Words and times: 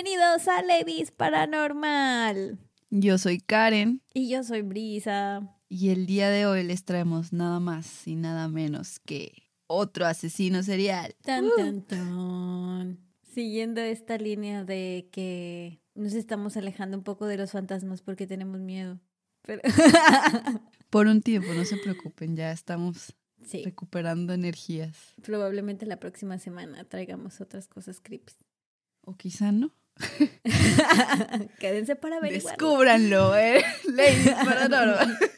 Bienvenidos 0.00 0.46
a 0.46 0.62
Ladies 0.62 1.10
Paranormal. 1.10 2.56
Yo 2.88 3.18
soy 3.18 3.40
Karen 3.40 4.00
Y 4.14 4.28
yo 4.28 4.44
soy 4.44 4.62
Brisa. 4.62 5.56
y 5.68 5.88
el 5.88 6.06
día 6.06 6.30
de 6.30 6.46
hoy 6.46 6.62
les 6.62 6.84
traemos 6.84 7.32
nada 7.32 7.58
más 7.58 8.06
y 8.06 8.14
nada 8.14 8.46
menos 8.46 9.00
que 9.00 9.32
otro 9.66 10.06
asesino 10.06 10.62
serial. 10.62 11.16
Tan, 11.22 11.46
Uh. 11.46 11.56
tan, 11.56 11.82
tan. 11.82 12.98
Siguiendo 13.34 13.80
esta 13.80 14.18
línea 14.18 14.62
de 14.62 15.08
que 15.10 15.80
nos 15.96 16.12
estamos 16.12 16.56
alejando 16.56 16.96
un 16.96 17.02
poco 17.02 17.26
de 17.26 17.36
los 17.36 17.50
fantasmas 17.50 18.00
porque 18.00 18.28
tenemos 18.28 18.60
miedo. 18.60 19.00
Pero... 19.42 19.62
Por 20.90 21.08
un 21.08 21.22
tiempo, 21.22 21.52
no 21.54 21.64
se 21.64 21.76
preocupen, 21.76 22.36
ya 22.36 22.52
estamos 22.52 23.16
sí, 23.44 23.64
recuperando 23.64 24.32
energías. 24.32 24.96
probablemente 25.24 25.86
la 25.86 25.98
próxima 25.98 26.38
semana 26.38 26.84
traigamos 26.84 27.40
otras 27.40 27.66
cosas 27.66 27.98
creepy. 28.00 28.32
O 29.00 29.16
quizá 29.16 29.50
no. 29.50 29.72
Quédense 31.60 31.96
para 31.96 32.16
averiguar. 32.18 32.56
Descúbranlo, 32.56 33.36
¿eh? 33.36 33.62
Ladies 33.92 34.30
Paranormal. 34.44 35.18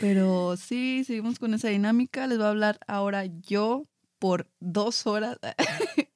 Pero 0.00 0.56
sí, 0.56 1.02
seguimos 1.04 1.38
con 1.38 1.54
esa 1.54 1.68
dinámica. 1.68 2.26
Les 2.26 2.38
voy 2.38 2.46
a 2.46 2.50
hablar 2.50 2.78
ahora 2.86 3.26
yo 3.26 3.84
por 4.18 4.48
dos 4.60 5.06
horas 5.06 5.38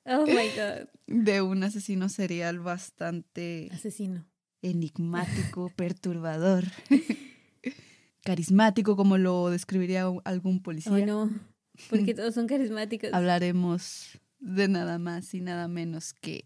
Oh 0.04 0.24
my 0.24 0.48
god. 0.54 0.88
de 1.08 1.42
un 1.42 1.64
asesino 1.64 2.08
serial 2.08 2.60
bastante 2.60 3.68
Asesino. 3.72 4.24
enigmático, 4.62 5.72
perturbador, 5.74 6.64
carismático, 8.22 8.94
como 8.96 9.18
lo 9.18 9.50
describiría 9.50 10.04
algún 10.24 10.62
policía. 10.62 10.92
Oh 10.92 10.98
no. 11.04 11.30
Porque 11.90 12.14
todos 12.14 12.34
son 12.34 12.46
carismáticos. 12.46 13.12
Hablaremos 13.12 14.20
de 14.38 14.68
nada 14.68 14.98
más 14.98 15.32
y 15.34 15.40
nada 15.40 15.68
menos 15.68 16.12
que 16.14 16.44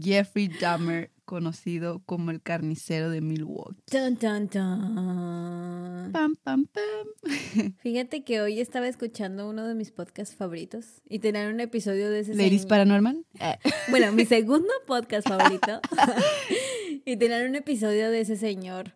Jeffrey 0.00 0.48
Dahmer, 0.48 1.12
conocido 1.24 2.02
como 2.04 2.30
el 2.32 2.42
carnicero 2.42 3.10
de 3.10 3.20
Milwaukee. 3.20 3.80
Tan, 3.90 4.16
tan, 4.16 4.48
tan. 4.48 6.10
Pam, 6.12 6.34
pam, 6.42 6.66
pam. 6.66 7.06
Fíjate 7.78 8.24
que 8.24 8.40
hoy 8.40 8.60
estaba 8.60 8.88
escuchando 8.88 9.48
uno 9.48 9.66
de 9.68 9.74
mis 9.74 9.92
podcasts 9.92 10.34
favoritos 10.34 11.00
y 11.08 11.20
tenían 11.20 11.54
un 11.54 11.60
episodio 11.60 12.10
de 12.10 12.20
ese 12.20 12.34
Ladies 12.34 12.66
Paranormal. 12.66 13.24
Eh, 13.40 13.56
Bueno, 13.90 14.10
mi 14.12 14.24
segundo 14.26 14.68
podcast 14.86 15.28
favorito. 15.28 15.80
y 17.04 17.16
tenían 17.16 17.46
un 17.48 17.54
episodio 17.54 18.10
de 18.10 18.20
ese 18.20 18.36
señor. 18.36 18.94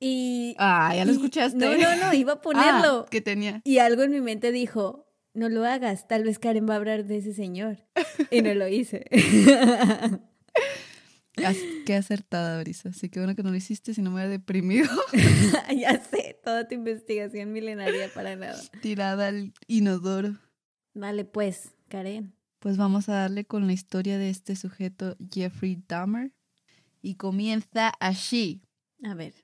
Y. 0.00 0.54
Ah, 0.58 0.92
ya 0.94 1.04
lo 1.04 1.12
y- 1.12 1.14
escuchaste. 1.16 1.58
No, 1.58 1.76
no, 1.76 1.96
no, 1.96 2.12
iba 2.14 2.34
a 2.34 2.40
ponerlo. 2.42 3.04
Ah, 3.06 3.06
que 3.10 3.20
tenía. 3.20 3.60
Y 3.64 3.78
algo 3.78 4.02
en 4.02 4.10
mi 4.10 4.20
mente 4.20 4.52
dijo: 4.52 5.07
No 5.38 5.48
lo 5.48 5.64
hagas, 5.64 6.08
tal 6.08 6.24
vez 6.24 6.40
Karen 6.40 6.68
va 6.68 6.74
a 6.74 6.78
hablar 6.78 7.04
de 7.04 7.18
ese 7.18 7.32
señor. 7.32 7.78
Y 8.32 8.42
no 8.42 8.52
lo 8.54 8.66
hice. 8.66 9.04
Qué 11.86 11.94
acertada, 11.94 12.60
Brisa. 12.60 12.88
Así 12.88 13.08
que 13.08 13.20
bueno 13.20 13.36
que 13.36 13.44
no 13.44 13.50
lo 13.50 13.56
hiciste, 13.56 13.94
si 13.94 14.02
no 14.02 14.10
me 14.10 14.16
hubiera 14.16 14.30
deprimido. 14.30 14.88
ya 15.78 16.02
sé, 16.02 16.40
toda 16.42 16.66
tu 16.66 16.74
investigación 16.74 17.52
milenaria 17.52 18.10
para 18.12 18.34
nada. 18.34 18.60
Tirada 18.82 19.28
al 19.28 19.52
inodoro. 19.68 20.34
Vale, 20.94 21.24
pues, 21.24 21.70
Karen. 21.88 22.34
Pues 22.58 22.76
vamos 22.76 23.08
a 23.08 23.14
darle 23.14 23.44
con 23.44 23.68
la 23.68 23.72
historia 23.72 24.18
de 24.18 24.30
este 24.30 24.56
sujeto, 24.56 25.16
Jeffrey 25.32 25.80
Dahmer. 25.86 26.32
Y 27.00 27.14
comienza 27.14 27.92
así. 28.00 28.62
A 29.04 29.14
ver. 29.14 29.34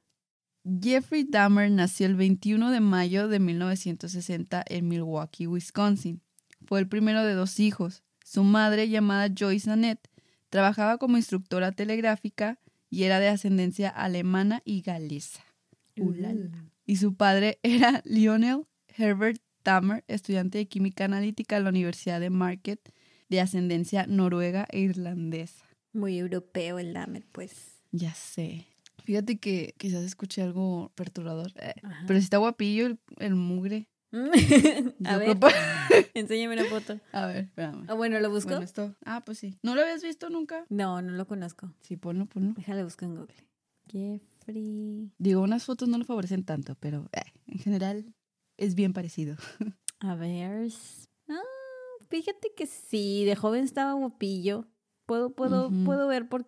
Jeffrey 0.64 1.24
Dahmer 1.24 1.70
nació 1.70 2.06
el 2.06 2.14
21 2.14 2.70
de 2.70 2.80
mayo 2.80 3.28
de 3.28 3.38
1960 3.38 4.64
en 4.66 4.88
Milwaukee, 4.88 5.46
Wisconsin. 5.46 6.22
Fue 6.64 6.80
el 6.80 6.88
primero 6.88 7.22
de 7.22 7.34
dos 7.34 7.60
hijos. 7.60 8.02
Su 8.24 8.44
madre, 8.44 8.88
llamada 8.88 9.28
Joyce 9.36 9.70
Annette, 9.70 10.08
trabajaba 10.48 10.96
como 10.96 11.18
instructora 11.18 11.72
telegráfica 11.72 12.58
y 12.88 13.02
era 13.02 13.20
de 13.20 13.28
ascendencia 13.28 13.90
alemana 13.90 14.62
y 14.64 14.80
galesa. 14.80 15.44
Ulala. 15.98 16.64
Y 16.86 16.96
su 16.96 17.14
padre 17.14 17.58
era 17.62 18.00
Lionel 18.06 18.66
Herbert 18.96 19.42
Dahmer, 19.64 20.02
estudiante 20.08 20.58
de 20.58 20.66
química 20.66 21.04
analítica 21.04 21.58
en 21.58 21.64
la 21.64 21.70
Universidad 21.70 22.20
de 22.20 22.30
Marquette, 22.30 22.92
de 23.28 23.40
ascendencia 23.40 24.06
noruega 24.06 24.66
e 24.70 24.80
irlandesa. 24.80 25.66
Muy 25.92 26.18
europeo 26.18 26.78
el 26.78 26.94
Dahmer, 26.94 27.26
pues. 27.32 27.82
Ya 27.92 28.14
sé. 28.14 28.66
Fíjate 29.02 29.38
que 29.38 29.74
quizás 29.78 30.02
escuché 30.04 30.42
algo 30.42 30.92
perturbador. 30.94 31.52
eh. 31.56 31.74
Pero 32.06 32.18
si 32.18 32.24
está 32.24 32.38
guapillo 32.38 32.86
el, 32.86 32.98
el 33.18 33.34
mugre. 33.34 33.88
a 35.04 35.16
ver, 35.18 35.36
enséñame 36.14 36.54
una 36.54 36.64
foto. 36.66 37.00
A 37.12 37.26
ver, 37.26 37.44
espérame. 37.44 37.84
Ah, 37.88 37.94
bueno, 37.94 38.20
¿lo 38.20 38.30
busco? 38.30 38.50
Bueno, 38.50 38.64
esto. 38.64 38.94
Ah, 39.04 39.22
pues 39.24 39.38
sí. 39.38 39.58
¿No 39.62 39.74
lo 39.74 39.82
habías 39.82 40.02
visto 40.02 40.30
nunca? 40.30 40.64
No, 40.68 41.02
no 41.02 41.12
lo 41.12 41.26
conozco. 41.26 41.72
Sí, 41.82 41.96
ponlo, 41.96 42.26
ponlo. 42.26 42.54
Déjale 42.56 42.84
busco 42.84 43.04
en 43.04 43.16
Google. 43.16 43.34
Jeffrey. 43.90 45.10
Digo, 45.18 45.42
unas 45.42 45.64
fotos 45.64 45.88
no 45.88 45.98
lo 45.98 46.04
favorecen 46.04 46.44
tanto, 46.44 46.76
pero 46.80 47.08
eh, 47.12 47.20
en 47.46 47.58
general 47.58 48.14
es 48.56 48.74
bien 48.74 48.92
parecido. 48.92 49.36
A 50.00 50.14
ver. 50.14 50.70
Ah, 51.28 51.40
fíjate 52.08 52.52
que 52.56 52.66
sí, 52.66 53.24
de 53.24 53.36
joven 53.36 53.64
estaba 53.64 53.92
guapillo. 53.94 54.68
Puedo, 55.06 55.34
puedo, 55.34 55.68
Ujú. 55.68 55.84
puedo 55.84 56.06
ver 56.08 56.28
por 56.28 56.46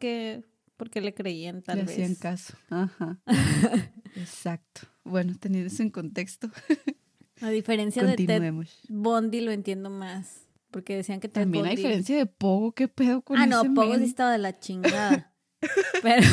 qué, 0.76 0.78
por 0.78 0.91
qué 0.91 1.00
le 1.00 1.14
creían, 1.14 1.62
tal 1.62 1.78
Le 1.78 1.84
vez. 1.84 1.92
hacían 1.92 2.14
caso. 2.14 2.54
Ajá. 2.70 3.19
Exacto. 4.16 4.82
Bueno, 5.04 5.34
teniendo 5.38 5.69
eso 5.69 5.82
en 5.82 5.91
contexto, 5.91 6.50
A 7.42 7.50
diferencia 7.50 8.03
de 8.03 8.16
Ted. 8.16 8.53
Bondi 8.88 9.41
lo 9.42 9.50
entiendo 9.53 9.91
más. 9.91 10.47
Porque 10.70 10.97
decían 10.97 11.20
que 11.20 11.28
Ted 11.28 11.42
También 11.42 11.66
a 11.66 11.69
Bundy- 11.69 11.76
diferencia 11.76 12.16
de 12.16 12.26
Pogo, 12.26 12.72
¿qué 12.72 12.88
pedo 12.88 13.20
con 13.22 13.38
Ah, 13.38 13.47
no, 13.47 13.62
Pogo 13.75 13.94
sí 13.97 14.04
estaba 14.04 14.32
de 14.32 14.38
la 14.38 14.59
chingada. 14.59 15.34
Pero. 16.03 16.26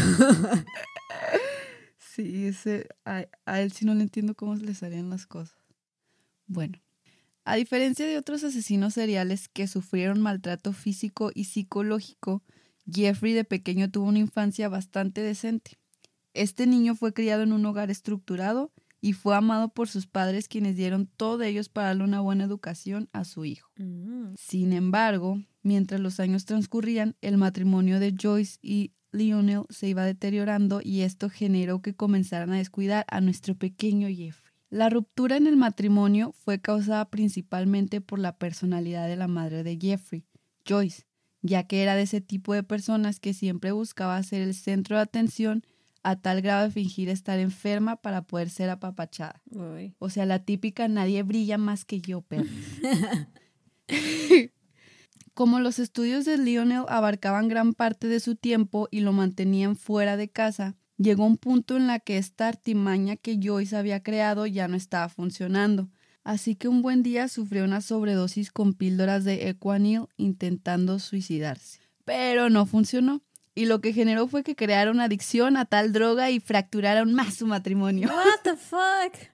Sí, 1.98 2.46
ese, 2.46 2.88
a, 3.06 3.26
a 3.46 3.62
él 3.62 3.72
sí 3.72 3.86
no 3.86 3.96
le 3.96 4.03
entiendo 4.03 4.36
cómo 4.36 4.56
le 4.56 4.74
salían 4.76 5.09
las 5.09 5.26
cosas. 5.26 5.58
Bueno, 6.46 6.80
a 7.46 7.56
diferencia 7.56 8.06
de 8.06 8.18
otros 8.18 8.44
asesinos 8.44 8.94
seriales 8.94 9.50
que 9.50 9.68
sufrieron 9.68 10.22
maltrato 10.22 10.74
físico 10.74 11.32
y 11.34 11.46
psicológico, 11.46 12.44
Jeffrey 12.92 13.34
de 13.34 13.44
pequeño 13.44 13.90
tuvo 13.90 14.08
una 14.08 14.20
infancia 14.20 14.70
bastante 14.70 15.22
decente. 15.22 15.78
Este 16.34 16.68
niño 16.68 16.96
fue 16.96 17.14
criado 17.14 17.44
en 17.44 17.54
un 17.54 17.66
hogar 17.66 17.92
estructurado 17.92 18.72
y 19.02 19.14
fue 19.14 19.36
amado 19.36 19.70
por 19.70 19.90
sus 19.90 20.08
padres 20.08 20.48
quienes 20.48 20.78
dieron 20.78 21.08
todo 21.08 21.38
de 21.38 21.50
ellos 21.50 21.70
para 21.70 21.88
darle 21.88 22.06
una 22.06 22.22
buena 22.22 22.46
educación 22.46 23.10
a 23.12 23.26
su 23.26 23.46
hijo. 23.46 23.70
Mm, 23.78 24.34
Sin 24.38 24.74
embargo, 24.74 25.42
mientras 25.62 26.00
los 26.00 26.20
años 26.20 26.46
transcurrían, 26.46 27.16
el 27.22 27.38
matrimonio 27.38 28.00
de 28.00 28.16
Joyce 28.20 28.60
y 28.62 28.94
Lionel 29.12 29.64
se 29.70 29.90
iba 29.90 30.06
deteriorando 30.06 30.80
y 30.82 31.02
esto 31.02 31.30
generó 31.30 31.82
que 31.82 31.94
comenzaran 31.94 32.52
a 32.52 32.58
descuidar 32.58 33.06
a 33.10 33.22
nuestro 33.22 33.56
pequeño 33.56 34.08
Jeffrey. 34.08 34.54
La 34.70 34.90
ruptura 34.90 35.38
en 35.38 35.46
el 35.46 35.56
matrimonio 35.58 36.32
fue 36.32 36.60
causada 36.60 37.10
principalmente 37.10 38.02
por 38.02 38.20
la 38.20 38.38
personalidad 38.38 39.08
de 39.08 39.18
la 39.18 39.28
madre 39.28 39.64
de 39.64 39.78
Jeffrey, 39.79 40.26
Joyce, 40.66 41.03
ya 41.43 41.63
que 41.67 41.84
era 41.84 41.95
de 41.95 42.01
ese 42.03 42.22
tipo 42.22 42.53
de 42.53 42.63
personas 42.63 43.19
que 43.19 43.34
siempre 43.34 43.72
buscaba 43.72 44.23
ser 44.23 44.41
el 44.41 44.55
centro 44.55 44.95
de 44.95 45.03
atención 45.03 45.63
a 46.01 46.16
tal 46.16 46.41
grado 46.41 46.63
de 46.63 46.72
fingir 46.72 47.09
estar 47.09 47.37
enferma 47.40 47.97
para 47.97 48.23
poder 48.23 48.49
ser 48.49 48.69
apapachada. 48.69 49.41
uy. 49.51 49.93
O 49.99 50.09
sea, 50.09 50.25
la 50.25 50.40
típica 50.40 50.87
nadie 50.87 51.22
brilla 51.23 51.57
más 51.57 51.85
que 51.85 52.01
yo, 52.01 52.22
perro. 52.22 52.49
Como 55.34 55.59
los 55.59 55.79
estudios 55.79 56.25
de 56.25 56.37
Lionel 56.37 56.84
abarcaban 56.87 57.47
gran 57.47 57.73
parte 57.73 58.07
de 58.07 58.19
su 58.19 58.35
tiempo 58.35 58.87
y 58.91 58.99
lo 58.99 59.13
mantenían 59.13 59.75
fuera 59.75 60.16
de 60.16 60.29
casa, 60.29 60.75
llegó 60.97 61.25
un 61.25 61.37
punto 61.37 61.75
en 61.75 61.87
la 61.87 61.99
que 61.99 62.17
esta 62.17 62.47
artimaña 62.47 63.16
que 63.16 63.40
Joyce 63.41 63.75
había 63.75 64.03
creado 64.03 64.45
ya 64.45 64.67
no 64.67 64.75
estaba 64.75 65.09
funcionando. 65.09 65.90
Así 66.23 66.55
que 66.55 66.67
un 66.67 66.81
buen 66.81 67.03
día 67.03 67.28
sufrió 67.28 67.66
una 67.66 67.81
sobredosis 67.81 68.52
con 68.52 68.73
píldoras 68.73 69.23
de 69.23 69.49
Equanil 69.49 70.05
intentando 70.16 70.99
suicidarse. 70.99 71.79
Pero 72.05 72.49
no 72.49 72.66
funcionó. 72.66 73.22
Y 73.55 73.66
lo 73.66 73.81
que 73.81 73.93
generó 73.93 74.28
fue 74.28 74.43
que 74.43 74.55
creara 74.55 74.90
una 74.90 75.03
adicción 75.03 75.58
a 75.58 75.66
tal 75.66 75.91
droga 75.91 76.31
y 76.31 76.40
fracturara 76.40 77.02
aún 77.02 77.14
más 77.14 77.35
su 77.35 77.46
matrimonio. 77.46 78.09
What 78.14 78.41
the 78.43 78.55
fuck? 78.55 79.29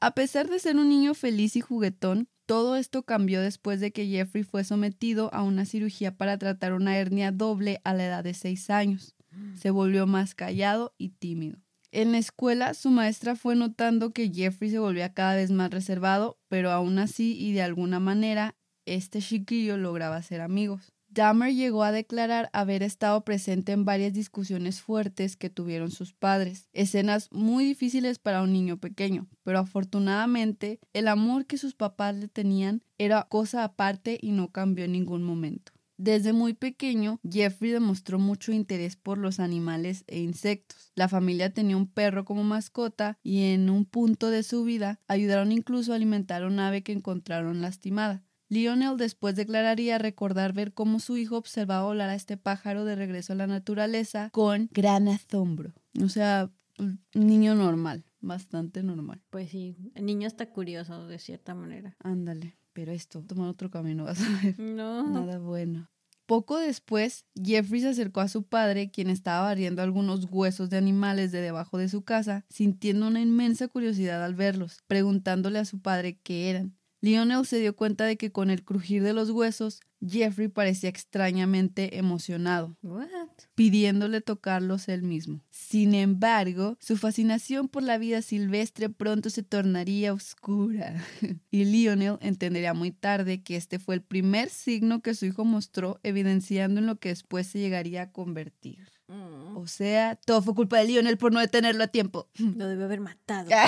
A 0.00 0.14
pesar 0.14 0.48
de 0.48 0.58
ser 0.58 0.76
un 0.76 0.88
niño 0.88 1.14
feliz 1.14 1.54
y 1.54 1.60
juguetón, 1.60 2.28
todo 2.46 2.74
esto 2.74 3.04
cambió 3.04 3.40
después 3.40 3.78
de 3.80 3.92
que 3.92 4.08
Jeffrey 4.08 4.42
fue 4.42 4.64
sometido 4.64 5.32
a 5.32 5.42
una 5.42 5.64
cirugía 5.64 6.16
para 6.16 6.38
tratar 6.38 6.72
una 6.72 6.96
hernia 6.96 7.30
doble 7.30 7.80
a 7.84 7.94
la 7.94 8.06
edad 8.06 8.24
de 8.24 8.34
6 8.34 8.70
años. 8.70 9.14
Se 9.54 9.70
volvió 9.70 10.06
más 10.06 10.34
callado 10.34 10.92
y 10.98 11.10
tímido. 11.10 11.58
En 11.92 12.12
la 12.12 12.18
escuela, 12.18 12.74
su 12.74 12.90
maestra 12.90 13.34
fue 13.34 13.56
notando 13.56 14.12
que 14.12 14.30
Jeffrey 14.32 14.70
se 14.70 14.78
volvía 14.78 15.12
cada 15.12 15.34
vez 15.34 15.50
más 15.50 15.70
reservado, 15.70 16.38
pero 16.48 16.70
aún 16.70 17.00
así 17.00 17.36
y 17.36 17.52
de 17.52 17.62
alguna 17.62 17.98
manera, 17.98 18.54
este 18.86 19.20
chiquillo 19.20 19.76
lograba 19.76 20.22
ser 20.22 20.40
amigos. 20.40 20.92
Dahmer 21.08 21.52
llegó 21.52 21.82
a 21.82 21.90
declarar 21.90 22.48
haber 22.52 22.84
estado 22.84 23.24
presente 23.24 23.72
en 23.72 23.84
varias 23.84 24.12
discusiones 24.12 24.80
fuertes 24.80 25.36
que 25.36 25.50
tuvieron 25.50 25.90
sus 25.90 26.12
padres, 26.12 26.68
escenas 26.72 27.28
muy 27.32 27.64
difíciles 27.64 28.20
para 28.20 28.42
un 28.42 28.52
niño 28.52 28.76
pequeño, 28.76 29.26
pero 29.42 29.58
afortunadamente 29.58 30.78
el 30.92 31.08
amor 31.08 31.46
que 31.46 31.58
sus 31.58 31.74
papás 31.74 32.14
le 32.14 32.28
tenían 32.28 32.84
era 32.98 33.26
cosa 33.28 33.64
aparte 33.64 34.18
y 34.22 34.30
no 34.30 34.52
cambió 34.52 34.84
en 34.84 34.92
ningún 34.92 35.24
momento. 35.24 35.72
Desde 36.02 36.32
muy 36.32 36.54
pequeño, 36.54 37.20
Jeffrey 37.30 37.72
demostró 37.72 38.18
mucho 38.18 38.52
interés 38.52 38.96
por 38.96 39.18
los 39.18 39.38
animales 39.38 40.04
e 40.06 40.20
insectos. 40.20 40.92
La 40.94 41.08
familia 41.08 41.52
tenía 41.52 41.76
un 41.76 41.86
perro 41.86 42.24
como 42.24 42.42
mascota 42.42 43.18
y 43.22 43.52
en 43.52 43.68
un 43.68 43.84
punto 43.84 44.30
de 44.30 44.42
su 44.42 44.64
vida 44.64 44.98
ayudaron 45.08 45.52
incluso 45.52 45.92
a 45.92 45.96
alimentar 45.96 46.42
a 46.42 46.46
un 46.46 46.58
ave 46.58 46.82
que 46.82 46.92
encontraron 46.92 47.60
lastimada. 47.60 48.24
Lionel 48.48 48.96
después 48.96 49.36
declararía 49.36 49.98
recordar 49.98 50.54
ver 50.54 50.72
cómo 50.72 51.00
su 51.00 51.18
hijo 51.18 51.36
observaba 51.36 51.84
volar 51.84 52.08
a 52.08 52.14
este 52.14 52.38
pájaro 52.38 52.86
de 52.86 52.96
regreso 52.96 53.34
a 53.34 53.36
la 53.36 53.46
naturaleza 53.46 54.30
con 54.30 54.70
gran 54.72 55.06
asombro. 55.06 55.74
O 56.02 56.08
sea, 56.08 56.50
un 56.78 56.98
niño 57.12 57.54
normal, 57.54 58.06
bastante 58.22 58.82
normal. 58.82 59.20
Pues 59.28 59.50
sí, 59.50 59.76
el 59.94 60.06
niño 60.06 60.26
está 60.26 60.48
curioso 60.48 61.06
de 61.06 61.18
cierta 61.18 61.54
manera. 61.54 61.94
Ándale, 61.98 62.56
pero 62.72 62.92
esto, 62.92 63.22
toma 63.22 63.48
otro 63.48 63.70
camino, 63.70 64.04
vas 64.06 64.20
a 64.20 64.42
ver. 64.42 64.58
No. 64.58 65.08
Nada 65.08 65.38
bueno. 65.38 65.90
Poco 66.26 66.58
después, 66.58 67.26
Jeffrey 67.34 67.80
se 67.80 67.88
acercó 67.88 68.20
a 68.20 68.28
su 68.28 68.44
padre, 68.44 68.92
quien 68.92 69.10
estaba 69.10 69.46
barriendo 69.48 69.82
algunos 69.82 70.28
huesos 70.30 70.70
de 70.70 70.76
animales 70.76 71.32
de 71.32 71.40
debajo 71.40 71.76
de 71.76 71.88
su 71.88 72.02
casa, 72.02 72.44
sintiendo 72.48 73.08
una 73.08 73.20
inmensa 73.20 73.66
curiosidad 73.66 74.24
al 74.24 74.36
verlos, 74.36 74.78
preguntándole 74.86 75.58
a 75.58 75.64
su 75.64 75.80
padre 75.80 76.20
qué 76.22 76.50
eran. 76.50 76.76
Lionel 77.00 77.46
se 77.46 77.58
dio 77.58 77.74
cuenta 77.74 78.04
de 78.04 78.16
que 78.16 78.30
con 78.30 78.50
el 78.50 78.62
crujir 78.62 79.02
de 79.02 79.14
los 79.14 79.30
huesos, 79.30 79.80
Jeffrey 80.06 80.48
parecía 80.48 80.88
extrañamente 80.88 81.98
emocionado, 81.98 82.76
What? 82.82 83.08
pidiéndole 83.54 84.20
tocarlos 84.20 84.88
él 84.88 85.02
mismo. 85.02 85.40
Sin 85.50 85.94
embargo, 85.94 86.76
su 86.80 86.96
fascinación 86.96 87.68
por 87.68 87.82
la 87.82 87.98
vida 87.98 88.22
silvestre 88.22 88.88
pronto 88.88 89.30
se 89.30 89.42
tornaría 89.42 90.12
oscura, 90.12 91.02
y 91.50 91.64
Lionel 91.64 92.18
entendería 92.20 92.74
muy 92.74 92.90
tarde 92.90 93.42
que 93.42 93.56
este 93.56 93.78
fue 93.78 93.94
el 93.94 94.02
primer 94.02 94.50
signo 94.50 95.00
que 95.00 95.14
su 95.14 95.26
hijo 95.26 95.44
mostró, 95.44 96.00
evidenciando 96.02 96.80
en 96.80 96.86
lo 96.86 96.96
que 96.96 97.10
después 97.10 97.46
se 97.46 97.58
llegaría 97.58 98.02
a 98.02 98.12
convertir. 98.12 98.88
Mm, 99.10 99.56
O 99.56 99.66
sea, 99.66 100.14
todo 100.24 100.40
fue 100.40 100.54
culpa 100.54 100.78
de 100.78 100.84
Lionel 100.84 101.18
por 101.18 101.32
no 101.32 101.40
detenerlo 101.40 101.82
a 101.82 101.88
tiempo. 101.88 102.28
Lo 102.56 102.68
debe 102.68 102.84
haber 102.84 103.00
matado. 103.00 103.50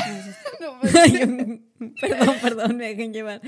No, 0.61 0.79
perdón, 2.01 2.37
perdón, 2.41 2.77
me 2.77 2.87
dejen 2.87 3.13
llevar. 3.13 3.41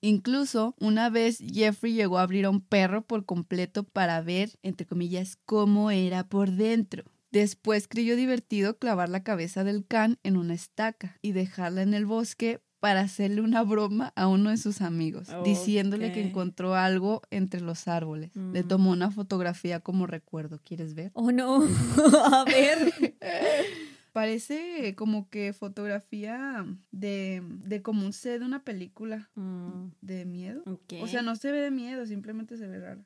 Incluso 0.00 0.74
una 0.80 1.10
vez 1.10 1.38
Jeffrey 1.38 1.92
llegó 1.92 2.18
a 2.18 2.22
abrir 2.22 2.46
a 2.46 2.50
un 2.50 2.62
perro 2.62 3.02
por 3.02 3.26
completo 3.26 3.84
para 3.84 4.22
ver, 4.22 4.58
entre 4.62 4.86
comillas, 4.86 5.36
cómo 5.44 5.90
era 5.90 6.26
por 6.26 6.52
dentro. 6.52 7.04
Después 7.30 7.86
creyó 7.86 8.16
divertido 8.16 8.78
clavar 8.78 9.10
la 9.10 9.22
cabeza 9.22 9.62
del 9.62 9.86
can 9.86 10.18
en 10.22 10.38
una 10.38 10.54
estaca 10.54 11.18
y 11.20 11.32
dejarla 11.32 11.82
en 11.82 11.92
el 11.92 12.06
bosque 12.06 12.60
para 12.80 13.00
hacerle 13.02 13.42
una 13.42 13.62
broma 13.62 14.12
a 14.16 14.26
uno 14.26 14.50
de 14.50 14.56
sus 14.56 14.80
amigos, 14.80 15.28
diciéndole 15.44 16.12
que 16.12 16.20
encontró 16.22 16.74
algo 16.74 17.22
entre 17.30 17.60
los 17.60 17.86
árboles. 17.88 18.34
Le 18.34 18.62
Mm. 18.64 18.68
tomó 18.68 18.90
una 18.90 19.10
fotografía 19.10 19.80
como 19.80 20.06
recuerdo. 20.06 20.60
¿Quieres 20.64 20.94
ver? 20.94 21.10
Oh, 21.14 21.30
no. 21.30 21.62
A 22.34 22.44
ver. 22.44 22.78
Parece 24.12 24.94
como 24.96 25.28
que 25.30 25.52
fotografía 25.52 26.66
de, 26.90 27.42
de 27.64 27.80
como 27.82 28.04
un 28.04 28.12
set 28.12 28.40
de 28.40 28.46
una 28.46 28.64
película 28.64 29.30
Mm, 29.36 29.90
de 30.00 30.24
miedo. 30.24 30.62
ok. 30.66 30.94
O 31.02 31.06
sea, 31.06 31.22
no 31.22 31.36
se 31.36 31.52
ve 31.52 31.58
de 31.60 31.70
miedo, 31.70 32.04
simplemente 32.06 32.56
se 32.56 32.66
ve 32.66 32.80
raro. 32.80 33.04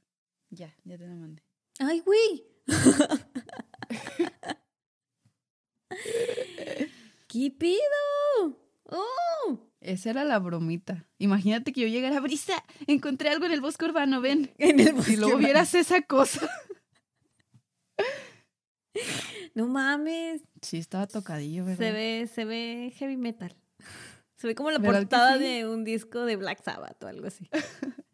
Ya, 0.50 0.74
ya 0.84 0.96
te 0.96 1.06
la 1.06 1.14
mandé. 1.14 1.42
¡Ay, 1.80 2.00
güey! 2.00 2.44
¿Qué 7.28 7.50
pido? 7.50 8.63
¡Oh! 8.90 9.58
Esa 9.80 10.10
era 10.10 10.24
la 10.24 10.38
bromita. 10.38 11.06
Imagínate 11.18 11.72
que 11.72 11.82
yo 11.82 11.88
llegara 11.88 12.16
a 12.16 12.20
brisa, 12.20 12.54
encontré 12.86 13.28
algo 13.28 13.46
en 13.46 13.52
el 13.52 13.60
bosque 13.60 13.84
urbano, 13.84 14.20
ven. 14.20 14.50
En 14.58 14.80
el 14.80 14.92
bosque 14.94 15.12
luego 15.16 15.28
urbano. 15.36 15.46
vieras 15.46 15.74
esa 15.74 16.02
cosa. 16.02 16.48
No 19.54 19.66
mames. 19.66 20.42
Sí, 20.62 20.78
estaba 20.78 21.06
tocadillo, 21.06 21.64
¿verdad? 21.64 21.78
Se 21.86 21.92
ve, 21.92 22.30
se 22.32 22.44
ve 22.44 22.92
heavy 22.96 23.16
metal. 23.16 23.54
Se 24.36 24.46
ve 24.46 24.54
como 24.54 24.70
la 24.70 24.78
¿Verdad 24.78 25.00
que 25.00 25.06
portada 25.06 25.38
sí? 25.38 25.44
de 25.44 25.68
un 25.68 25.84
disco 25.84 26.24
de 26.24 26.36
Black 26.36 26.62
Sabbath 26.62 27.02
o 27.02 27.06
algo 27.06 27.26
así. 27.26 27.48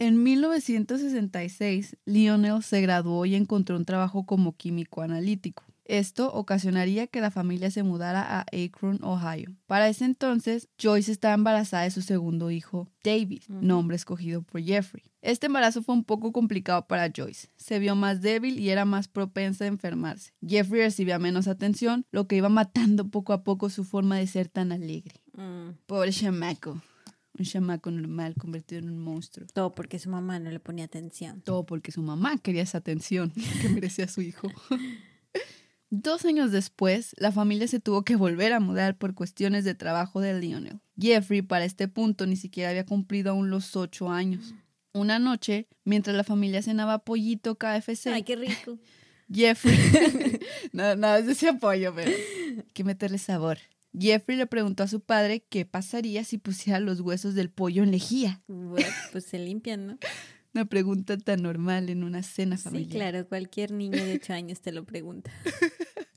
En 0.00 0.22
1966, 0.24 1.96
Lionel 2.04 2.62
se 2.64 2.80
graduó 2.80 3.24
y 3.26 3.36
encontró 3.36 3.76
un 3.76 3.84
trabajo 3.84 4.26
como 4.26 4.56
químico 4.56 5.02
analítico. 5.02 5.62
Esto 5.86 6.32
ocasionaría 6.32 7.06
que 7.06 7.20
la 7.20 7.30
familia 7.30 7.70
se 7.70 7.82
mudara 7.82 8.22
a 8.22 8.46
Akron, 8.52 9.00
Ohio. 9.02 9.54
Para 9.66 9.88
ese 9.88 10.06
entonces, 10.06 10.68
Joyce 10.82 11.12
estaba 11.12 11.34
embarazada 11.34 11.82
de 11.82 11.90
su 11.90 12.00
segundo 12.00 12.50
hijo, 12.50 12.90
David, 13.04 13.42
nombre 13.48 13.96
escogido 13.96 14.42
por 14.42 14.62
Jeffrey. 14.62 15.02
Este 15.20 15.46
embarazo 15.46 15.82
fue 15.82 15.94
un 15.94 16.04
poco 16.04 16.32
complicado 16.32 16.86
para 16.86 17.10
Joyce. 17.14 17.48
Se 17.56 17.78
vio 17.78 17.96
más 17.96 18.22
débil 18.22 18.58
y 18.60 18.70
era 18.70 18.84
más 18.86 19.08
propensa 19.08 19.64
a 19.64 19.68
enfermarse. 19.68 20.32
Jeffrey 20.46 20.80
recibía 20.82 21.18
menos 21.18 21.48
atención, 21.48 22.06
lo 22.10 22.26
que 22.26 22.36
iba 22.36 22.48
matando 22.48 23.08
poco 23.08 23.32
a 23.34 23.42
poco 23.44 23.68
su 23.68 23.84
forma 23.84 24.16
de 24.16 24.26
ser 24.26 24.48
tan 24.48 24.72
alegre. 24.72 25.20
Mm, 25.34 25.70
Pobre 25.86 26.12
chamaco. 26.12 26.80
Un 27.38 27.44
chamaco 27.44 27.90
normal 27.90 28.36
convertido 28.38 28.78
en 28.80 28.90
un 28.90 28.98
monstruo. 29.00 29.46
todo 29.52 29.74
porque 29.74 29.98
su 29.98 30.08
mamá 30.08 30.38
no 30.38 30.50
le 30.50 30.60
ponía 30.60 30.84
atención. 30.84 31.40
Todo 31.42 31.66
porque 31.66 31.90
su 31.90 32.00
mamá 32.00 32.38
quería 32.38 32.62
esa 32.62 32.78
atención 32.78 33.32
que 33.60 33.68
merecía 33.68 34.08
su 34.08 34.22
hijo. 34.22 34.48
Dos 35.96 36.24
años 36.24 36.50
después, 36.50 37.14
la 37.18 37.30
familia 37.30 37.68
se 37.68 37.78
tuvo 37.78 38.02
que 38.02 38.16
volver 38.16 38.52
a 38.52 38.58
mudar 38.58 38.98
por 38.98 39.14
cuestiones 39.14 39.64
de 39.64 39.76
trabajo 39.76 40.20
de 40.20 40.40
Lionel. 40.40 40.80
Jeffrey, 40.98 41.40
para 41.40 41.64
este 41.64 41.86
punto, 41.86 42.26
ni 42.26 42.34
siquiera 42.34 42.70
había 42.70 42.84
cumplido 42.84 43.30
aún 43.30 43.48
los 43.48 43.76
ocho 43.76 44.10
años. 44.10 44.54
Una 44.92 45.20
noche, 45.20 45.68
mientras 45.84 46.16
la 46.16 46.24
familia 46.24 46.62
cenaba 46.62 46.98
pollito 46.98 47.54
KFC, 47.54 48.08
Ay, 48.08 48.24
qué 48.24 48.34
rico. 48.34 48.76
Jeffrey. 49.32 49.78
nada, 50.72 50.96
nada, 50.96 51.18
es 51.20 51.28
ese 51.28 51.50
apoyo, 51.50 51.94
pero 51.94 52.10
hay 52.10 52.64
que 52.72 52.82
meterle 52.82 53.18
sabor. 53.18 53.58
Jeffrey 53.96 54.36
le 54.36 54.48
preguntó 54.48 54.82
a 54.82 54.88
su 54.88 54.98
padre 54.98 55.44
qué 55.48 55.64
pasaría 55.64 56.24
si 56.24 56.38
pusiera 56.38 56.80
los 56.80 57.02
huesos 57.02 57.36
del 57.36 57.50
pollo 57.50 57.84
en 57.84 57.92
lejía. 57.92 58.42
Bueno, 58.48 58.88
pues 59.12 59.26
se 59.26 59.38
limpian, 59.38 59.86
¿no? 59.86 59.98
Una 60.54 60.64
pregunta 60.66 61.18
tan 61.18 61.42
normal 61.42 61.90
en 61.90 62.04
una 62.04 62.22
cena 62.22 62.56
Sí, 62.56 62.62
familiar. 62.64 62.90
claro, 62.92 63.28
cualquier 63.28 63.72
niño 63.72 64.04
de 64.04 64.14
8 64.14 64.32
años 64.34 64.60
te 64.60 64.70
lo 64.70 64.84
pregunta. 64.84 65.32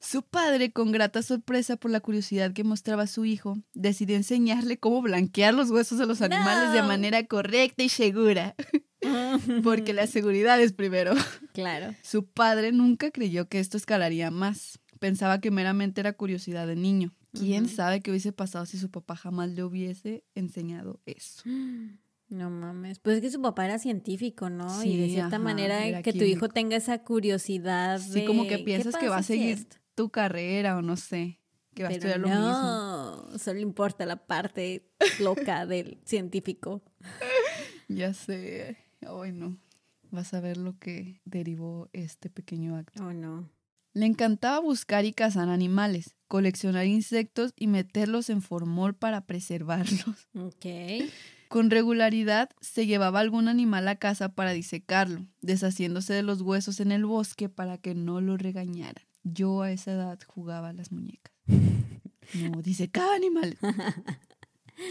Su 0.00 0.22
padre, 0.24 0.72
con 0.72 0.90
grata 0.90 1.22
sorpresa 1.22 1.76
por 1.76 1.90
la 1.92 2.00
curiosidad 2.00 2.52
que 2.52 2.64
mostraba 2.64 3.06
su 3.06 3.24
hijo, 3.24 3.56
decidió 3.72 4.16
enseñarle 4.16 4.76
cómo 4.76 5.00
blanquear 5.00 5.54
los 5.54 5.70
huesos 5.70 5.98
de 5.98 6.06
los 6.06 6.20
animales 6.20 6.72
de 6.72 6.82
manera 6.82 7.24
correcta 7.26 7.84
y 7.84 7.88
segura, 7.88 8.56
porque 9.62 9.92
la 9.92 10.06
seguridad 10.06 10.60
es 10.60 10.72
primero. 10.72 11.14
Claro. 11.52 11.94
Su 12.02 12.24
padre 12.24 12.72
nunca 12.72 13.10
creyó 13.10 13.46
que 13.46 13.60
esto 13.60 13.76
escalaría 13.76 14.30
más. 14.30 14.80
Pensaba 14.98 15.38
que 15.38 15.50
meramente 15.50 16.00
era 16.00 16.14
curiosidad 16.14 16.66
de 16.66 16.76
niño. 16.76 17.14
¿Quién 17.34 17.68
sabe 17.68 18.00
qué 18.00 18.10
hubiese 18.10 18.32
pasado 18.32 18.64
si 18.64 18.78
su 18.78 18.90
papá 18.90 19.16
jamás 19.16 19.50
le 19.50 19.62
hubiese 19.62 20.24
enseñado 20.34 21.00
eso? 21.04 21.42
No 22.32 22.48
mames. 22.48 22.98
Pues 22.98 23.16
es 23.16 23.22
que 23.22 23.30
su 23.30 23.42
papá 23.42 23.66
era 23.66 23.78
científico, 23.78 24.48
¿no? 24.48 24.82
y 24.82 24.96
de 24.96 25.04
Sí, 25.06 25.12
cierta 25.12 25.36
ajá, 25.36 25.44
manera 25.44 25.84
era 25.84 26.02
que 26.02 26.14
tu 26.14 26.24
hijo 26.24 26.48
tenga 26.48 26.76
esa 26.76 27.02
curiosidad 27.04 28.00
Sí, 28.00 28.20
de... 28.20 28.24
como 28.24 28.44
que 28.44 28.56
¿qué 28.56 28.64
piensas 28.64 28.96
que 28.96 29.08
va 29.10 29.18
a 29.18 29.22
si 29.22 29.34
seguir 29.34 29.66
tu 29.94 30.08
carrera 30.08 30.78
o 30.78 30.82
no 30.82 30.96
sé, 30.96 31.40
que 31.74 31.82
va 31.82 31.90
a 31.90 31.92
estudiar 31.92 32.20
lo 32.20 32.28
mismo. 32.28 32.42
no, 32.42 33.38
solo 33.38 33.60
importa 33.60 34.06
la 34.06 34.16
parte 34.26 34.88
loca 35.20 35.66
del 35.66 35.98
científico. 36.06 36.82
Ya 37.88 38.14
sé. 38.14 38.78
Ay, 39.06 39.32
no. 39.32 39.58
Vas 40.10 40.32
a 40.32 40.40
ver 40.40 40.56
lo 40.56 40.78
que 40.78 41.20
derivó 41.26 41.90
este 41.92 42.30
pequeño 42.30 42.76
acto. 42.76 43.04
Oh, 43.04 43.12
no. 43.12 43.50
Le 43.94 44.06
encantaba 44.06 44.58
buscar 44.58 45.04
y 45.04 45.12
cazar 45.12 45.50
animales, 45.50 46.16
coleccionar 46.28 46.86
insectos 46.86 47.52
y 47.56 47.66
meterlos 47.66 48.30
en 48.30 48.40
formol 48.40 48.94
para 48.94 49.26
preservarlos. 49.26 50.28
Ok. 50.34 50.64
Con 51.52 51.68
regularidad 51.68 52.48
se 52.62 52.86
llevaba 52.86 53.20
algún 53.20 53.46
animal 53.46 53.86
a 53.86 53.96
casa 53.96 54.30
para 54.30 54.52
disecarlo, 54.52 55.26
deshaciéndose 55.42 56.14
de 56.14 56.22
los 56.22 56.40
huesos 56.40 56.80
en 56.80 56.92
el 56.92 57.04
bosque 57.04 57.50
para 57.50 57.76
que 57.76 57.94
no 57.94 58.22
lo 58.22 58.38
regañaran. 58.38 59.04
Yo 59.22 59.60
a 59.60 59.70
esa 59.70 59.92
edad 59.92 60.18
jugaba 60.26 60.70
a 60.70 60.72
las 60.72 60.90
muñecas. 60.92 61.30
No, 62.34 62.62
disecaba 62.62 63.14
animales. 63.14 63.58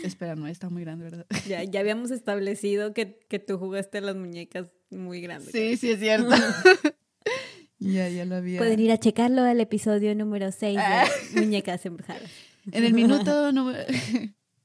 Espera, 0.03 0.35
no 0.35 0.45
está 0.45 0.69
muy 0.69 0.83
grande, 0.83 1.05
¿verdad? 1.05 1.25
Ya, 1.47 1.63
ya 1.63 1.79
habíamos 1.79 2.11
establecido 2.11 2.93
que, 2.93 3.17
que 3.27 3.39
tú 3.39 3.57
jugaste 3.57 3.97
a 3.97 4.01
las 4.01 4.15
muñecas 4.15 4.67
muy 4.91 5.21
grandes. 5.21 5.51
Sí, 5.51 5.75
sí 5.77 5.89
es 5.89 5.99
cierto. 5.99 6.29
ya, 7.79 8.07
ya 8.09 8.25
lo 8.25 8.35
había. 8.35 8.59
Pueden 8.59 8.79
ir 8.81 8.91
a 8.91 8.99
checarlo 8.99 9.41
al 9.41 9.59
episodio 9.59 10.13
número 10.13 10.51
6 10.51 10.77
Ah. 10.79 11.07
de 11.33 11.41
Muñecas 11.41 11.83
Embrujadas. 11.87 12.29
En 12.71 12.83
el 12.83 12.93
minuto 12.93 13.51
número... 13.51 13.79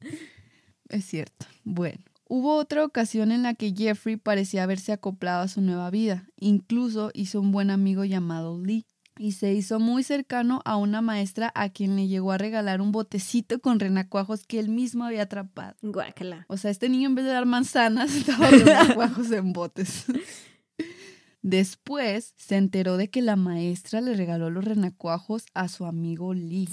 es 0.90 1.04
cierto. 1.06 1.46
Bueno, 1.68 1.98
hubo 2.28 2.54
otra 2.54 2.84
ocasión 2.84 3.32
en 3.32 3.42
la 3.42 3.54
que 3.54 3.74
Jeffrey 3.76 4.16
parecía 4.16 4.62
haberse 4.62 4.92
acoplado 4.92 5.42
a 5.42 5.48
su 5.48 5.60
nueva 5.60 5.90
vida. 5.90 6.28
Incluso 6.38 7.10
hizo 7.12 7.40
un 7.40 7.50
buen 7.50 7.70
amigo 7.70 8.04
llamado 8.04 8.56
Lee, 8.62 8.86
y 9.18 9.32
se 9.32 9.52
hizo 9.52 9.80
muy 9.80 10.04
cercano 10.04 10.62
a 10.64 10.76
una 10.76 11.02
maestra 11.02 11.50
a 11.56 11.70
quien 11.70 11.96
le 11.96 12.06
llegó 12.06 12.30
a 12.30 12.38
regalar 12.38 12.80
un 12.80 12.92
botecito 12.92 13.58
con 13.58 13.80
renacuajos 13.80 14.46
que 14.46 14.60
él 14.60 14.68
mismo 14.68 15.04
había 15.04 15.22
atrapado. 15.22 15.74
Guácala. 15.82 16.46
O 16.48 16.56
sea, 16.56 16.70
este 16.70 16.88
niño 16.88 17.08
en 17.08 17.16
vez 17.16 17.24
de 17.24 17.32
dar 17.32 17.46
manzanas 17.46 18.14
estaba 18.16 18.48
dando 18.48 18.64
renacuajos 18.64 19.32
en 19.32 19.52
botes. 19.52 20.04
Después 21.42 22.34
se 22.36 22.58
enteró 22.58 22.96
de 22.96 23.10
que 23.10 23.22
la 23.22 23.34
maestra 23.34 24.00
le 24.00 24.14
regaló 24.14 24.50
los 24.50 24.64
renacuajos 24.64 25.46
a 25.52 25.66
su 25.66 25.84
amigo 25.84 26.32
Lee, 26.32 26.68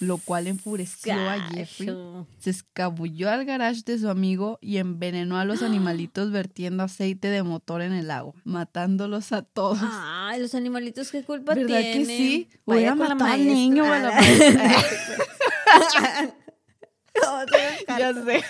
lo 0.00 0.18
cual 0.18 0.46
enfureció 0.46 1.14
a 1.14 1.40
Jeffrey. 1.50 1.94
Se 2.38 2.50
escabulló 2.50 3.30
al 3.30 3.44
garage 3.44 3.82
de 3.84 3.98
su 3.98 4.08
amigo 4.08 4.58
y 4.60 4.78
envenenó 4.78 5.38
a 5.38 5.44
los 5.44 5.62
animalitos 5.68 6.30
vertiendo 6.30 6.82
aceite 6.82 7.28
de 7.28 7.42
motor 7.42 7.82
en 7.82 7.92
el 7.92 8.10
agua, 8.10 8.34
matándolos 8.44 9.32
a 9.32 9.42
todos. 9.42 9.78
Ay, 9.82 10.40
los 10.40 10.54
animalitos, 10.54 11.10
¿qué 11.10 11.24
culpa 11.24 11.54
¿Verdad 11.54 11.80
tienen? 11.80 12.06
que 12.06 12.16
sí? 12.16 12.48
Con 12.64 12.82
la 12.82 12.94
matado 12.94 13.32
al 13.32 13.46
niño 13.46 13.84
a 13.84 13.98
la 13.98 14.18
a 17.88 17.98
ya 17.98 18.14
sé. 18.14 18.44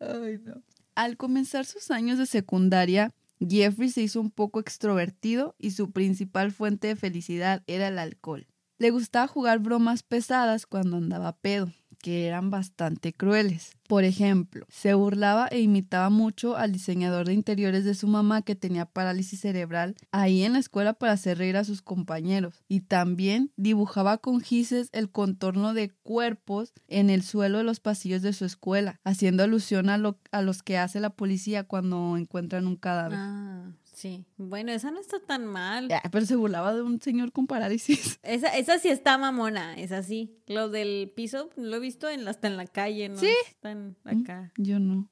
Ay, 0.00 0.38
no. 0.44 0.62
Al 0.94 1.16
comenzar 1.16 1.66
sus 1.66 1.90
años 1.90 2.18
de 2.18 2.26
secundaria, 2.26 3.12
Jeffrey 3.40 3.90
se 3.90 4.02
hizo 4.02 4.20
un 4.20 4.30
poco 4.30 4.60
extrovertido 4.60 5.56
y 5.58 5.72
su 5.72 5.90
principal 5.90 6.52
fuente 6.52 6.88
de 6.88 6.96
felicidad 6.96 7.62
era 7.66 7.88
el 7.88 7.98
alcohol. 7.98 8.46
Le 8.84 8.90
gustaba 8.90 9.26
jugar 9.26 9.60
bromas 9.60 10.02
pesadas 10.02 10.66
cuando 10.66 10.98
andaba 10.98 11.32
pedo, 11.32 11.72
que 12.02 12.26
eran 12.26 12.50
bastante 12.50 13.14
crueles. 13.14 13.78
Por 13.88 14.04
ejemplo, 14.04 14.66
se 14.68 14.92
burlaba 14.92 15.48
e 15.48 15.62
imitaba 15.62 16.10
mucho 16.10 16.58
al 16.58 16.70
diseñador 16.72 17.26
de 17.26 17.32
interiores 17.32 17.86
de 17.86 17.94
su 17.94 18.06
mamá 18.08 18.42
que 18.42 18.54
tenía 18.54 18.84
parálisis 18.84 19.40
cerebral 19.40 19.96
ahí 20.12 20.42
en 20.42 20.52
la 20.52 20.58
escuela 20.58 20.92
para 20.92 21.14
hacer 21.14 21.38
reír 21.38 21.56
a 21.56 21.64
sus 21.64 21.80
compañeros. 21.80 22.62
Y 22.68 22.80
también 22.80 23.50
dibujaba 23.56 24.18
con 24.18 24.42
gises 24.42 24.90
el 24.92 25.10
contorno 25.10 25.72
de 25.72 25.88
cuerpos 26.02 26.74
en 26.86 27.08
el 27.08 27.22
suelo 27.22 27.56
de 27.56 27.64
los 27.64 27.80
pasillos 27.80 28.20
de 28.20 28.34
su 28.34 28.44
escuela, 28.44 29.00
haciendo 29.02 29.44
alusión 29.44 29.88
a, 29.88 29.96
lo, 29.96 30.18
a 30.30 30.42
los 30.42 30.62
que 30.62 30.76
hace 30.76 31.00
la 31.00 31.08
policía 31.08 31.64
cuando 31.64 32.18
encuentran 32.18 32.66
un 32.66 32.76
cadáver. 32.76 33.18
Ah, 33.18 33.70
sí. 34.04 34.26
Bueno, 34.36 34.70
esa 34.70 34.90
no 34.90 35.00
está 35.00 35.18
tan 35.18 35.46
mal. 35.46 35.88
Ah, 35.90 36.10
pero 36.12 36.26
se 36.26 36.36
burlaba 36.36 36.74
de 36.74 36.82
un 36.82 37.00
señor 37.00 37.32
con 37.32 37.46
parálisis. 37.46 38.20
Esa, 38.22 38.54
esa 38.54 38.78
sí 38.78 38.88
está 38.88 39.16
mamona, 39.16 39.78
es 39.78 39.92
así. 39.92 40.36
Lo 40.46 40.68
del 40.68 41.10
piso 41.16 41.48
lo 41.56 41.76
he 41.76 41.80
visto 41.80 42.10
en, 42.10 42.28
hasta 42.28 42.48
en 42.48 42.58
la 42.58 42.66
calle, 42.66 43.08
¿no? 43.08 43.16
Sí. 43.16 43.32
Están 43.48 43.96
acá. 44.04 44.52
Yo 44.58 44.78
no. 44.78 45.08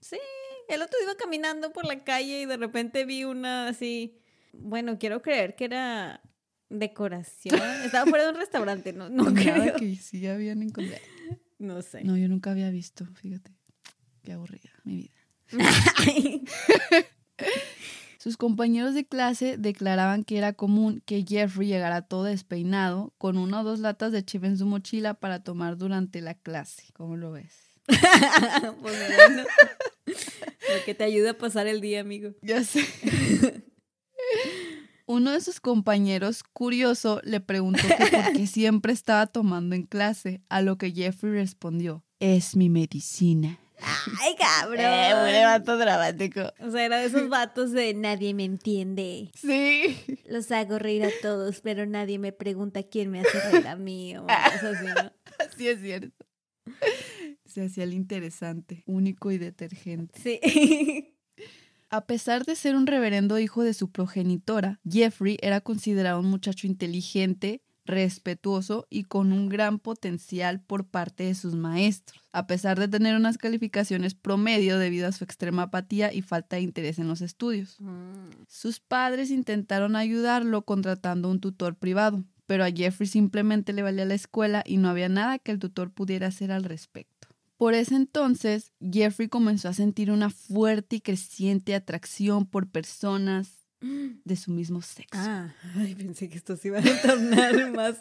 El 0.68 0.82
otro 0.82 0.98
iba 1.02 1.14
caminando 1.16 1.72
por 1.72 1.86
la 1.86 2.04
calle 2.04 2.42
y 2.42 2.46
de 2.46 2.58
repente 2.58 3.06
vi 3.06 3.24
una 3.24 3.68
así. 3.68 4.18
Bueno, 4.52 4.98
quiero 4.98 5.22
creer 5.22 5.54
que 5.56 5.64
era 5.64 6.20
decoración. 6.68 7.60
Estaba 7.84 8.08
fuera 8.10 8.24
de 8.24 8.30
un 8.32 8.36
restaurante, 8.36 8.92
no, 8.92 9.08
no 9.08 9.32
creo. 9.32 9.76
que 9.76 9.96
sí 9.96 10.26
habían 10.26 10.62
encontrado. 10.62 11.02
No 11.58 11.80
sé. 11.80 12.02
No, 12.02 12.16
yo 12.16 12.28
nunca 12.28 12.50
había 12.50 12.70
visto, 12.70 13.06
fíjate. 13.14 13.52
Qué 14.24 14.32
aburrida 14.32 14.70
mi 14.82 14.96
vida. 14.96 15.14
Sus 18.22 18.36
compañeros 18.36 18.94
de 18.94 19.04
clase 19.04 19.56
declaraban 19.58 20.22
que 20.22 20.38
era 20.38 20.52
común 20.52 21.02
que 21.04 21.24
Jeffrey 21.28 21.66
llegara 21.66 22.02
todo 22.02 22.22
despeinado 22.22 23.12
con 23.18 23.36
una 23.36 23.62
o 23.62 23.64
dos 23.64 23.80
latas 23.80 24.12
de 24.12 24.24
cheve 24.24 24.46
en 24.46 24.56
su 24.56 24.64
mochila 24.64 25.14
para 25.14 25.42
tomar 25.42 25.76
durante 25.76 26.20
la 26.20 26.34
clase. 26.34 26.84
¿Cómo 26.92 27.16
lo 27.16 27.32
ves? 27.32 27.52
pues. 28.80 28.96
Lo 30.06 30.84
que 30.84 30.94
te 30.94 31.02
ayuda 31.02 31.32
a 31.32 31.34
pasar 31.34 31.66
el 31.66 31.80
día, 31.80 32.00
amigo. 32.00 32.30
Ya 32.42 32.62
sé. 32.62 32.84
Uno 35.06 35.32
de 35.32 35.40
sus 35.40 35.58
compañeros, 35.58 36.44
curioso, 36.44 37.20
le 37.24 37.40
preguntó 37.40 37.82
que 37.82 38.06
por 38.06 38.32
qué 38.34 38.46
siempre 38.46 38.92
estaba 38.92 39.26
tomando 39.26 39.74
en 39.74 39.82
clase, 39.82 40.42
a 40.48 40.62
lo 40.62 40.78
que 40.78 40.92
Jeffrey 40.92 41.32
respondió, 41.32 42.04
es 42.20 42.54
mi 42.54 42.68
medicina. 42.68 43.58
¡Ay, 44.20 44.34
cabrón! 44.36 44.80
Eh, 44.80 45.42
vato 45.44 45.76
dramático. 45.76 46.52
O 46.60 46.70
sea, 46.70 46.84
era 46.84 46.98
de 46.98 47.06
esos 47.06 47.28
vatos 47.28 47.72
de 47.72 47.94
nadie 47.94 48.34
me 48.34 48.44
entiende. 48.44 49.30
Sí. 49.34 50.20
Los 50.26 50.50
hago 50.52 50.78
reír 50.78 51.04
a 51.04 51.10
todos, 51.20 51.60
pero 51.60 51.86
nadie 51.86 52.18
me 52.18 52.32
pregunta 52.32 52.82
quién 52.82 53.10
me 53.10 53.20
hace 53.20 53.40
reír 53.50 53.66
a 53.66 53.76
mí. 53.76 54.16
O 54.16 54.22
cosas 54.22 54.64
así, 54.64 54.86
¿no? 54.86 55.12
Así 55.38 55.68
es 55.68 55.80
cierto. 55.80 56.26
Se 57.46 57.64
hacía 57.64 57.84
el 57.84 57.92
interesante, 57.92 58.84
único 58.86 59.30
y 59.30 59.38
detergente. 59.38 60.18
Sí. 60.20 61.16
A 61.90 62.06
pesar 62.06 62.44
de 62.46 62.56
ser 62.56 62.74
un 62.74 62.86
reverendo 62.86 63.38
hijo 63.38 63.62
de 63.62 63.74
su 63.74 63.90
progenitora, 63.90 64.80
Jeffrey 64.88 65.36
era 65.42 65.60
considerado 65.60 66.20
un 66.20 66.30
muchacho 66.30 66.66
inteligente, 66.66 67.62
respetuoso 67.84 68.86
y 68.90 69.04
con 69.04 69.32
un 69.32 69.48
gran 69.48 69.78
potencial 69.78 70.60
por 70.60 70.86
parte 70.86 71.24
de 71.24 71.34
sus 71.34 71.54
maestros, 71.54 72.20
a 72.32 72.46
pesar 72.46 72.78
de 72.78 72.88
tener 72.88 73.16
unas 73.16 73.38
calificaciones 73.38 74.14
promedio 74.14 74.78
debido 74.78 75.08
a 75.08 75.12
su 75.12 75.24
extrema 75.24 75.62
apatía 75.62 76.12
y 76.12 76.22
falta 76.22 76.56
de 76.56 76.62
interés 76.62 76.98
en 76.98 77.08
los 77.08 77.20
estudios. 77.20 77.78
Sus 78.48 78.80
padres 78.80 79.30
intentaron 79.30 79.96
ayudarlo 79.96 80.62
contratando 80.62 81.30
un 81.30 81.40
tutor 81.40 81.76
privado, 81.76 82.24
pero 82.46 82.64
a 82.64 82.70
Jeffrey 82.70 83.08
simplemente 83.08 83.72
le 83.72 83.82
valía 83.82 84.04
la 84.04 84.14
escuela 84.14 84.62
y 84.66 84.76
no 84.76 84.88
había 84.88 85.08
nada 85.08 85.38
que 85.38 85.52
el 85.52 85.58
tutor 85.58 85.90
pudiera 85.90 86.28
hacer 86.28 86.52
al 86.52 86.64
respecto. 86.64 87.28
Por 87.56 87.74
ese 87.74 87.94
entonces, 87.94 88.72
Jeffrey 88.80 89.28
comenzó 89.28 89.68
a 89.68 89.72
sentir 89.72 90.10
una 90.10 90.30
fuerte 90.30 90.96
y 90.96 91.00
creciente 91.00 91.76
atracción 91.76 92.44
por 92.44 92.68
personas 92.68 93.61
de 94.24 94.36
su 94.36 94.50
mismo 94.50 94.82
sexo. 94.82 95.18
Ah, 95.20 95.54
ay, 95.76 95.94
pensé 95.94 96.28
que 96.28 96.36
esto 96.36 96.56
se 96.56 96.68
iba 96.68 96.78
a 96.78 97.02
tornar 97.02 97.72
más, 97.74 97.96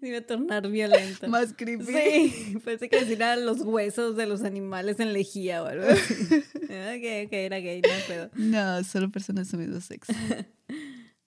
se 0.00 0.08
iba 0.08 0.18
a 0.18 0.22
tornar 0.22 0.68
violento. 0.68 1.28
Más 1.28 1.54
creepy. 1.56 1.84
Sí, 1.84 2.58
pensé 2.64 2.88
que 2.88 3.04
decían 3.04 3.44
los 3.44 3.60
huesos 3.62 4.16
de 4.16 4.26
los 4.26 4.42
animales 4.42 5.00
en 5.00 5.12
lejía 5.12 5.62
o 5.62 5.66
algo 5.66 5.86
así. 5.86 6.14
ok, 6.34 7.26
ok, 7.26 7.32
era 7.32 7.58
gay, 7.58 7.80
no 7.80 7.88
pedo. 8.06 8.30
No, 8.34 8.84
solo 8.84 9.10
personas 9.10 9.46
de 9.46 9.50
su 9.50 9.56
mismo 9.56 9.80
sexo. 9.80 10.12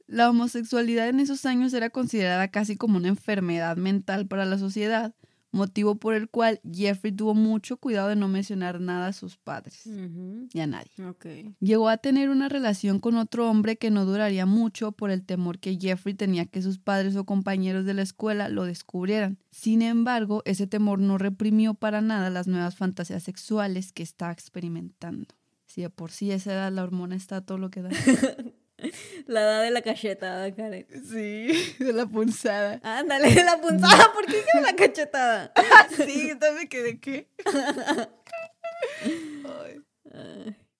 La 0.07 0.29
homosexualidad 0.29 1.07
en 1.07 1.19
esos 1.19 1.45
años 1.45 1.73
era 1.73 1.89
considerada 1.89 2.49
casi 2.49 2.75
como 2.75 2.97
una 2.97 3.07
enfermedad 3.07 3.77
mental 3.77 4.27
para 4.27 4.45
la 4.45 4.57
sociedad, 4.57 5.15
motivo 5.51 5.95
por 5.95 6.13
el 6.13 6.29
cual 6.29 6.61
Jeffrey 6.69 7.11
tuvo 7.11 7.33
mucho 7.33 7.77
cuidado 7.77 8.09
de 8.09 8.15
no 8.15 8.27
mencionar 8.27 8.79
nada 8.79 9.07
a 9.07 9.13
sus 9.13 9.37
padres 9.37 9.85
y 9.85 10.59
a 10.59 10.67
nadie. 10.67 10.91
Ok. 11.07 11.25
Llegó 11.59 11.89
a 11.89 11.97
tener 11.97 12.29
una 12.29 12.49
relación 12.49 12.99
con 12.99 13.15
otro 13.17 13.49
hombre 13.49 13.77
que 13.77 13.91
no 13.91 14.05
duraría 14.05 14.45
mucho 14.45 14.91
por 14.91 15.11
el 15.11 15.23
temor 15.23 15.59
que 15.59 15.77
Jeffrey 15.79 16.13
tenía 16.13 16.45
que 16.45 16.61
sus 16.61 16.79
padres 16.79 17.15
o 17.15 17.25
compañeros 17.25 17.85
de 17.85 17.93
la 17.93 18.01
escuela 18.01 18.49
lo 18.49 18.65
descubrieran. 18.65 19.37
Sin 19.51 19.81
embargo, 19.81 20.41
ese 20.45 20.67
temor 20.67 20.99
no 20.99 21.17
reprimió 21.17 21.73
para 21.73 22.01
nada 22.01 22.29
las 22.29 22.47
nuevas 22.47 22.75
fantasías 22.75 23.23
sexuales 23.23 23.91
que 23.91 24.03
estaba 24.03 24.31
experimentando. 24.31 25.35
Si 25.65 25.81
de 25.81 25.89
por 25.89 26.11
sí 26.11 26.31
esa 26.31 26.51
edad 26.51 26.71
la 26.71 26.83
hormona 26.83 27.15
está 27.15 27.41
todo 27.41 27.57
lo 27.57 27.69
que 27.69 27.81
da. 27.81 27.89
La 29.27 29.41
edad 29.41 29.63
de 29.63 29.71
la 29.71 29.81
cachetada, 29.81 30.53
Karen. 30.53 30.85
Sí, 31.09 31.75
de 31.79 31.93
la 31.93 32.05
punzada. 32.05 32.79
Ándale, 32.83 33.33
la 33.43 33.59
puntada, 33.61 34.11
¿por 34.13 34.25
qué 34.25 34.37
dije 34.37 34.61
la 34.61 34.75
cachetada? 34.75 35.53
sí, 35.95 36.33
también 36.39 36.67
quedé 36.67 36.99
qué. 36.99 37.27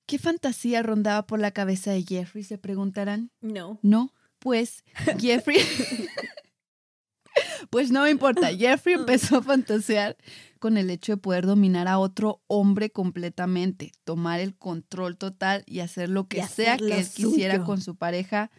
¿Qué 0.05 0.19
fantasía 0.19 0.83
rondaba 0.83 1.25
por 1.25 1.39
la 1.39 1.51
cabeza 1.51 1.91
de 1.91 2.03
Jeffrey? 2.03 2.43
Se 2.43 2.57
preguntarán. 2.57 3.31
no. 3.41 3.79
No, 3.81 4.13
pues 4.39 4.83
Jeffrey. 5.19 5.59
Pues 7.71 7.89
no 7.91 8.03
me 8.03 8.11
importa. 8.11 8.47
Jeffrey 8.57 8.93
empezó 8.93 9.37
a 9.37 9.41
fantasear 9.41 10.15
con 10.59 10.77
el 10.77 10.91
hecho 10.91 11.13
de 11.13 11.17
poder 11.17 11.47
dominar 11.47 11.87
a 11.87 11.97
otro 11.97 12.43
hombre 12.45 12.91
completamente, 12.91 13.91
tomar 14.03 14.39
el 14.39 14.53
control 14.55 15.17
total 15.17 15.63
y 15.65 15.79
hacer 15.79 16.09
lo 16.09 16.27
que 16.27 16.43
sea 16.43 16.77
que 16.77 16.99
él 16.99 17.07
quisiera 17.11 17.63
con 17.63 17.81
su 17.81 17.95
pareja 17.95 18.51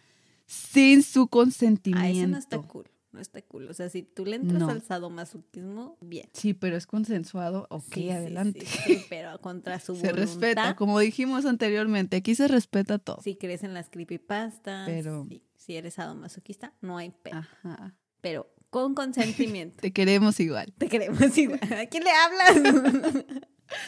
sin 0.45 1.01
su 1.03 1.21
Ah, 1.23 1.27
consentimiento. 1.29 2.19
eso 2.19 2.27
no 2.27 2.37
está 2.37 2.57
cool. 2.57 2.89
No 3.13 3.19
está 3.21 3.41
cool. 3.43 3.69
O 3.69 3.73
sea, 3.75 3.89
si 3.89 4.01
tú 4.01 4.25
le 4.25 4.37
entras 4.37 4.59
No. 4.59 4.69
al 4.69 4.81
sadomasoquismo, 4.81 5.97
bien. 6.01 6.27
Sí, 6.33 6.55
pero 6.55 6.75
es 6.75 6.87
consensuado. 6.87 7.67
Ok, 7.69 7.93
Sí, 7.93 8.09
adelante. 8.09 8.65
sí, 8.65 8.79
sí, 8.85 9.05
pero 9.09 9.39
contra 9.39 9.79
su 9.79 9.95
Se 9.95 10.07
voluntad. 10.11 10.21
respeta, 10.23 10.75
como 10.75 10.97
dijimos 10.99 11.45
anteriormente, 11.45 12.17
aquí 12.17 12.33
se 12.35 12.47
respeta 12.47 12.97
todo. 12.97 13.21
Si 13.21 13.35
crees 13.35 13.63
en 13.63 13.75
las 13.75 13.89
creepypastas, 13.91 14.87
Pero- 14.89 15.27
si 15.57 15.75
eres 15.75 15.93
sadomasoquista, 15.93 16.73
no 16.81 16.97
hay 16.97 17.11
pedo. 17.11 17.37
Ajá. 17.37 17.95
Pero 18.19 18.49
con 18.73 18.93
consentimiento. 18.95 19.77
Te 19.79 19.93
queremos 19.93 20.39
igual. 20.41 20.73
Te 20.77 20.89
queremos 20.89 21.37
igual. 21.37 21.59
¿A 21.61 21.85
quién 21.85 22.03
le 22.03 22.11
hablas? 22.11 23.23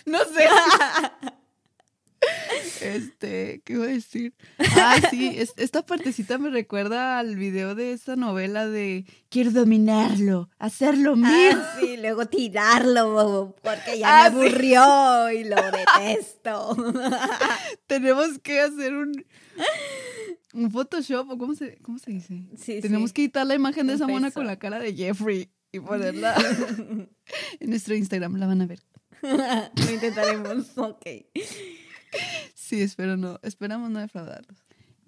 No 0.07 0.17
sé. 0.19 0.47
Este, 2.81 3.61
¿qué 3.63 3.73
iba 3.73 3.83
a 3.85 3.89
decir? 3.89 4.33
Ah, 4.75 4.97
sí, 5.11 5.31
es- 5.37 5.53
esta 5.57 5.85
partecita 5.85 6.37
me 6.39 6.49
recuerda 6.49 7.19
al 7.19 7.35
video 7.35 7.75
de 7.75 7.93
esa 7.93 8.15
novela 8.15 8.67
de 8.67 9.05
Quiero 9.29 9.51
dominarlo, 9.51 10.49
hacerlo 10.57 11.15
mío. 11.15 11.27
Ah, 11.53 11.75
sí, 11.79 11.97
luego 11.97 12.25
tirarlo 12.25 13.55
porque 13.61 13.99
ya 13.99 14.25
Ah, 14.25 14.29
me 14.31 14.41
sí. 14.41 14.47
aburrió 14.47 15.31
y 15.31 15.43
lo 15.43 15.55
detesto. 15.71 16.75
Tenemos 17.87 18.39
que 18.41 18.61
hacer 18.61 18.93
un, 18.95 19.23
Un 20.53 20.71
Photoshop, 20.71 21.29
o 21.29 21.37
cómo 21.37 21.53
se, 21.53 21.77
cómo 21.81 21.99
se 21.99 22.11
dice. 22.11 22.45
Sí, 22.57 22.79
Tenemos 22.81 23.09
sí. 23.09 23.13
que 23.13 23.21
quitar 23.23 23.45
la 23.45 23.55
imagen 23.55 23.87
de 23.87 23.93
Un 23.93 23.97
esa 23.97 24.07
mona 24.07 24.31
con 24.31 24.47
la 24.47 24.57
cara 24.57 24.79
de 24.79 24.93
Jeffrey 24.93 25.49
y 25.71 25.79
ponerla 25.79 26.35
en 27.59 27.69
nuestro 27.69 27.95
Instagram. 27.95 28.35
La 28.37 28.47
van 28.47 28.61
a 28.61 28.65
ver. 28.65 28.79
Lo 29.21 29.91
intentaremos. 29.91 30.77
Ok. 30.77 31.05
Sí, 32.53 32.81
espero 32.81 33.17
no, 33.17 33.39
esperamos 33.43 33.91
no 33.91 33.99
defraudarlos. 33.99 34.57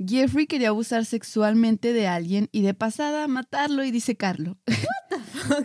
Jeffrey 0.06 0.46
quería 0.46 0.70
abusar 0.70 1.06
sexualmente 1.06 1.94
de 1.94 2.08
alguien 2.08 2.50
y 2.52 2.62
de 2.62 2.74
pasada 2.74 3.28
matarlo 3.28 3.84
y 3.84 3.92
disecarlo. 3.92 4.58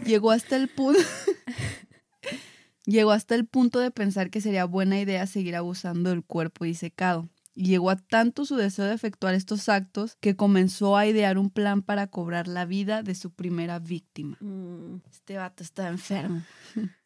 Llegó 0.07 0.31
hasta 0.31 0.57
el 0.57 0.69
punto 0.69 1.01
Llegó 2.85 3.13
hasta 3.13 3.35
el 3.37 3.47
punto 3.47 3.79
de 3.79 3.91
pensar 3.91 4.31
que 4.31 4.41
sería 4.41 4.65
buena 4.65 4.99
idea 4.99 5.27
seguir 5.27 5.55
abusando 5.55 6.11
del 6.11 6.25
cuerpo 6.25 6.65
disecado. 6.65 7.29
Y 7.55 7.65
llegó 7.67 7.91
a 7.91 7.97
tanto 7.97 8.45
su 8.47 8.57
deseo 8.57 8.87
de 8.87 8.95
efectuar 8.95 9.35
estos 9.35 9.69
actos 9.69 10.17
que 10.21 10.37
comenzó 10.37 10.97
a 10.97 11.07
idear 11.07 11.37
un 11.39 11.51
plan 11.51 11.83
para 11.83 12.07
cobrar 12.07 12.49
la 12.49 12.65
vida 12.65 13.03
de 13.03 13.15
su 13.15 13.31
primera 13.31 13.79
víctima. 13.79 14.39
Mm, 14.41 14.97
Este 15.11 15.37
vato 15.37 15.63
está 15.63 15.89
enfermo. 15.89 16.43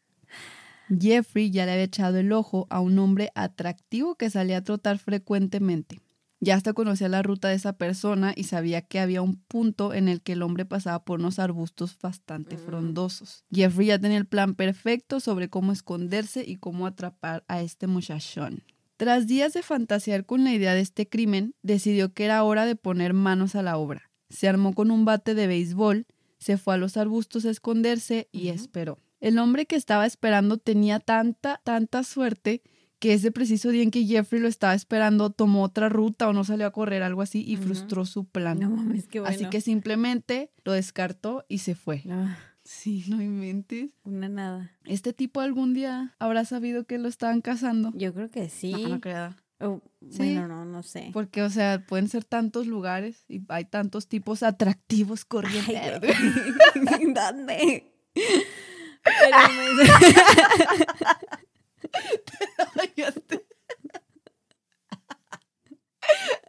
Jeffrey 1.00 1.50
ya 1.50 1.66
le 1.66 1.72
había 1.72 1.84
echado 1.84 2.18
el 2.18 2.32
ojo 2.32 2.66
a 2.70 2.80
un 2.80 2.98
hombre 2.98 3.30
atractivo 3.34 4.14
que 4.14 4.30
salía 4.30 4.58
a 4.58 4.62
trotar 4.64 4.98
frecuentemente. 4.98 6.00
Ya 6.38 6.54
hasta 6.54 6.74
conocía 6.74 7.08
la 7.08 7.22
ruta 7.22 7.48
de 7.48 7.54
esa 7.54 7.72
persona 7.72 8.32
y 8.36 8.44
sabía 8.44 8.82
que 8.82 9.00
había 9.00 9.22
un 9.22 9.36
punto 9.36 9.94
en 9.94 10.06
el 10.06 10.20
que 10.20 10.32
el 10.34 10.42
hombre 10.42 10.64
pasaba 10.66 11.02
por 11.04 11.18
unos 11.18 11.38
arbustos 11.38 11.98
bastante 12.00 12.56
Mm. 12.56 12.60
frondosos. 12.60 13.44
Jeffrey 13.50 13.88
ya 13.88 13.98
tenía 13.98 14.18
el 14.18 14.26
plan 14.26 14.54
perfecto 14.54 15.18
sobre 15.18 15.48
cómo 15.48 15.72
esconderse 15.72 16.44
y 16.46 16.56
cómo 16.56 16.86
atrapar 16.86 17.42
a 17.48 17.62
este 17.62 17.86
muchachón. 17.86 18.62
Tras 18.96 19.26
días 19.26 19.52
de 19.52 19.62
fantasear 19.62 20.24
con 20.24 20.44
la 20.44 20.52
idea 20.52 20.74
de 20.74 20.80
este 20.80 21.06
crimen, 21.06 21.54
decidió 21.62 22.14
que 22.14 22.24
era 22.24 22.42
hora 22.44 22.64
de 22.64 22.76
poner 22.76 23.12
manos 23.12 23.54
a 23.54 23.62
la 23.62 23.76
obra. 23.76 24.10
Se 24.30 24.48
armó 24.48 24.72
con 24.74 24.90
un 24.90 25.04
bate 25.04 25.34
de 25.34 25.46
béisbol, 25.46 26.06
se 26.38 26.56
fue 26.56 26.74
a 26.74 26.78
los 26.78 26.96
arbustos 26.96 27.44
a 27.44 27.50
esconderse 27.50 28.28
y 28.32 28.48
esperó. 28.48 28.98
El 29.20 29.38
hombre 29.38 29.66
que 29.66 29.76
estaba 29.76 30.06
esperando 30.06 30.56
tenía 30.56 30.98
tanta, 30.98 31.60
tanta 31.64 32.04
suerte 32.04 32.62
que 32.98 33.12
ese 33.12 33.30
preciso 33.30 33.68
día 33.68 33.82
en 33.82 33.90
que 33.90 34.06
Jeffrey 34.06 34.40
lo 34.40 34.48
estaba 34.48 34.74
esperando 34.74 35.30
tomó 35.30 35.62
otra 35.62 35.88
ruta 35.88 36.28
o 36.28 36.32
no 36.32 36.44
salió 36.44 36.66
a 36.66 36.72
correr, 36.72 37.02
algo 37.02 37.22
así, 37.22 37.44
y 37.46 37.56
frustró 37.56 38.06
su 38.06 38.24
plan. 38.24 38.58
No 38.58 38.70
mames, 38.70 39.06
qué 39.06 39.20
bueno. 39.20 39.34
Así 39.34 39.46
que 39.50 39.60
simplemente 39.60 40.50
lo 40.64 40.72
descartó 40.72 41.44
y 41.48 41.58
se 41.58 41.74
fue. 41.74 42.02
Ah, 42.08 42.38
Sí, 42.68 43.04
no 43.08 43.22
inventes. 43.22 43.90
una 44.02 44.28
nada. 44.28 44.72
¿Este 44.84 45.12
tipo 45.12 45.40
algún 45.40 45.72
día 45.72 46.14
habrá 46.18 46.44
sabido 46.44 46.84
que 46.84 46.98
lo 46.98 47.06
estaban 47.08 47.40
casando? 47.40 47.92
Yo 47.94 48.12
creo 48.12 48.28
que 48.28 48.48
sí. 48.48 48.72
No, 48.72 48.88
no 48.88 49.00
creo. 49.00 49.34
Oh, 49.60 49.80
Sí. 50.10 50.18
Bueno, 50.18 50.48
no, 50.48 50.64
no 50.64 50.82
sé. 50.82 51.10
Porque, 51.12 51.42
o 51.42 51.50
sea, 51.50 51.84
pueden 51.86 52.08
ser 52.08 52.24
tantos 52.24 52.66
lugares 52.66 53.24
y 53.28 53.40
hay 53.48 53.64
tantos 53.66 54.08
tipos 54.08 54.42
atractivos 54.42 55.24
corriendo. 55.24 55.72
¿Dónde? 57.14 57.92
Pero 58.14 59.36
me- 59.48 59.86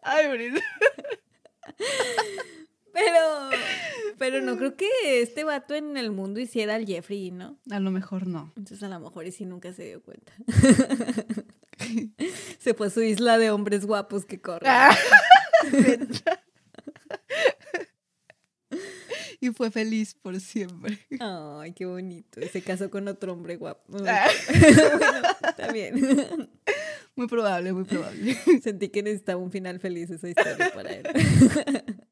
Ay, 0.03 0.27
Brisa. 0.31 0.61
Pero, 2.97 3.49
pero 4.17 4.41
no 4.41 4.57
creo 4.57 4.75
que 4.75 5.21
este 5.21 5.43
vato 5.43 5.75
en 5.75 5.97
el 5.97 6.11
mundo 6.11 6.39
hiciera 6.39 6.75
al 6.75 6.85
Jeffrey, 6.85 7.31
¿no? 7.31 7.57
A 7.69 7.79
lo 7.79 7.91
mejor 7.91 8.27
no. 8.27 8.53
Entonces 8.57 8.83
a 8.83 8.89
lo 8.89 8.99
mejor 8.99 9.27
y 9.27 9.31
sí 9.31 9.45
nunca 9.45 9.71
se 9.73 9.85
dio 9.85 10.01
cuenta. 10.01 10.33
se 12.59 12.73
fue 12.73 12.87
a 12.87 12.89
su 12.89 13.01
isla 13.01 13.37
de 13.37 13.51
hombres 13.51 13.85
guapos 13.85 14.25
que 14.25 14.41
corren. 14.41 14.69
y 19.39 19.49
fue 19.49 19.71
feliz 19.71 20.15
por 20.15 20.39
siempre. 20.39 20.99
Ay, 21.19 21.73
qué 21.73 21.85
bonito. 21.85 22.39
Y 22.41 22.47
se 22.47 22.61
casó 22.61 22.89
con 22.89 23.07
otro 23.07 23.33
hombre 23.33 23.57
guapo. 23.57 23.97
Ah. 24.07 24.27
bueno, 24.97 25.27
está 25.47 25.71
bien. 25.71 26.49
Muy 27.17 27.27
probable, 27.27 27.73
muy 27.73 27.83
probable. 27.83 28.37
Sentí 28.61 28.89
que 28.89 29.01
necesitaba 29.01 29.41
un 29.41 29.51
final 29.51 29.79
feliz 29.79 30.11
esa 30.11 30.29
historia 30.29 30.71
para 30.71 30.93
él. 30.93 31.07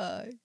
Ay. 0.00 0.40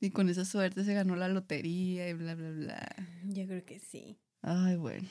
Y 0.00 0.10
con 0.10 0.28
esa 0.28 0.44
suerte 0.44 0.84
se 0.84 0.94
ganó 0.94 1.16
la 1.16 1.28
lotería 1.28 2.08
y 2.08 2.12
bla, 2.12 2.34
bla, 2.34 2.50
bla. 2.50 2.96
Yo 3.24 3.46
creo 3.46 3.64
que 3.64 3.78
sí. 3.78 4.16
Ay, 4.42 4.76
bueno. 4.76 5.08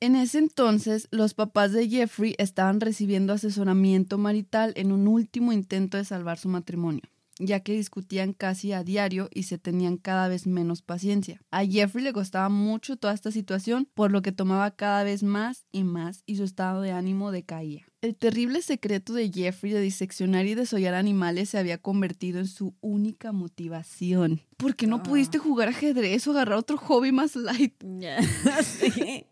En 0.00 0.16
ese 0.16 0.38
entonces, 0.38 1.06
los 1.10 1.34
papás 1.34 1.72
de 1.72 1.88
Jeffrey 1.88 2.34
estaban 2.38 2.80
recibiendo 2.80 3.32
asesoramiento 3.32 4.18
marital 4.18 4.72
en 4.74 4.90
un 4.90 5.06
último 5.06 5.52
intento 5.52 5.96
de 5.96 6.04
salvar 6.04 6.38
su 6.38 6.48
matrimonio, 6.48 7.02
ya 7.38 7.60
que 7.60 7.74
discutían 7.74 8.32
casi 8.32 8.72
a 8.72 8.82
diario 8.82 9.28
y 9.32 9.44
se 9.44 9.58
tenían 9.58 9.98
cada 9.98 10.26
vez 10.26 10.46
menos 10.46 10.82
paciencia. 10.82 11.40
A 11.52 11.64
Jeffrey 11.64 12.02
le 12.02 12.12
costaba 12.12 12.48
mucho 12.48 12.96
toda 12.96 13.14
esta 13.14 13.30
situación, 13.30 13.86
por 13.94 14.10
lo 14.10 14.22
que 14.22 14.32
tomaba 14.32 14.72
cada 14.72 15.04
vez 15.04 15.22
más 15.22 15.66
y 15.70 15.84
más 15.84 16.24
y 16.26 16.36
su 16.36 16.44
estado 16.44 16.80
de 16.80 16.90
ánimo 16.90 17.30
decaía. 17.30 17.86
El 18.02 18.16
terrible 18.16 18.62
secreto 18.62 19.12
de 19.12 19.30
Jeffrey 19.30 19.72
de 19.72 19.80
diseccionar 19.80 20.44
y 20.46 20.56
desollar 20.56 20.94
animales 20.94 21.50
se 21.50 21.58
había 21.58 21.78
convertido 21.78 22.40
en 22.40 22.48
su 22.48 22.74
única 22.80 23.30
motivación. 23.30 24.40
¿Por 24.56 24.74
qué 24.74 24.88
no 24.88 24.96
Ah. 24.96 25.02
pudiste 25.04 25.38
jugar 25.38 25.68
ajedrez 25.68 26.26
o 26.26 26.32
agarrar 26.32 26.58
otro 26.58 26.76
hobby 26.78 27.12
más 27.12 27.36
light? 27.36 27.74
Sí. 28.64 29.26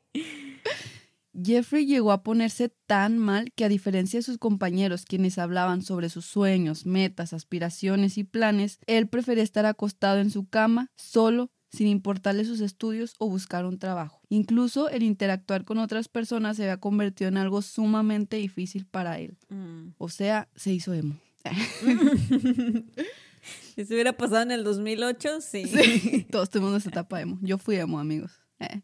Jeffrey 1.42 1.84
llegó 1.86 2.12
a 2.12 2.22
ponerse 2.22 2.68
tan 2.86 3.18
mal 3.18 3.52
que 3.56 3.64
a 3.64 3.68
diferencia 3.68 4.18
de 4.20 4.22
sus 4.22 4.38
compañeros 4.38 5.04
quienes 5.04 5.38
hablaban 5.38 5.82
sobre 5.82 6.08
sus 6.08 6.26
sueños, 6.26 6.86
metas, 6.86 7.32
aspiraciones 7.32 8.18
y 8.18 8.24
planes, 8.24 8.78
él 8.86 9.08
prefería 9.08 9.42
estar 9.42 9.66
acostado 9.66 10.20
en 10.20 10.30
su 10.30 10.48
cama, 10.48 10.90
solo, 10.96 11.50
sin 11.70 11.86
importarle 11.86 12.44
sus 12.44 12.60
estudios 12.60 13.14
o 13.18 13.28
buscar 13.28 13.64
un 13.64 13.78
trabajo. 13.78 14.20
Incluso 14.28 14.88
el 14.88 15.02
interactuar 15.02 15.64
con 15.64 15.78
otras 15.78 16.08
personas 16.08 16.56
se 16.56 16.64
había 16.64 16.78
convertido 16.78 17.28
en 17.28 17.36
algo 17.36 17.62
sumamente 17.62 18.36
difícil 18.36 18.86
para 18.86 19.18
él. 19.18 19.38
Mm. 19.48 19.94
O 19.98 20.08
sea, 20.08 20.48
se 20.56 20.72
hizo 20.72 20.92
emo. 20.92 21.16
Si 23.74 23.84
se 23.84 23.94
hubiera 23.94 24.12
pasado 24.12 24.42
en 24.42 24.50
el 24.50 24.64
2008, 24.64 25.40
sí. 25.40 25.64
Sí, 25.66 26.26
todos 26.30 26.50
tuvimos 26.50 26.72
nuestra 26.72 26.90
etapa 26.90 27.20
emo. 27.20 27.38
Yo 27.40 27.56
fui 27.56 27.76
emo, 27.76 27.98
amigos. 27.98 28.32
Eh. 28.58 28.82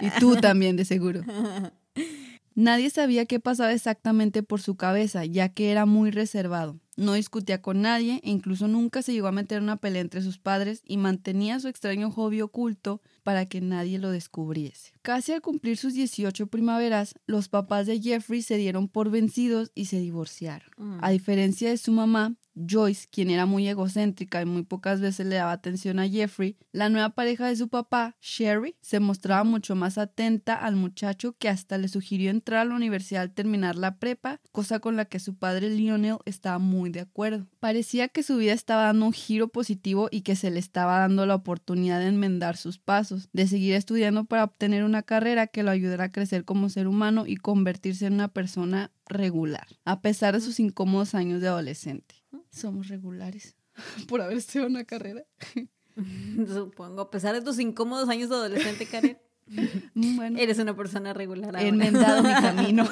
Y 0.00 0.10
tú 0.20 0.36
también, 0.36 0.76
de 0.76 0.84
seguro. 0.84 1.22
Nadie 2.58 2.90
sabía 2.90 3.24
qué 3.24 3.38
pasaba 3.38 3.72
exactamente 3.72 4.42
por 4.42 4.60
su 4.60 4.74
cabeza, 4.74 5.24
ya 5.24 5.48
que 5.48 5.70
era 5.70 5.86
muy 5.86 6.10
reservado. 6.10 6.80
No 6.96 7.12
discutía 7.12 7.62
con 7.62 7.82
nadie 7.82 8.20
e 8.24 8.30
incluso 8.30 8.66
nunca 8.66 9.00
se 9.00 9.12
llegó 9.12 9.28
a 9.28 9.32
meter 9.32 9.62
una 9.62 9.76
pelea 9.76 10.02
entre 10.02 10.22
sus 10.22 10.38
padres 10.38 10.82
y 10.84 10.96
mantenía 10.96 11.60
su 11.60 11.68
extraño 11.68 12.10
hobby 12.10 12.40
oculto 12.40 13.00
para 13.22 13.46
que 13.46 13.60
nadie 13.60 14.00
lo 14.00 14.10
descubriese. 14.10 14.90
Casi 15.02 15.30
al 15.30 15.40
cumplir 15.40 15.76
sus 15.76 15.94
18 15.94 16.48
primaveras, 16.48 17.14
los 17.26 17.48
papás 17.48 17.86
de 17.86 18.00
Jeffrey 18.00 18.42
se 18.42 18.56
dieron 18.56 18.88
por 18.88 19.08
vencidos 19.08 19.70
y 19.76 19.84
se 19.84 20.00
divorciaron. 20.00 20.68
Mm. 20.78 20.98
A 21.00 21.10
diferencia 21.10 21.70
de 21.70 21.78
su 21.78 21.92
mamá, 21.92 22.34
Joyce, 22.66 23.08
quien 23.10 23.30
era 23.30 23.46
muy 23.46 23.68
egocéntrica 23.68 24.40
y 24.42 24.46
muy 24.46 24.62
pocas 24.62 25.00
veces 25.00 25.26
le 25.26 25.36
daba 25.36 25.52
atención 25.52 25.98
a 25.98 26.08
Jeffrey, 26.08 26.56
la 26.72 26.88
nueva 26.88 27.10
pareja 27.10 27.46
de 27.46 27.56
su 27.56 27.68
papá, 27.68 28.16
Sherry, 28.20 28.76
se 28.80 29.00
mostraba 29.00 29.44
mucho 29.44 29.74
más 29.74 29.98
atenta 29.98 30.54
al 30.54 30.76
muchacho 30.76 31.36
que 31.38 31.48
hasta 31.48 31.78
le 31.78 31.88
sugirió 31.88 32.30
entrar 32.30 32.60
a 32.60 32.64
la 32.64 32.74
universidad 32.74 33.22
al 33.22 33.32
terminar 33.32 33.76
la 33.76 33.98
prepa, 33.98 34.40
cosa 34.52 34.80
con 34.80 34.96
la 34.96 35.04
que 35.04 35.20
su 35.20 35.36
padre 35.36 35.70
Lionel 35.70 36.18
estaba 36.24 36.58
muy 36.58 36.90
de 36.90 37.00
acuerdo. 37.00 37.46
Parecía 37.60 38.08
que 38.08 38.22
su 38.22 38.36
vida 38.36 38.52
estaba 38.52 38.84
dando 38.84 39.06
un 39.06 39.12
giro 39.12 39.48
positivo 39.48 40.08
y 40.10 40.22
que 40.22 40.36
se 40.36 40.50
le 40.50 40.58
estaba 40.58 40.98
dando 41.00 41.26
la 41.26 41.34
oportunidad 41.34 42.00
de 42.00 42.08
enmendar 42.08 42.56
sus 42.56 42.78
pasos, 42.78 43.28
de 43.32 43.46
seguir 43.46 43.74
estudiando 43.74 44.24
para 44.24 44.44
obtener 44.44 44.84
una 44.84 45.02
carrera 45.02 45.46
que 45.46 45.62
lo 45.62 45.70
ayudara 45.70 46.04
a 46.04 46.12
crecer 46.12 46.44
como 46.44 46.68
ser 46.68 46.86
humano 46.88 47.24
y 47.26 47.36
convertirse 47.36 48.06
en 48.06 48.14
una 48.14 48.28
persona 48.28 48.90
regular, 49.08 49.66
a 49.84 50.00
pesar 50.00 50.34
de 50.34 50.40
sus 50.40 50.60
incómodos 50.60 51.14
años 51.14 51.40
de 51.40 51.48
adolescente. 51.48 52.14
Somos 52.50 52.88
regulares 52.88 53.56
por 54.08 54.20
haber 54.20 54.36
estudiado 54.38 54.68
una 54.68 54.84
carrera. 54.84 55.24
Supongo, 56.46 57.00
a 57.02 57.10
pesar 57.10 57.34
de 57.34 57.42
tus 57.42 57.58
incómodos 57.58 58.08
años 58.08 58.28
de 58.30 58.36
adolescente, 58.36 58.86
Karen, 58.86 59.18
Bueno, 59.94 60.38
eres 60.38 60.58
una 60.58 60.76
persona 60.76 61.14
regular 61.14 61.56
he 61.56 61.68
enmendado 61.68 62.22
mi 62.22 62.32
camino. 62.34 62.88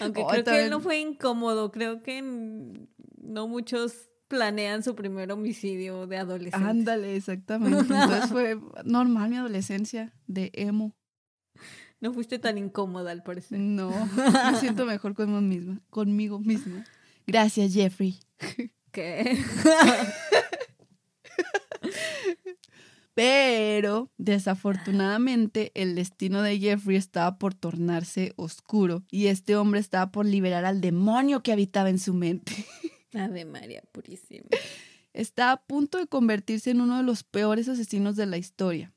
Aunque 0.00 0.20
Oh, 0.22 0.26
creo 0.28 0.40
que 0.40 0.42
también. 0.44 0.64
él 0.66 0.70
no 0.70 0.80
fue 0.80 1.00
incómodo, 1.00 1.72
creo 1.72 2.02
que 2.02 2.22
no 2.22 3.48
muchos 3.48 4.10
planean 4.28 4.82
su 4.82 4.94
primer 4.94 5.32
homicidio 5.32 6.06
de 6.06 6.18
adolescente. 6.18 6.68
Ándale, 6.68 7.16
exactamente. 7.16 7.78
Entonces 7.78 8.26
fue 8.30 8.60
normal 8.84 9.30
mi 9.30 9.36
adolescencia 9.36 10.12
de 10.26 10.50
emo. 10.54 10.94
No 12.00 12.12
fuiste 12.12 12.38
tan 12.38 12.58
incómoda 12.58 13.10
al 13.10 13.22
parecer. 13.22 13.58
No, 13.58 13.90
me 14.52 14.58
siento 14.58 14.86
mejor 14.86 15.14
conmigo 15.14 15.40
misma. 15.40 15.80
Conmigo 15.90 16.38
misma. 16.38 16.84
Gracias, 17.26 17.74
Jeffrey. 17.74 18.18
¿Qué? 18.92 19.38
Pero 23.18 24.12
desafortunadamente 24.16 25.72
el 25.74 25.96
destino 25.96 26.40
de 26.40 26.60
Jeffrey 26.60 26.96
estaba 26.96 27.36
por 27.36 27.52
tornarse 27.52 28.32
oscuro 28.36 29.02
y 29.10 29.26
este 29.26 29.56
hombre 29.56 29.80
estaba 29.80 30.12
por 30.12 30.24
liberar 30.24 30.64
al 30.64 30.80
demonio 30.80 31.42
que 31.42 31.50
habitaba 31.50 31.90
en 31.90 31.98
su 31.98 32.14
mente. 32.14 32.52
Ave 33.14 33.44
María 33.44 33.82
Purísima. 33.90 34.46
Está 35.14 35.50
a 35.50 35.56
punto 35.56 35.98
de 35.98 36.06
convertirse 36.06 36.70
en 36.70 36.80
uno 36.80 36.98
de 36.98 37.02
los 37.02 37.24
peores 37.24 37.68
asesinos 37.68 38.14
de 38.14 38.26
la 38.26 38.38
historia. 38.38 38.94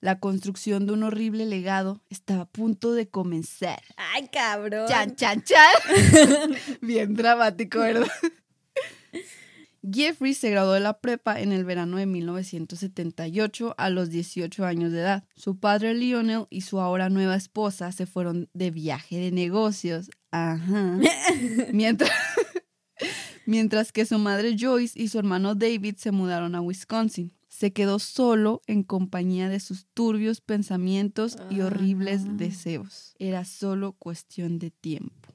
La 0.00 0.18
construcción 0.18 0.86
de 0.86 0.94
un 0.94 1.02
horrible 1.02 1.44
legado 1.44 2.00
está 2.08 2.40
a 2.40 2.44
punto 2.46 2.94
de 2.94 3.08
comenzar. 3.08 3.82
Ay, 3.96 4.28
cabrón. 4.28 4.88
Chan, 4.88 5.14
chan, 5.14 5.42
chan. 5.42 6.56
Bien 6.80 7.14
dramático, 7.14 7.80
¿verdad? 7.80 8.08
Jeffrey 9.82 10.34
se 10.34 10.50
graduó 10.50 10.72
de 10.72 10.80
la 10.80 11.00
prepa 11.00 11.40
en 11.40 11.52
el 11.52 11.64
verano 11.64 11.96
de 11.96 12.06
1978 12.06 13.74
a 13.78 13.90
los 13.90 14.10
18 14.10 14.64
años 14.64 14.92
de 14.92 15.00
edad. 15.00 15.24
Su 15.36 15.58
padre 15.58 15.94
Lionel 15.94 16.46
y 16.50 16.62
su 16.62 16.80
ahora 16.80 17.08
nueva 17.08 17.36
esposa 17.36 17.92
se 17.92 18.06
fueron 18.06 18.48
de 18.52 18.70
viaje 18.70 19.18
de 19.18 19.32
negocios. 19.32 20.10
Ajá. 20.30 20.98
Mientras, 21.72 22.10
mientras 23.46 23.92
que 23.92 24.04
su 24.06 24.18
madre 24.18 24.56
Joyce 24.58 25.00
y 25.00 25.08
su 25.08 25.18
hermano 25.18 25.54
David 25.54 25.96
se 25.96 26.10
mudaron 26.10 26.54
a 26.54 26.60
Wisconsin. 26.60 27.32
Se 27.60 27.74
quedó 27.74 27.98
solo 27.98 28.62
en 28.66 28.82
compañía 28.82 29.50
de 29.50 29.60
sus 29.60 29.84
turbios 29.92 30.40
pensamientos 30.40 31.36
y 31.50 31.60
horribles 31.60 32.22
Ah. 32.26 32.32
deseos. 32.32 33.14
Era 33.18 33.44
solo 33.44 33.92
cuestión 33.92 34.58
de 34.58 34.70
tiempo. 34.70 35.28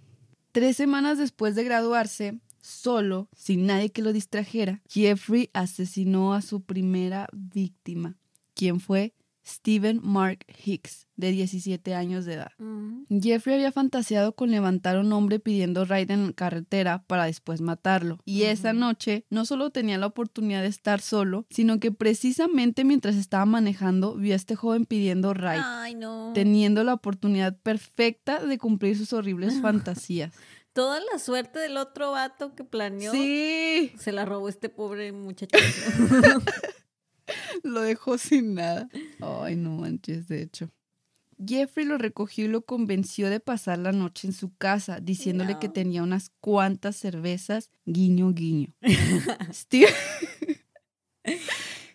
Tres 0.51 0.75
semanas 0.75 1.19
después 1.19 1.53
de 1.53 1.63
graduarse, 1.63 2.39
solo, 2.59 3.29
sin 3.37 3.67
nadie 3.67 3.91
que 3.91 4.01
lo 4.01 4.11
distrajera, 4.11 4.81
Jeffrey 4.89 5.51
asesinó 5.53 6.33
a 6.33 6.41
su 6.41 6.61
primera 6.61 7.27
víctima, 7.31 8.17
quien 8.55 8.79
fue 8.79 9.13
Stephen 9.47 9.99
Mark 10.03 10.45
Hicks, 10.63 11.07
de 11.15 11.31
17 11.31 11.93
años 11.93 12.25
de 12.25 12.33
edad. 12.33 12.51
Mm. 12.57 13.03
Jeffrey 13.21 13.55
había 13.55 13.71
fantaseado 13.71 14.33
con 14.35 14.51
levantar 14.51 14.95
a 14.97 15.01
un 15.01 15.13
hombre 15.13 15.39
pidiendo 15.39 15.85
ride 15.85 16.13
en 16.13 16.33
carretera 16.33 17.03
para 17.07 17.25
después 17.25 17.61
matarlo. 17.61 18.19
Y 18.25 18.43
esa 18.43 18.73
noche 18.73 19.25
no 19.29 19.45
solo 19.45 19.69
tenía 19.69 19.97
la 19.97 20.07
oportunidad 20.07 20.61
de 20.61 20.67
estar 20.67 20.99
solo, 21.01 21.45
sino 21.49 21.79
que 21.79 21.91
precisamente 21.91 22.83
mientras 22.83 23.15
estaba 23.15 23.45
manejando 23.45 24.15
vio 24.15 24.33
a 24.33 24.35
este 24.35 24.55
joven 24.55 24.85
pidiendo 24.85 25.33
ride, 25.33 25.61
Ay, 25.63 25.95
no. 25.95 26.31
teniendo 26.33 26.83
la 26.83 26.93
oportunidad 26.93 27.57
perfecta 27.59 28.43
de 28.45 28.57
cumplir 28.57 28.97
sus 28.97 29.13
horribles 29.13 29.53
fantasías. 29.61 30.33
Toda 30.73 30.99
la 30.99 31.19
suerte 31.19 31.59
del 31.59 31.77
otro 31.77 32.11
vato 32.11 32.53
que 32.53 32.65
planeó 32.65 33.13
Sí, 33.13 33.93
se 33.97 34.11
la 34.11 34.25
robó 34.25 34.49
este 34.49 34.67
pobre 34.67 35.13
muchacho. 35.13 35.55
lo 37.63 37.81
dejó 37.81 38.17
sin 38.17 38.53
nada. 38.55 38.89
Ay, 39.21 39.55
no 39.55 39.71
manches, 39.77 40.27
de 40.27 40.41
hecho. 40.41 40.69
Jeffrey 41.45 41.85
lo 41.85 41.97
recogió 41.97 42.45
y 42.45 42.47
lo 42.47 42.61
convenció 42.65 43.29
de 43.29 43.41
pasar 43.41 43.79
la 43.79 43.91
noche 43.91 44.27
en 44.27 44.33
su 44.33 44.55
casa, 44.55 44.99
diciéndole 45.01 45.59
que 45.59 45.67
tenía 45.67 46.01
unas 46.01 46.31
cuantas 46.39 46.95
cervezas, 46.95 47.69
guiño, 47.85 48.31
guiño. 48.31 48.73
Steve- 49.51 49.93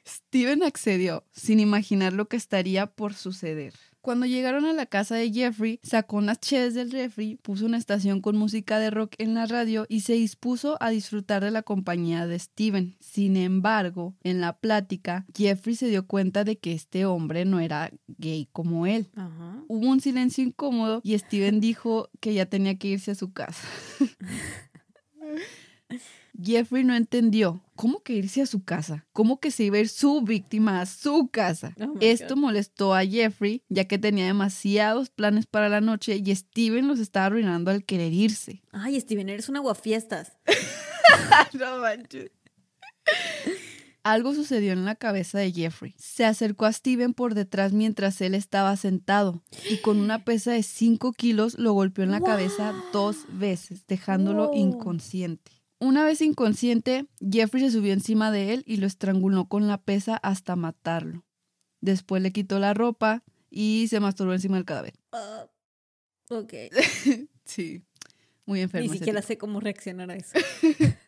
Steven 0.06 0.62
accedió, 0.62 1.24
sin 1.32 1.60
imaginar 1.60 2.12
lo 2.12 2.28
que 2.28 2.36
estaría 2.36 2.86
por 2.86 3.14
suceder. 3.14 3.74
Cuando 4.00 4.24
llegaron 4.24 4.64
a 4.64 4.72
la 4.72 4.86
casa 4.86 5.16
de 5.16 5.30
Jeffrey, 5.30 5.78
sacó 5.82 6.16
unas 6.16 6.40
cheves 6.40 6.74
del 6.74 6.90
refri, 6.90 7.36
puso 7.36 7.66
una 7.66 7.76
estación 7.76 8.22
con 8.22 8.36
música 8.36 8.78
de 8.78 8.90
rock 8.90 9.14
en 9.18 9.34
la 9.34 9.46
radio 9.46 9.84
y 9.88 10.00
se 10.00 10.14
dispuso 10.14 10.78
a 10.80 10.88
disfrutar 10.88 11.44
de 11.44 11.50
la 11.50 11.62
compañía 11.62 12.26
de 12.26 12.38
Steven. 12.38 12.96
Sin 13.00 13.36
embargo, 13.36 14.14
en 14.22 14.40
la 14.40 14.58
plática, 14.58 15.26
Jeffrey 15.36 15.76
se 15.76 15.88
dio 15.88 16.06
cuenta 16.06 16.44
de 16.44 16.58
que 16.58 16.72
este 16.72 17.04
hombre 17.04 17.44
no 17.44 17.60
era 17.60 17.90
gay 18.06 18.48
como 18.52 18.86
él. 18.86 19.10
Ajá. 19.16 19.62
Hubo 19.68 19.88
un 19.88 20.00
silencio 20.00 20.44
incómodo 20.44 21.00
y 21.04 21.18
Steven 21.18 21.60
dijo 21.60 22.08
que 22.20 22.32
ya 22.32 22.46
tenía 22.46 22.78
que 22.78 22.88
irse 22.88 23.10
a 23.10 23.14
su 23.14 23.32
casa. 23.32 23.68
Jeffrey 26.42 26.84
no 26.84 26.94
entendió. 26.94 27.60
¿Cómo 27.76 28.02
que 28.02 28.12
irse 28.12 28.42
a 28.42 28.46
su 28.46 28.62
casa? 28.62 29.06
¿Cómo 29.12 29.40
que 29.40 29.50
se 29.50 29.64
iba 29.64 29.76
a 29.78 29.80
ir 29.80 29.88
su 29.88 30.20
víctima 30.20 30.80
a 30.82 30.86
su 30.86 31.28
casa? 31.28 31.74
Oh 31.80 31.94
Esto 32.00 32.34
God. 32.34 32.40
molestó 32.40 32.94
a 32.94 33.04
Jeffrey, 33.06 33.62
ya 33.68 33.84
que 33.84 33.98
tenía 33.98 34.26
demasiados 34.26 35.08
planes 35.10 35.46
para 35.46 35.68
la 35.68 35.80
noche 35.80 36.16
y 36.22 36.34
Steven 36.34 36.88
los 36.88 36.98
estaba 36.98 37.26
arruinando 37.26 37.70
al 37.70 37.84
querer 37.84 38.12
irse. 38.12 38.62
Ay, 38.72 39.00
Steven, 39.00 39.28
eres 39.30 39.48
un 39.48 39.56
aguafiestas. 39.56 40.32
no 41.58 41.78
manches. 41.78 42.30
Algo 44.02 44.34
sucedió 44.34 44.72
en 44.72 44.86
la 44.86 44.94
cabeza 44.94 45.38
de 45.38 45.52
Jeffrey. 45.52 45.94
Se 45.98 46.24
acercó 46.24 46.64
a 46.64 46.72
Steven 46.72 47.12
por 47.12 47.34
detrás 47.34 47.72
mientras 47.74 48.20
él 48.22 48.34
estaba 48.34 48.74
sentado 48.76 49.42
y 49.68 49.76
con 49.78 49.98
una 50.00 50.24
pesa 50.24 50.52
de 50.52 50.62
5 50.62 51.12
kilos 51.12 51.58
lo 51.58 51.74
golpeó 51.74 52.04
en 52.04 52.10
la 52.10 52.22
cabeza 52.22 52.72
dos 52.94 53.18
veces, 53.28 53.86
dejándolo 53.86 54.48
Wow. 54.48 54.56
inconsciente. 54.56 55.52
Una 55.82 56.04
vez 56.04 56.20
inconsciente, 56.20 57.06
Jeffrey 57.20 57.62
se 57.64 57.70
subió 57.70 57.94
encima 57.94 58.30
de 58.30 58.52
él 58.52 58.62
y 58.66 58.76
lo 58.76 58.86
estranguló 58.86 59.46
con 59.46 59.66
la 59.66 59.78
pesa 59.78 60.16
hasta 60.16 60.54
matarlo. 60.54 61.24
Después 61.80 62.22
le 62.22 62.32
quitó 62.32 62.58
la 62.58 62.74
ropa 62.74 63.24
y 63.48 63.86
se 63.88 63.98
masturbó 63.98 64.34
encima 64.34 64.56
del 64.56 64.66
cadáver. 64.66 64.94
Ah, 65.12 65.46
ok. 66.28 66.52
Sí, 67.44 67.82
muy 68.46 68.60
enfermo. 68.60 68.92
Ni 68.92 68.96
siquiera 68.96 69.22
sé 69.22 69.36
cómo 69.36 69.58
reaccionar 69.58 70.08
a 70.10 70.14
eso. 70.14 70.38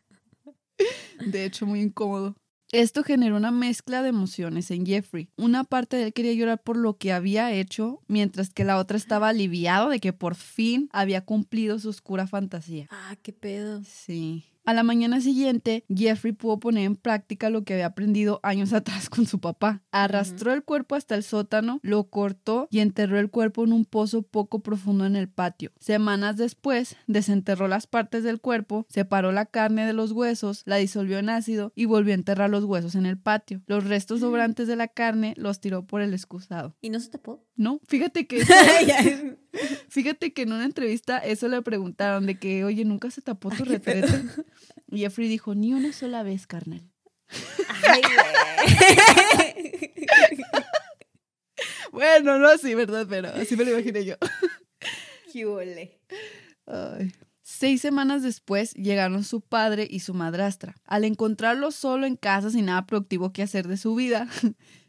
De 1.27 1.45
hecho, 1.45 1.67
muy 1.67 1.81
incómodo. 1.81 2.35
Esto 2.73 3.05
generó 3.05 3.37
una 3.37 3.53
mezcla 3.53 4.03
de 4.03 4.09
emociones 4.09 4.73
en 4.73 4.85
Jeffrey. 4.85 5.29
Una 5.37 5.63
parte 5.63 5.99
de 5.99 6.05
él 6.05 6.13
quería 6.13 6.33
llorar 6.33 6.61
por 6.63 6.77
lo 6.77 6.97
que 6.97 7.13
había 7.13 7.53
hecho, 7.53 8.01
mientras 8.09 8.51
que 8.51 8.65
la 8.65 8.79
otra 8.79 8.97
estaba 8.97 9.29
aliviado 9.29 9.91
de 9.91 10.01
que 10.01 10.13
por 10.13 10.35
fin 10.35 10.89
había 10.93 11.25
cumplido 11.25 11.79
su 11.79 11.91
oscura 11.91 12.27
fantasía. 12.27 12.89
Ah, 12.91 13.15
qué 13.23 13.33
pedo. 13.33 13.83
Sí. 13.85 14.47
A 14.65 14.75
la 14.75 14.85
mañana 14.85 15.21
siguiente, 15.21 15.85
Jeffrey 15.89 16.33
pudo 16.33 16.61
poner 16.61 16.85
en 16.85 16.95
práctica 16.95 17.51
lo 17.51 17.65
que 17.65 17.75
había 17.75 17.87
aprendido 17.87 18.39
años 18.45 18.73
atrás 18.73 19.11
con 19.11 19.27
su 19.27 19.41
papá. 19.41 19.83
Arrastró 19.91 20.53
el 20.53 20.63
cuerpo 20.63 20.95
hasta 20.95 21.17
el 21.17 21.25
sótano, 21.25 21.81
lo 21.83 22.05
cortó 22.05 22.69
y 22.71 22.79
enterró 22.79 23.19
el 23.19 23.29
cuerpo 23.29 23.65
en 23.65 23.73
un 23.73 23.85
pozo 23.85 24.23
poco 24.23 24.61
profundo 24.61 25.05
en 25.05 25.17
el 25.17 25.29
patio. 25.29 25.73
Semanas 25.81 26.37
después, 26.37 26.97
desenterró 27.09 27.67
las 27.67 27.89
partes 27.89 28.23
del 28.23 28.41
cuerpo, 28.41 28.87
separó 28.89 29.33
la 29.33 29.47
carne 29.47 29.85
de 29.85 29.95
los 29.95 30.13
huesos, 30.13 30.63
la 30.65 30.77
disolvió 30.77 31.19
en 31.19 31.29
ácido 31.29 31.73
y 31.75 31.87
volvió 31.87 32.13
a 32.13 32.15
enterrar 32.15 32.49
los 32.49 32.65
huesos 32.65 32.95
en 32.95 33.07
el 33.07 33.19
patio. 33.19 33.63
Los 33.67 33.85
restos 33.85 34.21
sobrantes 34.21 34.69
de 34.69 34.77
la 34.77 34.87
carne 34.87 35.35
los 35.37 35.61
tiró 35.61 35.87
por 35.87 36.03
el 36.03 36.15
excusado. 36.15 36.77
¿Y 36.81 36.91
no 36.91 37.01
se 37.01 37.11
tapó? 37.11 37.45
No, 37.57 37.81
fíjate 37.87 38.27
que 38.27 38.43
Fíjate 39.89 40.33
que 40.33 40.43
en 40.43 40.53
una 40.53 40.65
entrevista 40.65 41.19
eso 41.19 41.49
le 41.49 41.61
preguntaron 41.63 42.27
de 42.27 42.39
que, 42.39 42.65
oye, 42.65 42.85
¿nunca 42.85 43.11
se 43.11 43.21
tapó 43.21 43.51
tu 43.51 43.65
retrete? 43.65 44.09
Y 44.91 45.01
Jeffrey 45.01 45.29
dijo, 45.29 45.55
ni 45.55 45.73
una 45.73 45.93
sola 45.93 46.23
vez, 46.23 46.47
carnal. 46.47 46.83
Ay. 47.85 48.03
Bueno, 51.93 52.39
no 52.39 52.49
así, 52.49 52.75
¿verdad? 52.75 53.07
Pero 53.07 53.29
así 53.29 53.55
me 53.55 53.67
lo 53.67 53.73
imaginé 53.73 54.07
yo. 54.07 54.15
Qué. 55.31 56.01
Ay. 56.67 57.13
Seis 57.43 57.83
semanas 57.83 58.23
después 58.23 58.73
llegaron 58.75 59.25
su 59.25 59.43
padre 59.43 59.87
y 59.89 60.01
su 60.01 60.15
madrastra. 60.15 60.75
Al 60.85 61.05
encontrarlo 61.05 61.71
solo 61.71 62.07
en 62.07 62.17
casa 62.17 62.51
sin 62.51 62.65
nada 62.65 62.87
productivo 62.87 63.33
que 63.35 63.43
hacer 63.43 63.69
de 63.69 63.77
su 63.77 63.95
vida, 63.95 64.27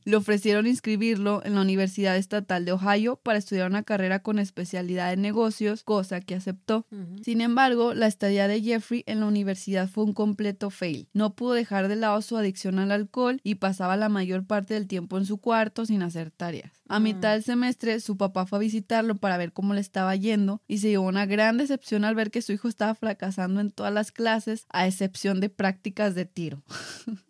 le 0.06 0.16
ofrecieron 0.16 0.68
inscribirlo 0.68 1.42
en 1.46 1.56
la 1.56 1.62
Universidad 1.62 2.18
Estatal 2.18 2.66
de 2.66 2.72
Ohio 2.74 3.20
para 3.24 3.38
estudiar 3.38 3.70
una 3.70 3.84
carrera 3.84 4.20
con 4.20 4.40
especialidad 4.40 5.14
en 5.14 5.22
negocios, 5.22 5.84
cosa 5.84 6.22
que 6.22 6.36
aceptó. 6.36 6.86
Sin 7.24 7.42
embargo, 7.42 7.94
la 7.94 8.08
estadía 8.08 8.48
de 8.48 8.62
Jeffrey 8.62 9.04
en 9.08 9.20
la 9.20 9.26
universidad 9.28 9.88
fue 9.88 10.04
un 10.04 10.14
completo 10.14 10.70
fail. 10.70 11.08
No 11.14 11.36
pudo 11.36 11.54
dejar 11.54 11.88
de 11.88 11.96
lado 11.96 12.22
su 12.22 12.38
adicción 12.38 12.80
al 12.80 12.92
alcohol 12.92 13.40
y 13.44 13.56
pasaba 13.56 13.98
la 13.98 14.10
mayor 14.10 14.46
parte 14.46 14.74
del 14.74 14.88
tiempo 14.88 15.18
en 15.18 15.26
su 15.26 15.38
cuarto 15.38 15.86
sin 15.86 16.02
hacer 16.04 16.32
tareas. 16.32 16.72
A 16.90 17.00
mitad 17.00 17.32
del 17.34 17.44
semestre, 17.44 18.00
su 18.02 18.18
papá 18.18 18.46
fue 18.46 18.58
a 18.58 18.62
visitarlo 18.62 19.16
para 19.16 19.38
ver 19.38 19.54
cómo 19.54 19.74
le 19.74 19.82
estaba 19.82 20.16
yendo 20.16 20.62
y 20.68 20.78
se 20.80 20.90
llevó 20.90 21.08
una 21.08 21.26
gran 21.26 21.58
decepción 21.58 22.06
al 22.06 22.14
ver 22.14 22.30
que 22.30 22.42
su 22.42 22.52
hijo 22.52 22.68
estaba 22.68 22.94
fracasando 22.94 23.62
en 23.62 23.72
todas 23.72 23.94
las 23.94 24.12
clases, 24.12 24.66
a 24.70 24.86
excepción 24.86 25.40
de 25.40 25.50
prácticas 25.50 26.14
de 26.14 26.26
tiro. 26.26 26.62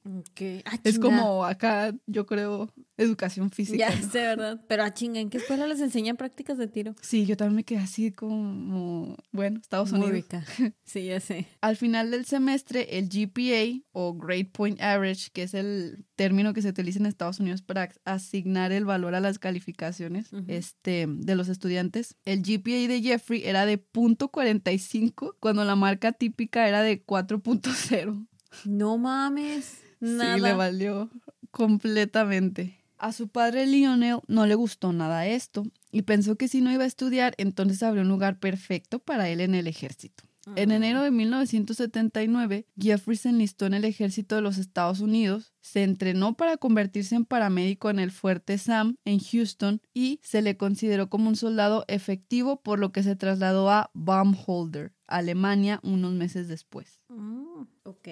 Ah, 0.66 0.78
Es 0.84 1.00
como 1.00 1.46
acá, 1.46 1.94
yo 2.08 2.26
creo, 2.26 2.63
educación 2.98 3.50
física. 3.52 3.78
Ya 3.90 3.96
¿no? 3.96 4.12
sé, 4.12 4.20
¿verdad? 4.20 4.62
Pero 4.68 4.84
a 4.84 4.94
chinga, 4.94 5.20
¿en 5.20 5.30
qué 5.30 5.38
escuela 5.38 5.68
les 5.68 5.80
enseñan 5.82 6.16
prácticas 6.18 6.58
de 6.58 6.68
tiro? 6.68 6.96
Sí, 7.02 7.26
yo 7.26 7.36
también 7.38 7.56
me 7.58 7.64
quedé 7.64 7.80
así 7.80 8.12
como, 8.12 9.16
bueno, 9.32 9.60
Estados 9.60 9.92
Muy 9.92 10.02
Unidos. 10.10 10.14
rica. 10.16 10.46
Sí, 10.86 11.06
ya 11.06 11.20
sé. 11.20 11.48
Al 11.62 11.76
final 11.78 12.12
del 12.12 12.26
semestre, 12.26 12.98
el 13.00 13.10
GPA 13.10 13.84
o 13.94 14.14
Grade 14.14 14.46
Point 14.54 14.80
Average, 14.82 15.30
que 15.34 15.44
es 15.44 15.54
el 15.54 16.06
término 16.16 16.54
que 16.54 16.62
se 16.62 16.70
utiliza 16.70 17.00
en 17.00 17.06
Estados 17.08 17.40
Unidos 17.40 17.62
para 17.64 17.90
asignar 18.06 18.72
el 18.72 18.86
valor 18.86 19.16
a 19.16 19.20
las 19.20 19.40
calificaciones 19.40 20.32
Ujú. 20.32 20.44
este, 20.48 21.06
de 21.08 21.36
los 21.36 21.48
estudiantes, 21.48 22.16
el 22.26 22.42
GPA 22.44 22.88
de 22.88 23.02
Jeffrey 23.02 23.42
era 23.46 23.66
de 23.66 23.84
.45 23.84 25.36
cuando 25.40 25.64
la 25.66 25.76
marca 25.76 26.12
típica 26.12 26.68
era 26.68 26.82
de 26.82 27.04
4.0. 27.06 28.28
No 28.66 28.98
mames. 28.98 29.80
Nada. 30.00 30.36
Sí, 30.36 30.42
le 30.42 30.54
valió 30.54 31.10
completamente. 31.54 32.80
A 32.98 33.12
su 33.12 33.28
padre 33.28 33.66
Lionel 33.68 34.20
no 34.28 34.46
le 34.46 34.56
gustó 34.56 34.94
nada 34.94 35.28
esto 35.28 35.64
y 35.92 36.04
pensó 36.04 36.36
que 36.36 36.48
si 36.48 36.62
no 36.62 36.72
iba 36.72 36.84
a 36.84 36.88
estudiar, 36.88 37.34
entonces 37.38 37.84
habría 37.84 38.04
un 38.04 38.10
lugar 38.10 38.40
perfecto 38.40 39.00
para 39.00 39.30
él 39.30 39.42
en 39.42 39.56
el 39.56 39.68
ejército. 39.68 40.24
En 40.58 40.72
Ah. 40.72 40.76
enero 40.76 41.02
de 41.02 41.12
1979, 41.12 42.66
Jeffrey 42.78 43.16
se 43.16 43.30
enlistó 43.30 43.66
en 43.66 43.74
el 43.74 43.86
ejército 43.86 44.36
de 44.36 44.42
los 44.42 44.58
Estados 44.58 45.00
Unidos, 45.00 45.54
se 45.62 45.84
entrenó 45.84 46.34
para 46.36 46.58
convertirse 46.58 47.16
en 47.16 47.24
paramédico 47.26 47.90
en 47.90 48.00
el 48.00 48.12
Fuerte 48.12 48.58
Sam 48.58 48.98
en 49.06 49.20
Houston 49.20 49.82
y 49.94 50.20
se 50.22 50.42
le 50.42 50.58
consideró 50.58 51.10
como 51.10 51.30
un 51.30 51.38
soldado 51.38 51.86
efectivo 51.88 52.62
por 52.62 52.78
lo 52.80 52.92
que 52.92 53.04
se 53.04 53.16
trasladó 53.16 53.70
a 53.70 53.90
Baumholder, 53.94 54.92
Alemania, 55.08 55.80
unos 55.84 56.12
meses 56.14 56.50
después. 56.50 57.00
Mm, 57.08 57.62
ok. 57.84 58.08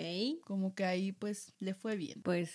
Como 0.46 0.74
que 0.74 0.86
ahí 0.86 1.12
pues 1.12 1.54
le 1.60 1.74
fue 1.74 1.98
bien. 1.98 2.22
Pues 2.24 2.52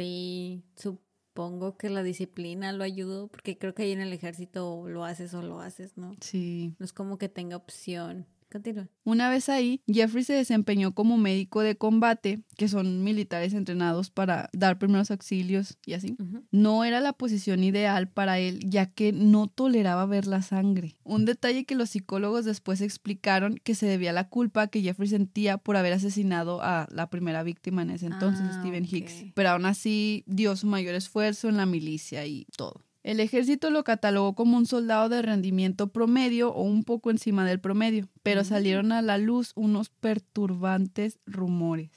sí, 0.00 0.64
supongo 0.76 1.76
que 1.76 1.90
la 1.90 2.02
disciplina 2.02 2.72
lo 2.72 2.84
ayudó, 2.84 3.28
porque 3.28 3.58
creo 3.58 3.74
que 3.74 3.82
ahí 3.82 3.92
en 3.92 4.00
el 4.00 4.14
ejército 4.14 4.88
lo 4.88 5.04
haces 5.04 5.34
o 5.34 5.42
lo 5.42 5.60
haces, 5.60 5.98
¿no? 5.98 6.16
Sí. 6.22 6.74
No 6.78 6.84
es 6.84 6.94
como 6.94 7.18
que 7.18 7.28
tenga 7.28 7.56
opción. 7.56 8.26
Continúa. 8.50 8.88
Una 9.04 9.30
vez 9.30 9.48
ahí, 9.48 9.80
Jeffrey 9.86 10.24
se 10.24 10.32
desempeñó 10.32 10.92
como 10.94 11.16
médico 11.16 11.60
de 11.60 11.76
combate, 11.76 12.40
que 12.56 12.68
son 12.68 13.04
militares 13.04 13.54
entrenados 13.54 14.10
para 14.10 14.50
dar 14.52 14.78
primeros 14.78 15.10
auxilios 15.10 15.78
y 15.86 15.92
así. 15.94 16.16
No 16.50 16.84
era 16.84 17.00
la 17.00 17.12
posición 17.12 17.62
ideal 17.62 18.08
para 18.08 18.38
él, 18.38 18.60
ya 18.68 18.86
que 18.86 19.12
no 19.12 19.46
toleraba 19.46 20.04
ver 20.06 20.26
la 20.26 20.42
sangre. 20.42 20.96
Un 21.04 21.24
detalle 21.24 21.64
que 21.64 21.74
los 21.74 21.90
psicólogos 21.90 22.44
después 22.44 22.80
explicaron 22.80 23.56
que 23.62 23.74
se 23.74 23.86
debía 23.86 24.10
a 24.10 24.14
la 24.14 24.28
culpa 24.28 24.66
que 24.66 24.82
Jeffrey 24.82 25.08
sentía 25.08 25.56
por 25.58 25.76
haber 25.76 25.92
asesinado 25.92 26.60
a 26.62 26.88
la 26.90 27.08
primera 27.08 27.42
víctima 27.42 27.82
en 27.82 27.90
ese 27.90 28.06
entonces, 28.06 28.44
Ah, 28.50 28.58
Stephen 28.60 28.84
ok. 28.84 28.92
Hicks. 28.92 29.24
Pero 29.34 29.50
aún 29.50 29.64
así 29.66 30.24
dio 30.26 30.56
su 30.56 30.66
mayor 30.66 30.94
esfuerzo 30.94 31.48
en 31.48 31.56
la 31.56 31.66
milicia 31.66 32.26
y 32.26 32.46
todo. 32.56 32.82
El 33.02 33.18
ejército 33.20 33.70
lo 33.70 33.82
catalogó 33.82 34.34
como 34.34 34.56
un 34.58 34.66
soldado 34.66 35.08
de 35.08 35.22
rendimiento 35.22 35.88
promedio 35.88 36.52
o 36.52 36.62
un 36.62 36.84
poco 36.84 37.10
encima 37.10 37.46
del 37.46 37.60
promedio, 37.60 38.08
pero 38.22 38.42
Mm. 38.42 38.44
salieron 38.44 38.92
a 38.92 39.00
la 39.02 39.16
luz 39.18 39.52
unos 39.54 39.88
perturbantes 39.88 41.18
rumores. 41.26 41.90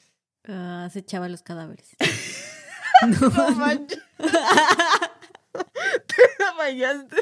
Ah, 0.48 0.90
se 0.92 1.00
echaba 1.00 1.28
los 1.30 1.42
cadáveres. 1.44 1.90
No 3.20 3.30
manches. 3.58 4.00
Te 6.08 6.46
fallaste. 6.56 7.16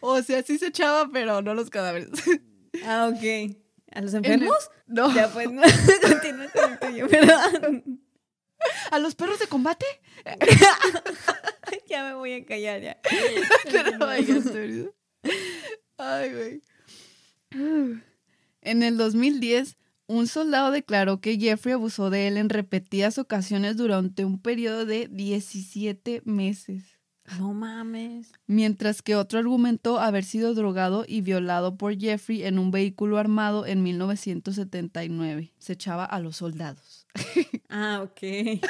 O 0.00 0.22
sea, 0.22 0.42
sí 0.42 0.58
se 0.58 0.66
echaba, 0.68 1.08
pero 1.12 1.42
no 1.42 1.54
los 1.54 1.70
cadáveres. 1.70 2.10
ah, 2.84 3.10
ok. 3.12 3.56
¿A 3.92 4.00
los 4.02 4.14
enfermos? 4.14 4.70
No. 4.86 5.12
Ya 5.14 5.28
pues, 5.28 5.50
no. 5.50 5.62
continúa 6.02 6.48
con 6.52 6.72
el 6.72 6.78
tuyo, 6.78 7.08
perdón. 7.08 8.00
¿A 8.90 8.98
los 8.98 9.14
perros 9.14 9.38
de 9.38 9.46
combate? 9.46 9.86
ya 11.88 12.04
me 12.04 12.14
voy 12.14 12.32
a 12.32 12.44
callar 12.44 12.80
ya. 12.80 12.98
Fallaste, 13.98 14.52
¿verdad? 14.52 14.90
Ay, 15.96 16.32
güey. 16.32 16.62
En 18.60 18.82
el 18.82 18.98
2010, 18.98 19.78
un 20.08 20.26
soldado 20.26 20.70
declaró 20.72 21.20
que 21.20 21.38
Jeffrey 21.38 21.74
abusó 21.74 22.10
de 22.10 22.28
él 22.28 22.36
en 22.36 22.48
repetidas 22.48 23.18
ocasiones 23.18 23.76
durante 23.76 24.24
un 24.24 24.40
periodo 24.40 24.84
de 24.84 25.08
17 25.08 26.22
meses. 26.24 26.98
No 27.38 27.52
mames. 27.52 28.32
mientras 28.46 29.02
que 29.02 29.14
otro 29.14 29.38
argumentó 29.38 30.00
haber 30.00 30.24
sido 30.24 30.54
drogado 30.54 31.04
y 31.06 31.20
violado 31.20 31.76
por 31.76 31.98
Jeffrey 31.98 32.42
en 32.44 32.58
un 32.58 32.70
vehículo 32.70 33.18
armado 33.18 33.66
en 33.66 33.82
1979. 33.82 35.52
Se 35.58 35.74
echaba 35.74 36.06
a 36.06 36.20
los 36.20 36.36
soldados. 36.36 36.97
Ah, 37.70 38.00
ok. 38.02 38.60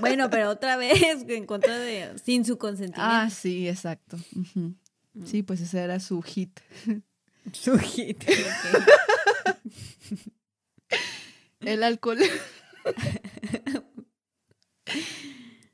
Bueno, 0.00 0.30
pero 0.30 0.50
otra 0.50 0.76
vez 0.76 1.24
en 1.28 1.46
contra 1.46 1.78
de. 1.78 2.18
sin 2.24 2.44
su 2.44 2.58
consentimiento. 2.58 3.00
Ah, 3.02 3.30
sí, 3.30 3.68
exacto. 3.68 4.16
Ujú. 4.34 4.74
Sí, 5.24 5.42
pues 5.42 5.60
ese 5.60 5.78
era 5.80 6.00
su 6.00 6.20
hit. 6.22 6.60
Su 7.52 7.78
hit. 7.78 8.24
El 11.60 11.82
alcohol. 11.82 12.18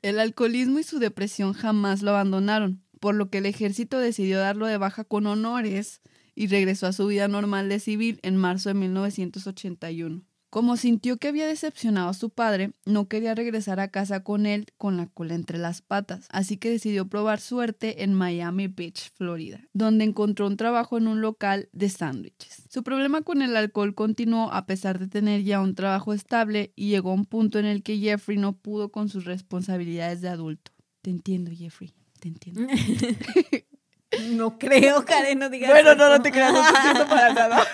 El 0.01 0.19
alcoholismo 0.19 0.79
y 0.79 0.83
su 0.83 0.99
depresión 0.99 1.53
jamás 1.53 2.01
lo 2.01 2.11
abandonaron, 2.11 2.83
por 2.99 3.15
lo 3.15 3.29
que 3.29 3.39
el 3.39 3.45
ejército 3.45 3.99
decidió 3.99 4.39
darlo 4.39 4.67
de 4.67 4.77
baja 4.77 5.03
con 5.03 5.25
honores 5.25 6.01
y 6.35 6.47
regresó 6.47 6.87
a 6.87 6.93
su 6.93 7.07
vida 7.07 7.27
normal 7.27 7.69
de 7.69 7.79
civil 7.79 8.19
en 8.21 8.37
marzo 8.37 8.69
de 8.69 8.75
1981. 8.75 10.23
Como 10.55 10.77
sintió 10.77 11.17
que 11.17 11.27
había 11.27 11.47
decepcionado 11.47 12.07
a 12.07 12.13
su 12.13 12.29
padre, 12.29 12.71
no 12.85 13.09
quería 13.09 13.35
regresar 13.35 13.81
a 13.81 13.89
casa 13.89 14.23
con 14.23 14.45
él 14.45 14.67
con 14.77 14.95
la 14.95 15.07
cola 15.07 15.35
entre 15.35 15.57
las 15.57 15.81
patas, 15.81 16.27
así 16.31 16.55
que 16.55 16.69
decidió 16.69 17.09
probar 17.09 17.41
suerte 17.41 18.03
en 18.03 18.13
Miami 18.13 18.67
Beach, 18.67 19.11
Florida, 19.17 19.59
donde 19.73 20.05
encontró 20.05 20.47
un 20.47 20.55
trabajo 20.55 20.97
en 20.97 21.09
un 21.09 21.19
local 21.19 21.67
de 21.73 21.89
sándwiches. 21.89 22.63
Su 22.69 22.83
problema 22.83 23.21
con 23.21 23.41
el 23.41 23.57
alcohol 23.57 23.95
continuó 23.95 24.49
a 24.53 24.65
pesar 24.65 24.97
de 24.97 25.09
tener 25.09 25.43
ya 25.43 25.59
un 25.59 25.75
trabajo 25.75 26.13
estable 26.13 26.71
y 26.77 26.87
llegó 26.87 27.11
a 27.11 27.15
un 27.15 27.25
punto 27.25 27.59
en 27.59 27.65
el 27.65 27.83
que 27.83 27.97
Jeffrey 27.97 28.37
no 28.37 28.53
pudo 28.53 28.93
con 28.93 29.09
sus 29.09 29.25
responsabilidades 29.25 30.21
de 30.21 30.29
adulto. 30.29 30.71
Te 31.01 31.09
entiendo, 31.09 31.51
Jeffrey, 31.53 31.93
te 32.21 32.29
entiendo. 32.29 32.61
No 34.31 34.57
creo, 34.57 35.03
Karen, 35.03 35.39
no 35.39 35.49
digas 35.49 35.69
Bueno, 35.69 35.93
no, 35.95 36.05
eso. 36.05 36.17
no 36.17 36.21
te 36.21 36.31
creas, 36.31 36.53
no 36.53 36.61
te 36.63 37.05
para 37.09 37.33
nada. 37.33 37.67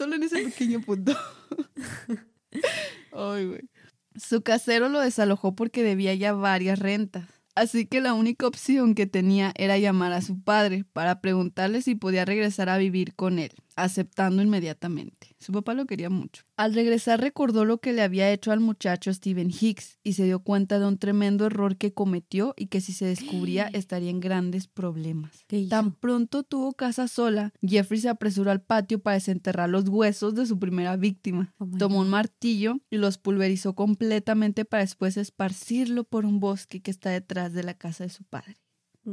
Solo 0.00 0.16
en 0.16 0.22
ese 0.22 0.42
pequeño 0.42 0.80
punto. 0.80 1.12
Ay, 3.12 3.44
güey. 3.44 3.68
Su 4.16 4.40
casero 4.40 4.88
lo 4.88 4.98
desalojó 4.98 5.54
porque 5.54 5.82
debía 5.82 6.14
ya 6.14 6.32
varias 6.32 6.78
rentas. 6.78 7.28
Así 7.54 7.84
que 7.84 8.00
la 8.00 8.14
única 8.14 8.46
opción 8.46 8.94
que 8.94 9.04
tenía 9.04 9.52
era 9.56 9.76
llamar 9.76 10.14
a 10.14 10.22
su 10.22 10.40
padre 10.40 10.86
para 10.94 11.20
preguntarle 11.20 11.82
si 11.82 11.96
podía 11.96 12.24
regresar 12.24 12.70
a 12.70 12.78
vivir 12.78 13.14
con 13.14 13.38
él, 13.38 13.52
aceptando 13.76 14.42
inmediatamente. 14.42 15.34
Su 15.38 15.52
papá 15.52 15.74
lo 15.74 15.86
quería 15.86 16.10
mucho. 16.10 16.44
Al 16.56 16.74
regresar 16.74 17.20
recordó 17.20 17.64
lo 17.64 17.78
que 17.78 17.92
le 17.92 18.02
había 18.02 18.30
hecho 18.30 18.52
al 18.52 18.60
muchacho 18.60 19.12
Stephen 19.12 19.50
Hicks 19.50 19.98
y 20.02 20.12
se 20.12 20.24
dio 20.24 20.40
cuenta 20.40 20.78
de 20.78 20.86
un 20.86 20.98
tremendo 20.98 21.46
error 21.46 21.76
que 21.76 21.92
cometió 21.92 22.54
y 22.56 22.66
que 22.66 22.80
si 22.80 22.92
se 22.92 23.06
descubría 23.06 23.68
estaría 23.72 24.10
en 24.10 24.20
grandes 24.20 24.66
problemas. 24.66 25.46
Tan 25.68 25.92
pronto 25.92 26.42
tuvo 26.42 26.72
casa 26.72 27.08
sola, 27.08 27.52
Jeffrey 27.62 28.00
se 28.00 28.08
apresuró 28.08 28.50
al 28.50 28.62
patio 28.62 28.98
para 28.98 29.14
desenterrar 29.14 29.70
los 29.70 29.88
huesos 29.88 30.34
de 30.34 30.46
su 30.46 30.58
primera 30.58 30.96
víctima. 30.96 31.54
Oh 31.58 31.66
Tomó 31.78 32.00
un 32.00 32.10
martillo 32.10 32.80
y 32.90 32.98
los 32.98 33.18
pulverizó 33.18 33.74
completamente 33.74 34.64
para 34.64 34.82
después 34.82 35.16
esparcirlo 35.16 36.04
por 36.04 36.26
un 36.26 36.40
bosque 36.40 36.80
que 36.80 36.90
está 36.90 37.10
detrás 37.10 37.52
de 37.52 37.62
la 37.62 37.74
casa 37.74 38.04
de 38.04 38.10
su 38.10 38.24
padre. 38.24 38.56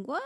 ¿What? 0.05 0.19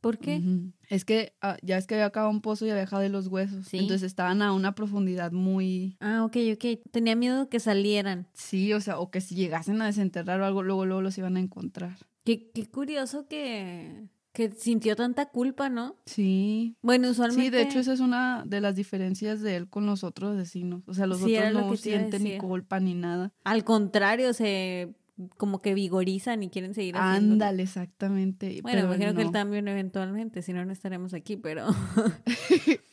¿Por 0.00 0.18
qué? 0.18 0.42
Es 0.88 1.04
que 1.04 1.34
ah, 1.42 1.56
ya 1.62 1.76
es 1.78 1.86
que 1.86 1.94
había 1.94 2.06
acabado 2.06 2.30
un 2.30 2.40
pozo 2.40 2.66
y 2.66 2.70
había 2.70 2.80
dejado 2.80 3.02
de 3.02 3.08
los 3.08 3.28
huesos. 3.28 3.66
Sí. 3.66 3.78
Entonces 3.78 4.02
estaban 4.04 4.42
a 4.42 4.52
una 4.52 4.74
profundidad 4.74 5.32
muy... 5.32 5.96
Ah, 6.00 6.24
ok, 6.24 6.36
ok. 6.54 6.80
Tenía 6.90 7.16
miedo 7.16 7.48
que 7.48 7.60
salieran. 7.60 8.28
Sí, 8.32 8.72
o 8.72 8.80
sea, 8.80 8.98
o 8.98 9.10
que 9.10 9.20
si 9.20 9.34
llegasen 9.34 9.80
a 9.82 9.86
desenterrar 9.86 10.40
o 10.40 10.46
algo, 10.46 10.62
luego, 10.62 10.86
luego 10.86 11.02
los 11.02 11.16
iban 11.18 11.36
a 11.36 11.40
encontrar. 11.40 11.96
Qué, 12.24 12.50
qué 12.50 12.66
curioso 12.66 13.26
que, 13.26 14.08
que 14.32 14.50
sintió 14.50 14.96
tanta 14.96 15.30
culpa, 15.30 15.68
¿no? 15.68 15.96
Sí. 16.06 16.76
Bueno, 16.82 17.10
usualmente. 17.10 17.44
Sí, 17.44 17.50
de 17.50 17.62
hecho 17.62 17.80
esa 17.80 17.92
es 17.92 18.00
una 18.00 18.44
de 18.46 18.60
las 18.60 18.76
diferencias 18.76 19.40
de 19.40 19.56
él 19.56 19.68
con 19.68 19.86
los 19.86 20.04
otros 20.04 20.36
vecinos. 20.36 20.82
O 20.86 20.94
sea, 20.94 21.06
los 21.06 21.18
Sí, 21.20 21.36
otros 21.36 21.52
no 21.54 21.76
sienten 21.76 22.24
ni 22.24 22.38
culpa 22.38 22.80
ni 22.80 22.94
nada. 22.94 23.32
Al 23.44 23.64
contrario, 23.64 24.32
se 24.34 24.94
como 25.36 25.60
que 25.60 25.74
vigorizan 25.74 26.42
y 26.42 26.50
quieren 26.50 26.74
seguir 26.74 26.96
haciendo. 26.96 27.34
Ándale, 27.34 27.62
exactamente. 27.62 28.60
Bueno, 28.62 28.82
pero 28.82 28.94
imagino 28.94 29.14
que 29.14 29.24
no. 29.24 29.32
también 29.32 29.68
eventualmente, 29.68 30.42
si 30.42 30.52
no, 30.52 30.64
no 30.64 30.72
estaremos 30.72 31.14
aquí, 31.14 31.36
pero. 31.36 31.66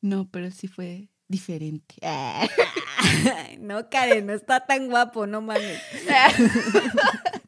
No, 0.00 0.30
pero 0.30 0.50
sí 0.50 0.66
fue 0.66 1.10
diferente. 1.28 1.96
Ay, 2.02 2.48
no, 3.60 3.90
Karen, 3.90 4.26
no 4.26 4.32
está 4.32 4.66
tan 4.66 4.88
guapo, 4.88 5.26
no 5.26 5.42
mames. 5.42 5.80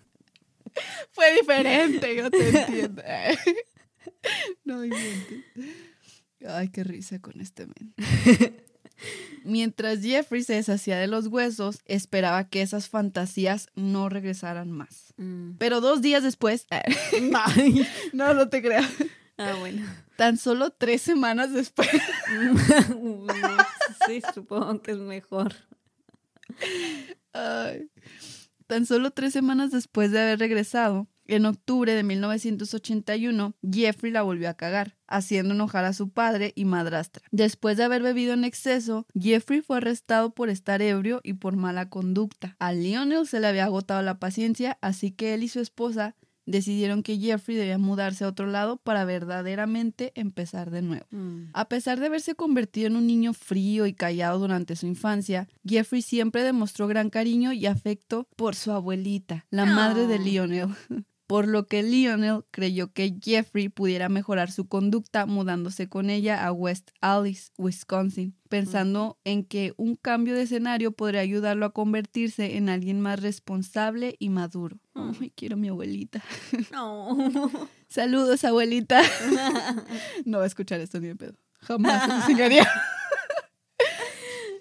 fue 1.12 1.34
diferente, 1.34 2.14
yo 2.14 2.30
te 2.30 2.48
entiendo. 2.48 3.02
no 4.64 4.84
inventes. 4.84 5.44
Ay, 6.46 6.68
qué 6.68 6.84
risa 6.84 7.18
con 7.20 7.40
este 7.40 7.66
men. 7.66 7.94
Mientras 9.44 10.00
Jeffrey 10.02 10.44
se 10.44 10.54
deshacía 10.54 10.98
de 10.98 11.08
los 11.08 11.26
huesos, 11.26 11.80
esperaba 11.86 12.48
que 12.48 12.62
esas 12.62 12.88
fantasías 12.88 13.68
no 13.74 14.08
regresaran 14.08 14.70
más. 14.70 15.14
Mm. 15.16 15.56
Pero 15.58 15.80
dos 15.80 16.00
días 16.00 16.22
después, 16.22 16.66
no, 18.12 18.34
no 18.34 18.48
te 18.48 18.62
creas, 18.62 18.88
Ah, 19.38 19.56
bueno. 19.58 19.84
tan 20.16 20.36
solo 20.36 20.70
tres 20.70 21.02
semanas 21.02 21.52
después, 21.52 21.88
sí, 24.06 24.22
supongo 24.34 24.80
que 24.82 24.92
es 24.92 24.98
mejor. 24.98 25.54
Ay. 27.32 27.88
Tan 28.66 28.86
solo 28.86 29.10
tres 29.10 29.32
semanas 29.32 29.70
después 29.70 30.12
de 30.12 30.20
haber 30.20 30.38
regresado, 30.38 31.08
En 31.26 31.46
octubre 31.46 31.94
de 31.94 32.02
1981, 32.02 33.54
Jeffrey 33.70 34.12
la 34.12 34.22
volvió 34.22 34.48
a 34.48 34.54
cagar, 34.54 34.96
haciendo 35.06 35.54
enojar 35.54 35.84
a 35.84 35.92
su 35.92 36.10
padre 36.10 36.52
y 36.56 36.64
madrastra. 36.64 37.22
Después 37.30 37.76
de 37.76 37.84
haber 37.84 38.02
bebido 38.02 38.32
en 38.34 38.44
exceso, 38.44 39.06
Jeffrey 39.18 39.60
fue 39.60 39.78
arrestado 39.78 40.34
por 40.34 40.50
estar 40.50 40.82
ebrio 40.82 41.20
y 41.22 41.34
por 41.34 41.56
mala 41.56 41.88
conducta. 41.88 42.56
A 42.58 42.72
Lionel 42.72 43.26
se 43.26 43.40
le 43.40 43.46
había 43.46 43.64
agotado 43.64 44.02
la 44.02 44.18
paciencia, 44.18 44.78
así 44.80 45.10
que 45.10 45.34
él 45.34 45.42
y 45.42 45.48
su 45.48 45.60
esposa 45.60 46.16
decidieron 46.44 47.04
que 47.04 47.18
Jeffrey 47.18 47.56
debía 47.56 47.78
mudarse 47.78 48.24
a 48.24 48.28
otro 48.28 48.46
lado 48.46 48.76
para 48.76 49.04
verdaderamente 49.04 50.12
empezar 50.16 50.70
de 50.72 50.82
nuevo. 50.82 51.06
Mm. 51.10 51.50
A 51.52 51.68
pesar 51.68 52.00
de 52.00 52.06
haberse 52.06 52.34
convertido 52.34 52.88
en 52.88 52.96
un 52.96 53.06
niño 53.06 53.32
frío 53.32 53.86
y 53.86 53.92
callado 53.94 54.40
durante 54.40 54.74
su 54.74 54.86
infancia, 54.86 55.48
Jeffrey 55.64 56.02
siempre 56.02 56.42
demostró 56.42 56.88
gran 56.88 57.10
cariño 57.10 57.52
y 57.52 57.66
afecto 57.66 58.26
por 58.34 58.56
su 58.56 58.72
abuelita, 58.72 59.46
la 59.50 59.66
madre 59.66 60.08
de 60.08 60.16
Oh. 60.16 60.18
Lionel. 60.18 60.68
Por 61.32 61.48
lo 61.48 61.66
que 61.66 61.82
Lionel 61.82 62.44
creyó 62.50 62.92
que 62.92 63.16
Jeffrey 63.18 63.70
pudiera 63.70 64.10
mejorar 64.10 64.50
su 64.50 64.68
conducta 64.68 65.24
mudándose 65.24 65.88
con 65.88 66.10
ella 66.10 66.46
a 66.46 66.52
West 66.52 66.90
Allis, 67.00 67.52
Wisconsin, 67.56 68.36
pensando 68.50 69.18
en 69.24 69.42
que 69.46 69.72
un 69.78 69.96
cambio 69.96 70.34
de 70.34 70.42
escenario 70.42 70.92
podría 70.92 71.22
ayudarlo 71.22 71.64
a 71.64 71.72
convertirse 71.72 72.58
en 72.58 72.68
alguien 72.68 73.00
más 73.00 73.18
responsable 73.22 74.14
y 74.18 74.28
maduro. 74.28 74.76
Mm. 74.92 75.12
Ay, 75.22 75.32
quiero 75.34 75.54
a 75.54 75.58
mi 75.58 75.68
abuelita. 75.68 76.22
No. 76.70 77.16
Saludos, 77.88 78.44
abuelita. 78.44 79.00
No 80.26 80.36
va 80.36 80.44
a 80.44 80.48
escuchar 80.48 80.82
esto 80.82 81.00
ni 81.00 81.06
de 81.08 81.16
pedo. 81.16 81.38
Jamás 81.60 82.10
se 82.10 82.14
enseñaría. 82.14 82.68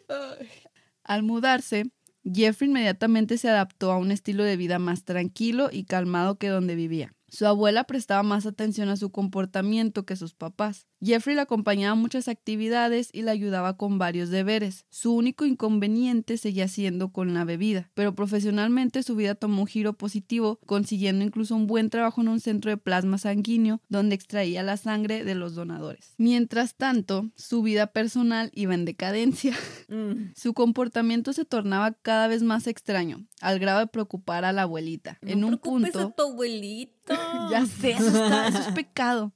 Al 1.03 1.23
mudarse, 1.23 1.91
Jeffrey 2.23 2.69
inmediatamente 2.69 3.37
se 3.37 3.49
adaptó 3.49 3.91
a 3.91 3.97
un 3.97 4.11
estilo 4.11 4.43
de 4.43 4.57
vida 4.57 4.79
más 4.79 5.03
tranquilo 5.03 5.69
y 5.71 5.85
calmado 5.85 6.37
que 6.37 6.49
donde 6.49 6.75
vivía. 6.75 7.13
Su 7.27 7.47
abuela 7.47 7.85
prestaba 7.85 8.23
más 8.23 8.45
atención 8.45 8.89
a 8.89 8.97
su 8.97 9.11
comportamiento 9.11 10.05
que 10.05 10.15
sus 10.15 10.33
papás. 10.33 10.87
Jeffrey 11.03 11.35
la 11.35 11.43
acompañaba 11.43 11.93
a 11.93 11.95
muchas 11.95 12.27
actividades 12.27 13.09
y 13.11 13.23
la 13.23 13.31
ayudaba 13.31 13.75
con 13.77 13.97
varios 13.97 14.29
deberes. 14.29 14.85
Su 14.89 15.13
único 15.15 15.45
inconveniente 15.45 16.37
seguía 16.37 16.67
siendo 16.67 17.11
con 17.11 17.33
la 17.33 17.43
bebida, 17.43 17.89
pero 17.93 18.13
profesionalmente 18.13 19.03
su 19.03 19.15
vida 19.15 19.35
tomó 19.35 19.61
un 19.61 19.67
giro 19.67 19.93
positivo, 19.93 20.59
consiguiendo 20.65 21.25
incluso 21.25 21.55
un 21.55 21.67
buen 21.67 21.89
trabajo 21.89 22.21
en 22.21 22.27
un 22.27 22.39
centro 22.39 22.69
de 22.71 22.77
plasma 22.77 23.17
sanguíneo 23.17 23.81
donde 23.89 24.15
extraía 24.15 24.63
la 24.63 24.77
sangre 24.77 25.23
de 25.23 25.35
los 25.35 25.55
donadores. 25.55 26.13
Mientras 26.17 26.75
tanto, 26.75 27.29
su 27.35 27.61
vida 27.63 27.87
personal 27.87 28.51
iba 28.53 28.73
en 28.73 28.85
decadencia. 28.85 29.55
Mm. 29.91 30.31
Su 30.37 30.53
comportamiento 30.53 31.33
se 31.33 31.43
tornaba 31.43 31.91
cada 31.91 32.27
vez 32.27 32.43
más 32.43 32.65
extraño, 32.67 33.25
al 33.41 33.59
grado 33.59 33.79
de 33.79 33.87
preocupar 33.87 34.45
a 34.45 34.53
la 34.53 34.61
abuelita. 34.61 35.17
No 35.21 35.29
en 35.31 35.43
un 35.43 35.49
preocupes 35.57 35.91
punto, 35.91 35.99
a 35.99 36.11
tu 36.15 36.23
abuelito. 36.31 37.13
ya 37.51 37.65
sé, 37.65 37.91
eso, 37.91 38.07
está- 38.07 38.47
eso 38.47 38.59
es 38.59 38.67
pecado. 38.73 39.33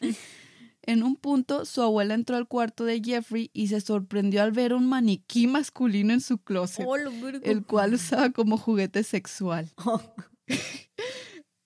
En 0.86 1.02
un 1.02 1.16
punto, 1.16 1.64
su 1.64 1.82
abuela 1.82 2.14
entró 2.14 2.36
al 2.36 2.46
cuarto 2.46 2.84
de 2.84 3.00
Jeffrey 3.02 3.50
y 3.52 3.68
se 3.68 3.80
sorprendió 3.80 4.42
al 4.42 4.52
ver 4.52 4.74
un 4.74 4.86
maniquí 4.86 5.46
masculino 5.46 6.12
en 6.12 6.20
su 6.20 6.38
closet, 6.38 6.84
Oh, 6.88 6.96
el 6.96 7.64
cual 7.64 7.94
usaba 7.94 8.30
como 8.30 8.56
juguete 8.58 9.02
sexual. 9.02 9.70
Oh, 9.86 10.00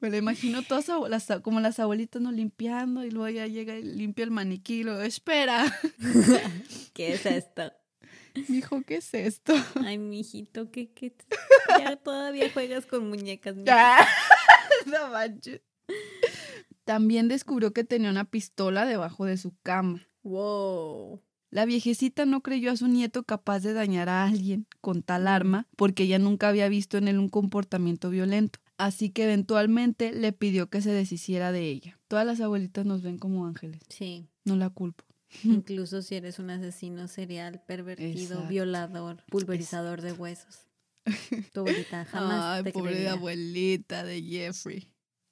Me 0.00 0.10
lo 0.10 0.16
imagino 0.16 0.62
todas 0.62 0.86
las- 1.10 1.40
como 1.42 1.58
las 1.58 1.80
abuelitas 1.80 2.22
no 2.22 2.30
limpiando 2.30 3.04
y 3.04 3.10
luego 3.10 3.28
ya 3.30 3.48
llega 3.48 3.74
y 3.76 3.82
limpia 3.82 4.22
el 4.24 4.30
maniquí 4.30 4.80
y 4.80 4.84
luego, 4.84 5.00
espera, 5.02 5.64
¿Qué 6.94 7.14
es 7.14 7.26
esto? 7.26 7.72
dijo, 8.46 8.82
¿qué 8.82 8.96
es 8.98 9.12
esto? 9.14 9.52
Ay, 9.84 9.98
mijito, 9.98 10.70
¿qué, 10.70 10.92
qué? 10.92 11.12
Ya 11.80 11.96
todavía 11.96 12.48
juegas 12.52 12.86
con 12.86 13.08
muñecas. 13.08 13.56
mijo. 13.56 13.66
no 14.86 15.08
manches. 15.10 15.60
También 16.88 17.28
descubrió 17.28 17.74
que 17.74 17.84
tenía 17.84 18.08
una 18.08 18.24
pistola 18.24 18.86
debajo 18.86 19.26
de 19.26 19.36
su 19.36 19.54
cama. 19.62 20.08
Wow. 20.22 21.20
La 21.50 21.66
viejecita 21.66 22.24
no 22.24 22.40
creyó 22.40 22.70
a 22.72 22.76
su 22.78 22.88
nieto 22.88 23.24
capaz 23.24 23.60
de 23.60 23.74
dañar 23.74 24.08
a 24.08 24.24
alguien 24.24 24.66
con 24.80 25.02
tal 25.02 25.28
arma 25.28 25.66
porque 25.76 26.04
ella 26.04 26.18
nunca 26.18 26.48
había 26.48 26.66
visto 26.70 26.96
en 26.96 27.08
él 27.08 27.18
un 27.18 27.28
comportamiento 27.28 28.08
violento. 28.08 28.58
Así 28.78 29.10
que 29.10 29.24
eventualmente 29.24 30.14
le 30.14 30.32
pidió 30.32 30.70
que 30.70 30.80
se 30.80 30.90
deshiciera 30.90 31.52
de 31.52 31.68
ella. 31.68 32.00
Todas 32.08 32.24
las 32.24 32.40
abuelitas 32.40 32.86
nos 32.86 33.02
ven 33.02 33.18
como 33.18 33.46
ángeles. 33.46 33.82
Sí. 33.90 34.26
No 34.46 34.56
la 34.56 34.70
culpo. 34.70 35.04
Incluso 35.44 36.00
si 36.00 36.14
eres 36.14 36.38
un 36.38 36.48
asesino 36.48 37.06
serial, 37.06 37.60
pervertido, 37.66 38.08
Exacto. 38.22 38.48
violador, 38.48 39.24
pulverizador 39.30 40.00
de 40.00 40.12
huesos. 40.14 40.60
Tu 41.52 41.60
abuelita 41.60 42.04
jamás 42.10 42.58
Ay, 42.58 42.64
te 42.64 42.72
pobre 42.72 42.92
creería. 42.92 43.12
abuelita 43.12 44.04
de 44.04 44.22
Jeffrey. 44.22 44.88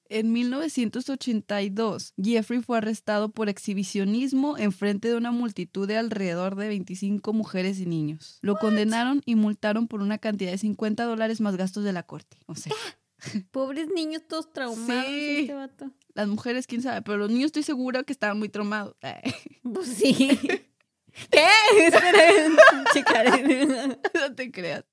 En 0.08 0.32
1982, 0.32 2.14
Jeffrey 2.22 2.60
fue 2.62 2.78
arrestado 2.78 3.30
por 3.30 3.48
exhibicionismo 3.48 4.56
en 4.58 4.72
frente 4.72 5.08
de 5.08 5.16
una 5.16 5.30
multitud 5.32 5.86
de 5.88 5.96
alrededor 5.96 6.54
de 6.56 6.68
25 6.68 7.32
mujeres 7.32 7.78
y 7.80 7.86
niños. 7.86 8.38
Lo 8.42 8.56
condenaron 8.56 9.22
y 9.24 9.34
multaron 9.34 9.88
por 9.88 10.00
una 10.02 10.18
cantidad 10.18 10.50
de 10.52 10.58
50 10.58 11.04
dólares 11.04 11.40
más 11.40 11.56
gastos 11.56 11.84
de 11.84 11.92
la 11.92 12.02
corte. 12.04 12.36
O 12.46 12.54
sea, 12.54 12.72
Pobres 13.50 13.88
niños 13.94 14.22
todos 14.28 14.52
traumados 14.52 15.06
Sí. 15.06 15.36
este 15.40 15.54
vato. 15.54 15.90
las 16.14 16.28
mujeres, 16.28 16.66
quién 16.66 16.82
sabe, 16.82 17.02
pero 17.02 17.16
los 17.18 17.30
niños 17.30 17.46
estoy 17.46 17.62
segura 17.62 18.02
que 18.02 18.12
estaban 18.12 18.38
muy 18.38 18.48
traumados. 18.48 18.94
Pues 19.62 19.88
sí. 19.88 20.14
¿Qué? 21.30 21.46
Esperen, 21.86 22.56
checaré. 22.92 23.86
no 24.14 24.34
te 24.36 24.50
creas. 24.52 24.84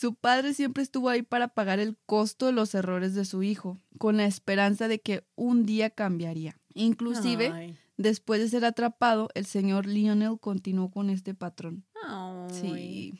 Su 0.00 0.14
padre 0.14 0.54
siempre 0.54 0.82
estuvo 0.82 1.10
ahí 1.10 1.20
para 1.20 1.48
pagar 1.48 1.78
el 1.78 1.94
costo 2.06 2.46
de 2.46 2.52
los 2.52 2.74
errores 2.74 3.14
de 3.14 3.26
su 3.26 3.42
hijo, 3.42 3.82
con 3.98 4.16
la 4.16 4.24
esperanza 4.24 4.88
de 4.88 4.98
que 4.98 5.24
un 5.36 5.66
día 5.66 5.90
cambiaría. 5.90 6.56
Inclusive, 6.72 7.48
Ay. 7.52 7.76
después 7.98 8.40
de 8.40 8.48
ser 8.48 8.64
atrapado, 8.64 9.28
el 9.34 9.44
señor 9.44 9.84
Lionel 9.84 10.38
continuó 10.40 10.90
con 10.90 11.10
este 11.10 11.34
patrón. 11.34 11.84
Ay. 12.02 12.48
Sí. 12.50 13.12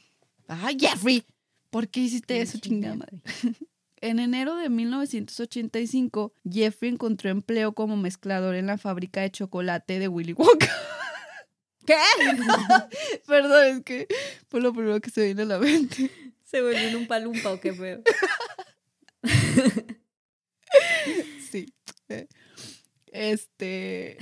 ¡Ay, 0.48 0.78
Jeffrey! 0.80 1.22
¿Por 1.68 1.88
qué 1.88 2.00
hiciste 2.00 2.40
eso, 2.40 2.56
chingada 2.56 2.96
madre? 2.96 3.20
En 4.02 4.18
enero 4.18 4.56
de 4.56 4.70
1985, 4.70 6.32
Jeffrey 6.50 6.92
encontró 6.92 7.28
empleo 7.28 7.74
como 7.74 7.98
mezclador 7.98 8.54
en 8.54 8.64
la 8.64 8.78
fábrica 8.78 9.20
de 9.20 9.30
chocolate 9.30 9.98
de 9.98 10.08
Willy 10.08 10.32
Wonka. 10.32 10.70
¿Qué? 11.86 11.96
Perdón, 13.26 13.66
es 13.66 13.82
que 13.82 14.08
fue 14.48 14.62
lo 14.62 14.72
primero 14.72 14.98
que 15.02 15.10
se 15.10 15.26
vino 15.26 15.42
a 15.42 15.44
la 15.44 15.58
mente. 15.58 16.10
Se 16.50 16.60
volvió 16.60 16.78
en 16.80 16.96
un 16.96 17.06
palumpa 17.06 17.52
o 17.52 17.60
qué 17.60 17.72
feo. 17.72 18.02
Sí. 21.50 21.72
Eh, 22.08 22.26
Este, 23.12 24.18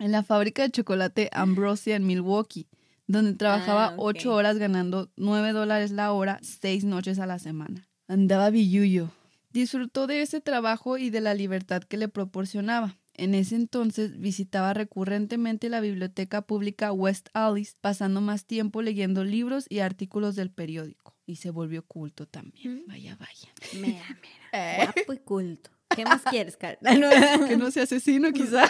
en 0.00 0.10
la 0.10 0.22
fábrica 0.24 0.62
de 0.62 0.70
chocolate 0.70 1.30
Ambrosia 1.32 1.94
en 1.94 2.04
Milwaukee, 2.06 2.66
donde 3.06 3.34
trabajaba 3.34 3.86
Ah, 3.86 3.94
ocho 3.96 4.34
horas 4.34 4.58
ganando 4.58 5.10
nueve 5.16 5.52
dólares 5.52 5.92
la 5.92 6.10
hora, 6.12 6.40
seis 6.42 6.84
noches 6.84 7.18
a 7.20 7.26
la 7.26 7.38
semana. 7.38 7.88
Andaba 8.08 8.50
billuyo. 8.50 9.10
Disfrutó 9.52 10.08
de 10.08 10.22
ese 10.22 10.40
trabajo 10.40 10.98
y 10.98 11.10
de 11.10 11.20
la 11.20 11.34
libertad 11.34 11.82
que 11.84 11.96
le 11.96 12.08
proporcionaba. 12.08 12.96
En 13.16 13.34
ese 13.34 13.54
entonces 13.54 14.18
visitaba 14.18 14.74
recurrentemente 14.74 15.68
la 15.68 15.80
biblioteca 15.80 16.42
pública 16.42 16.92
West 16.92 17.28
Allis, 17.32 17.76
pasando 17.80 18.20
más 18.20 18.44
tiempo 18.44 18.82
leyendo 18.82 19.22
libros 19.22 19.66
y 19.68 19.78
artículos 19.78 20.34
del 20.34 20.50
periódico. 20.50 21.14
Y 21.24 21.36
se 21.36 21.50
volvió 21.50 21.86
culto 21.86 22.26
también. 22.26 22.78
Mm. 22.78 22.88
Vaya, 22.88 23.16
vaya. 23.16 23.48
Mira, 23.74 24.04
mira. 24.08 24.34
Eh, 24.56 24.86
Guapo 24.94 25.12
y 25.12 25.18
culto. 25.18 25.70
¿Qué 25.96 26.04
más 26.04 26.22
quieres, 26.22 26.56
Carla? 26.56 26.92
que 27.48 27.56
no 27.56 27.72
sea 27.72 27.82
asesino, 27.84 28.32
quizá. 28.32 28.68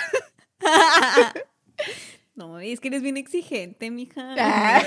No, 2.37 2.59
es 2.59 2.80
que 2.80 2.88
eres 2.88 3.02
bien 3.02 3.16
exigente, 3.16 3.92
mija. 3.92 4.34
Ah. 4.36 4.82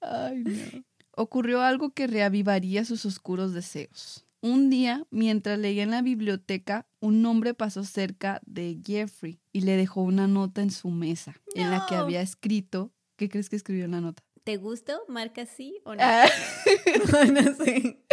Ay, 0.00 0.38
no. 0.38 0.84
Ocurrió 1.12 1.62
algo 1.62 1.90
que 1.90 2.08
reavivaría 2.08 2.84
sus 2.84 3.06
oscuros 3.06 3.52
deseos. 3.52 4.24
Un 4.40 4.70
día, 4.70 5.04
mientras 5.10 5.58
leía 5.58 5.82
en 5.82 5.90
la 5.90 6.00
biblioteca, 6.02 6.86
un 7.00 7.24
hombre 7.26 7.54
pasó 7.54 7.82
cerca 7.84 8.40
de 8.46 8.78
Jeffrey 8.86 9.40
y 9.52 9.62
le 9.62 9.76
dejó 9.76 10.02
una 10.02 10.28
nota 10.28 10.62
en 10.62 10.70
su 10.70 10.90
mesa, 10.90 11.34
en 11.54 11.70
la 11.70 11.86
que 11.88 11.96
había 11.96 12.20
escrito. 12.22 12.92
¿Qué 13.16 13.28
crees 13.28 13.48
que 13.50 13.56
escribió 13.56 13.84
en 13.86 13.90
la 13.92 14.00
nota? 14.00 14.22
¿Te 14.44 14.56
gustó? 14.56 15.00
¿Marca 15.08 15.44
sí 15.44 15.80
o 15.84 15.94
no? 15.96 16.00
Ah, 16.02 16.28
no 17.32 17.54
sé. 17.64 18.04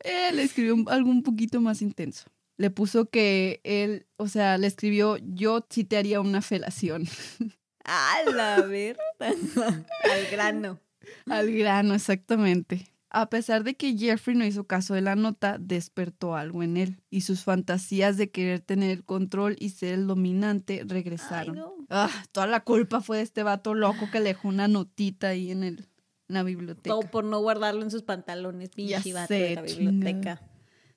él 0.00 0.38
escribió 0.40 0.74
un- 0.74 0.88
algo 0.90 1.10
un 1.10 1.22
poquito 1.22 1.60
más 1.60 1.80
intenso. 1.80 2.24
Le 2.56 2.70
puso 2.70 3.08
que 3.08 3.60
él, 3.62 4.06
o 4.16 4.26
sea, 4.26 4.58
le 4.58 4.66
escribió, 4.66 5.16
yo 5.18 5.64
sí 5.70 5.84
te 5.84 5.96
haría 5.96 6.20
una 6.20 6.42
felación. 6.42 7.04
A 7.84 8.18
la 8.34 8.62
verdad. 8.62 8.98
Al 10.12 10.26
grano. 10.30 10.80
Al 11.26 11.52
grano, 11.52 11.94
exactamente. 11.94 12.88
A 13.10 13.30
pesar 13.30 13.64
de 13.64 13.74
que 13.74 13.96
Jeffrey 13.96 14.36
no 14.36 14.44
hizo 14.44 14.66
caso 14.66 14.94
de 14.94 15.00
la 15.00 15.16
nota, 15.16 15.56
despertó 15.58 16.36
algo 16.36 16.62
en 16.62 16.76
él 16.76 17.00
y 17.08 17.22
sus 17.22 17.42
fantasías 17.42 18.16
de 18.18 18.30
querer 18.30 18.60
tener 18.60 18.90
el 18.90 19.04
control 19.04 19.56
y 19.58 19.70
ser 19.70 19.94
el 19.94 20.06
dominante 20.06 20.80
Ay, 20.82 20.88
regresaron. 20.88 21.56
no. 21.56 21.74
Ah, 21.88 22.10
toda 22.32 22.46
la 22.46 22.60
culpa 22.60 23.00
fue 23.00 23.18
de 23.18 23.22
este 23.22 23.42
vato 23.42 23.74
loco 23.74 24.10
que 24.10 24.20
le 24.20 24.26
dejó 24.30 24.48
una 24.48 24.68
notita 24.68 25.28
ahí 25.28 25.50
en 25.50 25.64
el 25.64 25.88
la 26.28 26.42
biblioteca. 26.42 26.90
Todo 26.90 27.10
por 27.10 27.24
no 27.24 27.40
guardarlo 27.40 27.82
en 27.82 27.90
sus 27.90 28.02
pantalones, 28.02 28.68
pinche 28.68 29.12
vato 29.12 29.28
sé, 29.28 29.34
de 29.34 29.54
la 29.54 29.62
biblioteca. 29.62 30.42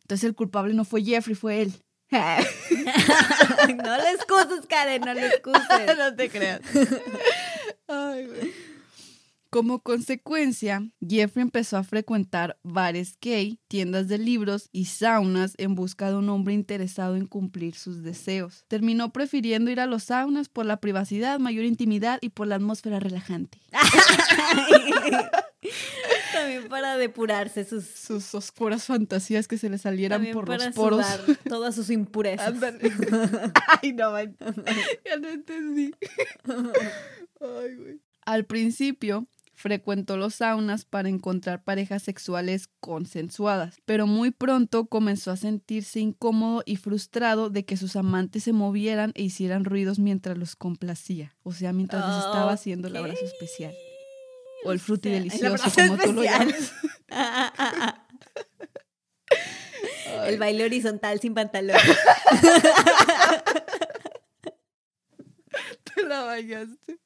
Entonces 0.01 0.25
el 0.25 0.35
culpable 0.35 0.73
no 0.73 0.83
fue 0.83 1.03
Jeffrey, 1.03 1.35
fue 1.35 1.61
él. 1.61 1.73
no 2.11 2.17
lo 3.97 4.07
excuses, 4.13 4.65
Karen, 4.67 5.01
no 5.01 5.13
lo 5.13 5.21
excuses. 5.21 5.97
no 5.97 6.13
te 6.13 6.29
creas. 6.29 6.59
Ay, 7.87 8.27
güey. 8.27 8.70
Como 9.51 9.83
consecuencia, 9.83 10.81
Jeffrey 11.05 11.41
empezó 11.41 11.75
a 11.75 11.83
frecuentar 11.83 12.57
bares 12.63 13.17
gay, 13.19 13.59
tiendas 13.67 14.07
de 14.07 14.17
libros 14.17 14.69
y 14.71 14.85
saunas 14.85 15.55
en 15.57 15.75
busca 15.75 16.09
de 16.09 16.15
un 16.15 16.29
hombre 16.29 16.53
interesado 16.53 17.17
en 17.17 17.27
cumplir 17.27 17.75
sus 17.75 18.01
deseos. 18.01 18.63
Terminó 18.69 19.11
prefiriendo 19.11 19.69
ir 19.69 19.81
a 19.81 19.87
los 19.87 20.05
saunas 20.05 20.47
por 20.47 20.65
la 20.65 20.77
privacidad, 20.77 21.37
mayor 21.39 21.65
intimidad 21.65 22.17
y 22.21 22.29
por 22.29 22.47
la 22.47 22.55
atmósfera 22.55 23.01
relajante. 23.01 23.59
También 26.31 26.69
para 26.69 26.95
depurarse 26.95 27.65
sus... 27.65 27.83
Sus 27.83 28.33
oscuras 28.33 28.85
fantasías 28.85 29.49
que 29.49 29.57
se 29.57 29.69
le 29.69 29.77
salieran 29.77 30.19
También 30.19 30.33
por 30.33 30.45
para 30.45 30.67
los 30.67 30.75
poros. 30.75 31.05
sudar 31.05 31.37
todas 31.49 31.75
sus 31.75 31.89
impurezas. 31.89 32.53
Ay, 33.81 33.91
no, 33.91 34.11
man. 34.11 34.33
Ya 35.05 35.17
no 35.17 35.27
entendí. 35.27 35.93
Ay, 36.45 37.75
güey. 37.75 37.99
Al 38.25 38.45
principio, 38.45 39.27
frecuentó 39.61 40.17
los 40.17 40.35
saunas 40.35 40.83
para 40.85 41.07
encontrar 41.07 41.63
parejas 41.63 42.03
sexuales 42.03 42.67
consensuadas, 42.79 43.79
pero 43.85 44.07
muy 44.07 44.31
pronto 44.31 44.87
comenzó 44.87 45.31
a 45.31 45.37
sentirse 45.37 45.99
incómodo 45.99 46.63
y 46.65 46.75
frustrado 46.75 47.49
de 47.49 47.63
que 47.63 47.77
sus 47.77 47.95
amantes 47.95 48.43
se 48.43 48.53
movieran 48.53 49.11
e 49.15 49.21
hicieran 49.23 49.63
ruidos 49.63 49.99
mientras 49.99 50.37
los 50.37 50.55
complacía, 50.55 51.35
o 51.43 51.53
sea, 51.53 51.71
mientras 51.71 52.05
les 52.07 52.17
estaba 52.17 52.51
haciendo 52.51 52.87
el 52.87 52.97
abrazo 52.97 53.23
especial. 53.23 53.73
O 54.65 54.71
el 54.71 54.79
fruti 54.79 55.09
sea, 55.09 55.17
delicioso, 55.19 55.71
como 55.73 55.97
tú 55.97 56.13
lo 56.13 56.23
llamas. 56.23 56.73
El 60.25 60.37
baile 60.37 60.65
horizontal 60.65 61.19
sin 61.19 61.33
pantalón. 61.33 61.77
Te 65.95 66.03
la 66.03 66.21
bañaste. 66.25 66.99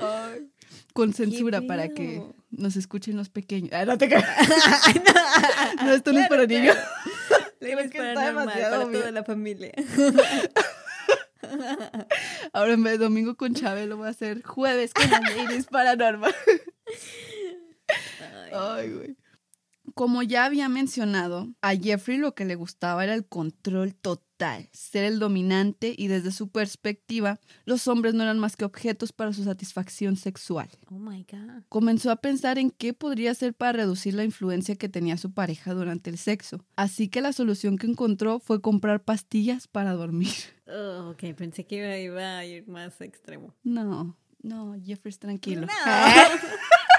Ay. 0.00 0.48
Con 0.92 1.12
censura 1.12 1.62
para 1.62 1.88
que 1.88 2.22
nos 2.50 2.76
escuchen 2.76 3.16
los 3.16 3.28
pequeños. 3.28 3.72
Ah, 3.72 3.84
no 3.84 3.98
te 3.98 4.08
creas. 4.08 4.26
no, 5.84 5.92
esto 5.92 6.12
no 6.12 6.20
es 6.20 6.28
para 6.28 6.46
niños. 6.46 6.76
Creo 7.58 7.78
que 7.78 7.90
que 7.90 7.98
es 7.98 8.04
está 8.04 8.24
normal, 8.24 8.48
demasiado 8.48 8.86
para 8.86 8.98
toda 8.98 9.10
la 9.12 9.24
familia. 9.24 9.72
Ahora 12.52 12.74
en 12.74 12.82
vez 12.82 12.98
de 12.98 13.04
domingo 13.04 13.36
con 13.36 13.54
Chabelo 13.54 13.96
voy 13.96 14.08
a 14.08 14.10
hacer 14.10 14.42
jueves 14.42 14.92
con 14.94 15.06
Iris 15.38 15.66
Paranormal. 15.66 16.34
Ay. 18.18 18.50
Ay, 18.52 18.90
güey. 18.90 19.16
Como 20.00 20.22
ya 20.22 20.46
había 20.46 20.70
mencionado, 20.70 21.52
a 21.60 21.76
Jeffrey 21.76 22.16
lo 22.16 22.34
que 22.34 22.46
le 22.46 22.54
gustaba 22.54 23.04
era 23.04 23.12
el 23.12 23.26
control 23.26 23.94
total, 23.94 24.70
ser 24.72 25.04
el 25.04 25.18
dominante 25.18 25.94
y 25.94 26.06
desde 26.06 26.32
su 26.32 26.48
perspectiva, 26.48 27.38
los 27.66 27.86
hombres 27.86 28.14
no 28.14 28.22
eran 28.22 28.38
más 28.38 28.56
que 28.56 28.64
objetos 28.64 29.12
para 29.12 29.34
su 29.34 29.44
satisfacción 29.44 30.16
sexual. 30.16 30.70
Oh 30.90 30.98
my 30.98 31.26
God. 31.30 31.64
Comenzó 31.68 32.10
a 32.10 32.16
pensar 32.16 32.58
en 32.58 32.70
qué 32.70 32.94
podría 32.94 33.32
hacer 33.32 33.52
para 33.52 33.72
reducir 33.72 34.14
la 34.14 34.24
influencia 34.24 34.74
que 34.74 34.88
tenía 34.88 35.18
su 35.18 35.34
pareja 35.34 35.74
durante 35.74 36.08
el 36.08 36.16
sexo. 36.16 36.64
Así 36.76 37.08
que 37.08 37.20
la 37.20 37.34
solución 37.34 37.76
que 37.76 37.86
encontró 37.86 38.40
fue 38.40 38.62
comprar 38.62 39.04
pastillas 39.04 39.68
para 39.68 39.92
dormir. 39.92 40.32
Oh, 40.72 41.10
ok, 41.10 41.34
pensé 41.36 41.66
que 41.66 41.78
iba, 41.78 41.96
iba 41.98 42.38
a 42.38 42.44
ir 42.44 42.68
más 42.68 43.00
extremo. 43.00 43.56
No, 43.64 44.16
no, 44.40 44.76
Jeffrey, 44.80 45.12
tranquilo. 45.14 45.66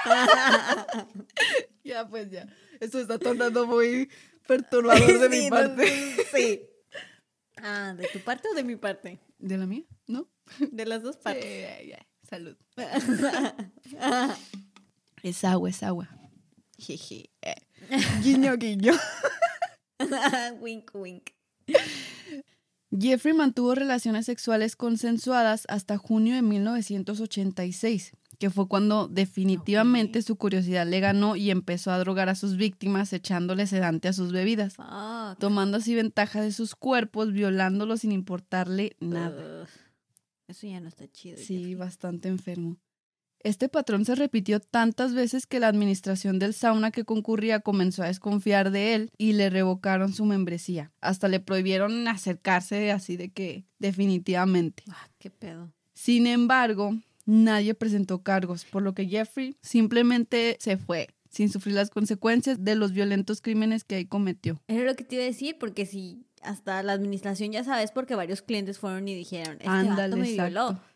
ya, 1.84 2.08
pues 2.08 2.30
ya. 2.30 2.46
Esto 2.80 2.98
está 3.00 3.18
tornando 3.18 3.66
muy 3.66 4.08
perturbador 4.46 5.18
de 5.20 5.28
mi 5.28 5.44
no, 5.50 5.56
parte. 5.56 5.86
sí. 6.34 6.60
Ah, 7.64 7.94
¿de 7.96 8.08
tu 8.08 8.18
parte 8.18 8.48
o 8.50 8.54
de 8.54 8.64
mi 8.64 8.74
parte? 8.74 9.20
¿De 9.38 9.56
la 9.56 9.66
mía? 9.66 9.84
¿No? 10.08 10.28
De 10.58 10.84
las 10.84 11.02
dos 11.02 11.14
Sí, 11.16 11.20
partes. 11.22 11.44
ya, 11.44 11.82
ya. 11.82 12.06
Salud. 12.28 12.56
Es 15.22 15.44
agua, 15.44 15.70
es 15.70 15.82
agua. 15.84 16.08
Jeje. 16.78 17.30
Guiño, 18.22 18.56
guiño. 18.56 18.94
wink, 20.60 20.90
wink. 20.94 21.30
Jeffrey 22.98 23.34
mantuvo 23.34 23.74
relaciones 23.76 24.26
sexuales 24.26 24.74
consensuadas 24.74 25.64
hasta 25.68 25.98
junio 25.98 26.34
de 26.34 26.42
1986, 26.42 28.12
que 28.42 28.50
fue 28.50 28.66
cuando 28.66 29.06
definitivamente 29.06 30.20
su 30.20 30.34
curiosidad 30.34 30.84
le 30.84 30.98
ganó 30.98 31.36
y 31.36 31.52
empezó 31.52 31.92
a 31.92 31.98
drogar 32.00 32.28
a 32.28 32.34
sus 32.34 32.56
víctimas 32.56 33.12
echándole 33.12 33.68
sedante 33.68 34.08
a 34.08 34.12
sus 34.12 34.32
bebidas, 34.32 34.74
Fuck. 34.74 35.38
tomando 35.38 35.76
así 35.76 35.94
ventaja 35.94 36.40
de 36.40 36.50
sus 36.50 36.74
cuerpos, 36.74 37.32
violándolos 37.32 38.00
sin 38.00 38.10
importarle 38.10 38.96
nada. 38.98 39.68
Eso 40.48 40.66
ya 40.66 40.80
no 40.80 40.88
está 40.88 41.06
chido. 41.06 41.36
Sí, 41.36 41.58
Jeffrey. 41.58 41.74
bastante 41.76 42.26
enfermo. 42.26 42.78
Este 43.38 43.68
patrón 43.68 44.04
se 44.04 44.16
repitió 44.16 44.58
tantas 44.58 45.14
veces 45.14 45.46
que 45.46 45.60
la 45.60 45.68
administración 45.68 46.40
del 46.40 46.52
sauna 46.52 46.90
que 46.90 47.04
concurría 47.04 47.60
comenzó 47.60 48.02
a 48.02 48.08
desconfiar 48.08 48.72
de 48.72 48.96
él 48.96 49.10
y 49.18 49.34
le 49.34 49.50
revocaron 49.50 50.12
su 50.12 50.24
membresía. 50.24 50.90
Hasta 51.00 51.28
le 51.28 51.38
prohibieron 51.38 52.08
acercarse 52.08 52.90
así 52.90 53.16
de 53.16 53.30
que 53.30 53.66
definitivamente. 53.78 54.82
Ah, 54.90 55.08
qué 55.20 55.30
pedo. 55.30 55.72
Sin 55.94 56.26
embargo, 56.26 56.98
nadie 57.26 57.74
presentó 57.74 58.22
cargos, 58.22 58.64
por 58.64 58.82
lo 58.82 58.94
que 58.94 59.06
Jeffrey 59.06 59.56
simplemente 59.62 60.56
se 60.60 60.76
fue, 60.76 61.08
sin 61.30 61.48
sufrir 61.50 61.74
las 61.74 61.90
consecuencias 61.90 62.64
de 62.64 62.74
los 62.74 62.92
violentos 62.92 63.40
crímenes 63.40 63.84
que 63.84 63.94
ahí 63.96 64.06
cometió. 64.06 64.60
Era 64.68 64.84
lo 64.84 64.94
que 64.96 65.04
te 65.04 65.14
iba 65.16 65.24
a 65.24 65.26
decir, 65.26 65.56
porque 65.58 65.86
si 65.86 66.26
hasta 66.42 66.82
la 66.82 66.92
administración 66.92 67.52
ya 67.52 67.62
sabes, 67.64 67.90
porque 67.92 68.14
varios 68.16 68.42
clientes 68.42 68.78
fueron 68.78 69.06
y 69.08 69.14
dijeron, 69.14 69.54
este 69.60 69.68
Ándale, 69.68 70.02
vato 70.10 70.16
me 70.16 70.30
violó. 70.32 70.68
exacto. 70.70 70.92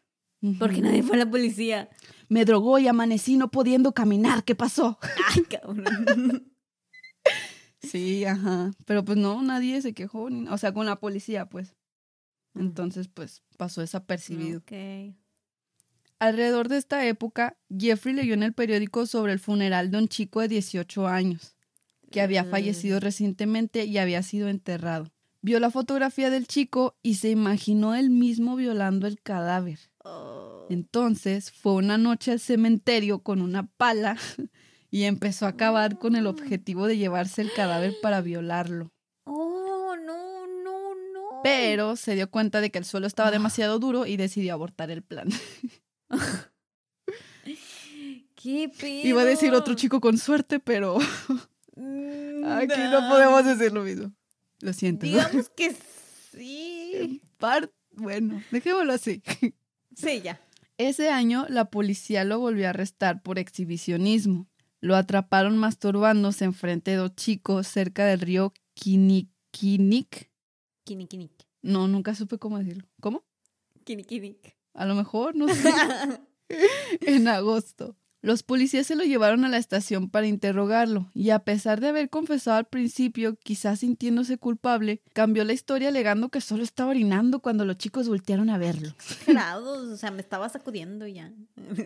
Porque 0.58 0.80
nadie 0.82 1.02
fue 1.02 1.16
a 1.16 1.24
la 1.24 1.30
policía. 1.30 1.88
Me 2.28 2.44
drogó 2.44 2.78
y 2.78 2.86
amanecí 2.88 3.36
no 3.36 3.50
pudiendo 3.50 3.92
caminar. 3.92 4.44
¿Qué 4.44 4.54
pasó? 4.54 4.98
Ay, 5.34 5.42
cabrón. 5.44 6.52
Sí, 7.80 8.24
ajá. 8.24 8.72
Pero 8.84 9.04
pues 9.04 9.16
no, 9.18 9.42
nadie 9.42 9.80
se 9.80 9.92
quejó, 9.94 10.28
ni- 10.30 10.48
o 10.48 10.58
sea, 10.58 10.72
con 10.72 10.86
la 10.86 10.96
policía, 11.00 11.46
pues. 11.48 11.74
Entonces, 12.54 13.08
pues 13.08 13.42
pasó 13.56 13.80
desapercibido. 13.80 14.58
Ok. 14.58 14.72
Alrededor 16.18 16.68
de 16.68 16.78
esta 16.78 17.04
época, 17.06 17.58
Jeffrey 17.76 18.14
leyó 18.14 18.32
en 18.34 18.42
el 18.42 18.54
periódico 18.54 19.04
sobre 19.06 19.32
el 19.32 19.38
funeral 19.38 19.90
de 19.90 19.98
un 19.98 20.08
chico 20.08 20.40
de 20.40 20.48
18 20.48 21.06
años, 21.06 21.56
que 22.10 22.22
había 22.22 22.44
fallecido 22.44 23.00
recientemente 23.00 23.84
y 23.84 23.98
había 23.98 24.22
sido 24.22 24.48
enterrado. 24.48 25.12
Vio 25.42 25.60
la 25.60 25.70
fotografía 25.70 26.30
del 26.30 26.46
chico 26.46 26.96
y 27.02 27.14
se 27.16 27.30
imaginó 27.30 27.94
él 27.94 28.10
mismo 28.10 28.56
violando 28.56 29.06
el 29.06 29.20
cadáver. 29.20 29.78
Oh. 30.04 30.66
Entonces 30.70 31.52
fue 31.52 31.74
una 31.74 31.98
noche 31.98 32.32
al 32.32 32.40
cementerio 32.40 33.20
con 33.20 33.42
una 33.42 33.66
pala 33.66 34.16
y 34.90 35.04
empezó 35.04 35.46
a 35.46 35.56
cavar 35.56 35.98
con 35.98 36.16
el 36.16 36.26
objetivo 36.26 36.86
de 36.86 36.96
llevarse 36.96 37.42
el 37.42 37.52
cadáver 37.52 37.94
para 38.00 38.22
violarlo. 38.22 38.90
Oh, 39.24 39.94
no, 39.96 40.46
no, 40.46 40.94
no. 41.12 41.40
Pero 41.44 41.94
se 41.96 42.14
dio 42.14 42.30
cuenta 42.30 42.62
de 42.62 42.70
que 42.70 42.78
el 42.78 42.86
suelo 42.86 43.06
estaba 43.06 43.30
demasiado 43.30 43.78
duro 43.78 44.06
y 44.06 44.16
decidió 44.16 44.54
abortar 44.54 44.90
el 44.90 45.02
plan. 45.02 45.28
¿Qué 48.34 48.70
pedo? 48.78 49.06
Iba 49.08 49.22
a 49.22 49.24
decir 49.24 49.52
otro 49.54 49.74
chico 49.74 50.00
con 50.00 50.18
suerte, 50.18 50.60
pero 50.60 50.98
Mm, 51.78 52.44
aquí 52.52 52.80
no 52.90 53.08
podemos 53.10 53.44
decir 53.44 53.72
lo 53.72 53.82
mismo. 53.82 54.12
Lo 54.60 54.72
siento. 54.72 55.04
Digamos 55.04 55.50
que 55.50 55.76
sí. 56.32 57.20
Par- 57.38 57.70
bueno, 57.92 58.42
dejémoslo 58.50 58.92
así. 58.92 59.22
Sí, 59.94 60.20
ya. 60.20 60.38
Ese 60.76 61.08
año 61.08 61.46
la 61.48 61.70
policía 61.70 62.24
lo 62.24 62.38
volvió 62.38 62.66
a 62.66 62.70
arrestar 62.70 63.22
por 63.22 63.38
exhibicionismo. 63.38 64.46
Lo 64.82 64.94
atraparon 64.94 65.56
masturbándose 65.56 66.44
enfrente 66.44 66.90
de 66.90 66.98
dos 66.98 67.14
chicos 67.14 67.66
cerca 67.66 68.04
del 68.04 68.20
río 68.20 68.52
Kinikinik. 68.74 70.30
Kinikinik. 70.84 71.32
No, 71.62 71.88
nunca 71.88 72.14
supe 72.14 72.36
cómo 72.38 72.58
decirlo. 72.58 72.86
¿Cómo? 73.00 73.24
Kinikinik. 73.84 74.55
A 74.76 74.84
lo 74.84 74.94
mejor, 74.94 75.34
no 75.34 75.48
sé. 75.48 75.72
en 77.00 77.28
agosto. 77.28 77.96
Los 78.22 78.42
policías 78.42 78.86
se 78.86 78.96
lo 78.96 79.04
llevaron 79.04 79.44
a 79.44 79.48
la 79.48 79.56
estación 79.56 80.10
para 80.10 80.26
interrogarlo 80.26 81.10
y 81.14 81.30
a 81.30 81.40
pesar 81.40 81.80
de 81.80 81.88
haber 81.88 82.10
confesado 82.10 82.56
al 82.56 82.66
principio, 82.66 83.36
quizás 83.36 83.80
sintiéndose 83.80 84.36
culpable, 84.36 85.00
cambió 85.12 85.44
la 85.44 85.52
historia 85.52 85.88
alegando 85.88 86.28
que 86.28 86.40
solo 86.40 86.64
estaba 86.64 86.90
orinando 86.90 87.40
cuando 87.40 87.64
los 87.64 87.78
chicos 87.78 88.08
voltearon 88.08 88.50
a 88.50 88.58
verlo. 88.58 88.94
Grados, 89.26 89.88
o 89.88 89.96
sea, 89.96 90.10
me 90.10 90.22
estaba 90.22 90.48
sacudiendo 90.48 91.06
ya. 91.06 91.32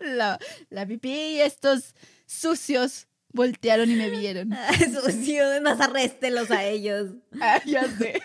La, 0.00 0.38
la 0.70 0.86
pipí 0.86 1.10
y 1.10 1.40
estos 1.40 1.94
sucios 2.24 3.08
voltearon 3.32 3.90
y 3.90 3.94
me 3.94 4.10
vieron. 4.10 4.54
Sucio, 5.02 5.42
más 5.62 5.80
arréstelos 5.80 6.50
a 6.52 6.64
ellos. 6.64 7.10
Ah, 7.40 7.60
ya 7.66 7.88
sé. 7.88 8.22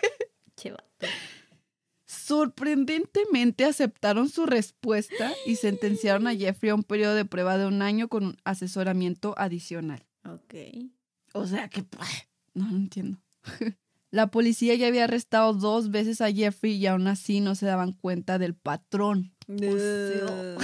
Che, 0.56 0.72
vato. 0.72 1.08
Sorprendentemente 2.24 3.66
aceptaron 3.66 4.30
su 4.30 4.46
respuesta 4.46 5.34
y 5.46 5.58
sentenciaron 5.58 6.26
a 6.28 6.34
Jeffrey 6.34 6.70
a 6.70 6.76
un 6.76 6.84
periodo 6.84 7.16
de 7.16 7.26
prueba 7.26 7.58
de 7.58 7.66
un 7.66 7.82
año 7.82 8.08
con 8.08 8.24
un 8.24 8.38
asesoramiento 8.46 9.36
adicional. 9.38 10.06
Ok. 10.26 10.56
O 11.34 11.46
sea 11.46 11.68
que... 11.68 11.84
No, 12.54 12.72
no 12.72 12.78
entiendo. 12.78 13.20
La 14.10 14.28
policía 14.28 14.74
ya 14.76 14.88
había 14.88 15.04
arrestado 15.04 15.54
dos 15.54 15.92
veces 15.92 16.22
a 16.22 16.32
Jeffrey 16.32 16.76
y 16.76 16.88
aún 16.88 17.08
así 17.08 17.42
no 17.42 17.56
se 17.56 17.66
daban 17.66 17.92
cuenta 17.92 18.40
del 18.40 18.56
patrón. 18.56 19.36
sea, 19.46 20.58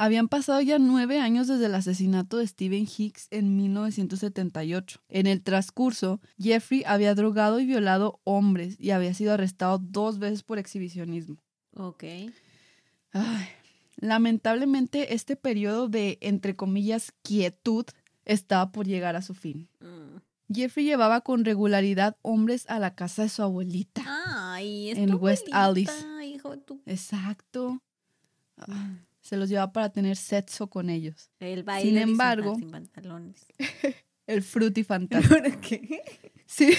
Habían 0.00 0.28
pasado 0.28 0.60
ya 0.60 0.78
nueve 0.78 1.18
años 1.18 1.48
desde 1.48 1.66
el 1.66 1.74
asesinato 1.74 2.36
de 2.36 2.46
Stephen 2.46 2.86
Hicks 2.86 3.26
en 3.32 3.56
1978. 3.56 5.00
En 5.08 5.26
el 5.26 5.42
transcurso, 5.42 6.20
Jeffrey 6.38 6.84
había 6.86 7.16
drogado 7.16 7.58
y 7.58 7.66
violado 7.66 8.20
hombres 8.22 8.76
y 8.78 8.90
había 8.92 9.12
sido 9.14 9.32
arrestado 9.34 9.78
dos 9.78 10.20
veces 10.20 10.44
por 10.44 10.58
exhibicionismo. 10.58 11.36
Ok. 11.74 12.04
Ay, 13.12 13.46
lamentablemente, 13.96 15.14
este 15.14 15.34
periodo 15.34 15.88
de, 15.88 16.18
entre 16.20 16.54
comillas, 16.54 17.12
quietud 17.22 17.84
estaba 18.24 18.70
por 18.70 18.86
llegar 18.86 19.16
a 19.16 19.22
su 19.22 19.34
fin. 19.34 19.68
Mm. 19.80 20.18
Jeffrey 20.54 20.86
llevaba 20.86 21.22
con 21.22 21.44
regularidad 21.44 22.16
hombres 22.22 22.66
a 22.70 22.78
la 22.78 22.94
casa 22.94 23.22
de 23.22 23.28
su 23.30 23.42
abuelita. 23.42 24.04
Ay, 24.06 24.90
es 24.90 24.98
En 24.98 25.10
tu 25.10 25.16
West 25.16 25.48
Alice. 25.50 25.92
hijo 26.24 26.50
de 26.52 26.58
tu- 26.58 26.80
Exacto. 26.86 27.82
Ah, 28.56 28.66
Mm. 28.68 28.98
Se 29.28 29.36
los 29.36 29.50
llevaba 29.50 29.72
para 29.72 29.90
tener 29.90 30.16
sexo 30.16 30.68
con 30.68 30.88
ellos. 30.88 31.30
El 31.38 31.62
baile 31.62 32.00
embargo- 32.00 32.56
sin 32.56 32.70
pantalones. 32.70 33.44
El. 34.26 34.42
¿Por 35.28 35.60
qué? 35.60 36.02
Sí. 36.46 36.70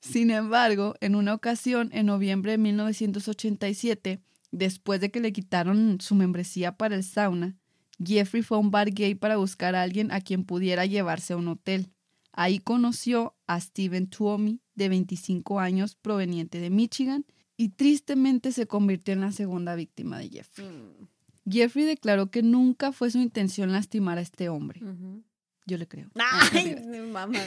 Sin 0.00 0.30
embargo, 0.30 0.94
en 1.00 1.16
una 1.16 1.34
ocasión, 1.34 1.90
en 1.92 2.06
noviembre 2.06 2.52
de 2.52 2.58
1987, 2.58 4.20
después 4.52 5.00
de 5.00 5.10
que 5.10 5.18
le 5.20 5.32
quitaron 5.32 6.00
su 6.00 6.14
membresía 6.14 6.76
para 6.76 6.94
el 6.94 7.02
sauna, 7.02 7.56
Jeffrey 8.04 8.42
fue 8.42 8.56
a 8.58 8.60
un 8.60 8.70
bar 8.70 8.90
gay 8.92 9.16
para 9.16 9.36
buscar 9.38 9.74
a 9.74 9.82
alguien 9.82 10.12
a 10.12 10.20
quien 10.20 10.44
pudiera 10.44 10.86
llevarse 10.86 11.32
a 11.32 11.36
un 11.36 11.48
hotel. 11.48 11.90
Ahí 12.32 12.60
conoció 12.60 13.36
a 13.48 13.60
Steven 13.60 14.06
Tuomi, 14.08 14.60
de 14.76 14.88
25 14.88 15.58
años, 15.58 15.96
proveniente 15.96 16.60
de 16.60 16.70
Michigan, 16.70 17.26
y 17.58 17.70
tristemente 17.70 18.52
se 18.52 18.66
convirtió 18.66 19.12
en 19.12 19.20
la 19.20 19.32
segunda 19.32 19.74
víctima 19.74 20.18
de 20.18 20.30
Jeffrey. 20.30 20.68
Mm. 20.68 21.08
Jeffrey 21.50 21.84
declaró 21.84 22.30
que 22.30 22.42
nunca 22.42 22.92
fue 22.92 23.10
su 23.10 23.18
intención 23.18 23.72
lastimar 23.72 24.16
a 24.16 24.20
este 24.20 24.48
hombre. 24.48 24.80
Yo 25.66 25.76
le 25.76 25.88
creo. 25.88 26.08
Ay, 26.14 26.76
mamá. 27.12 27.38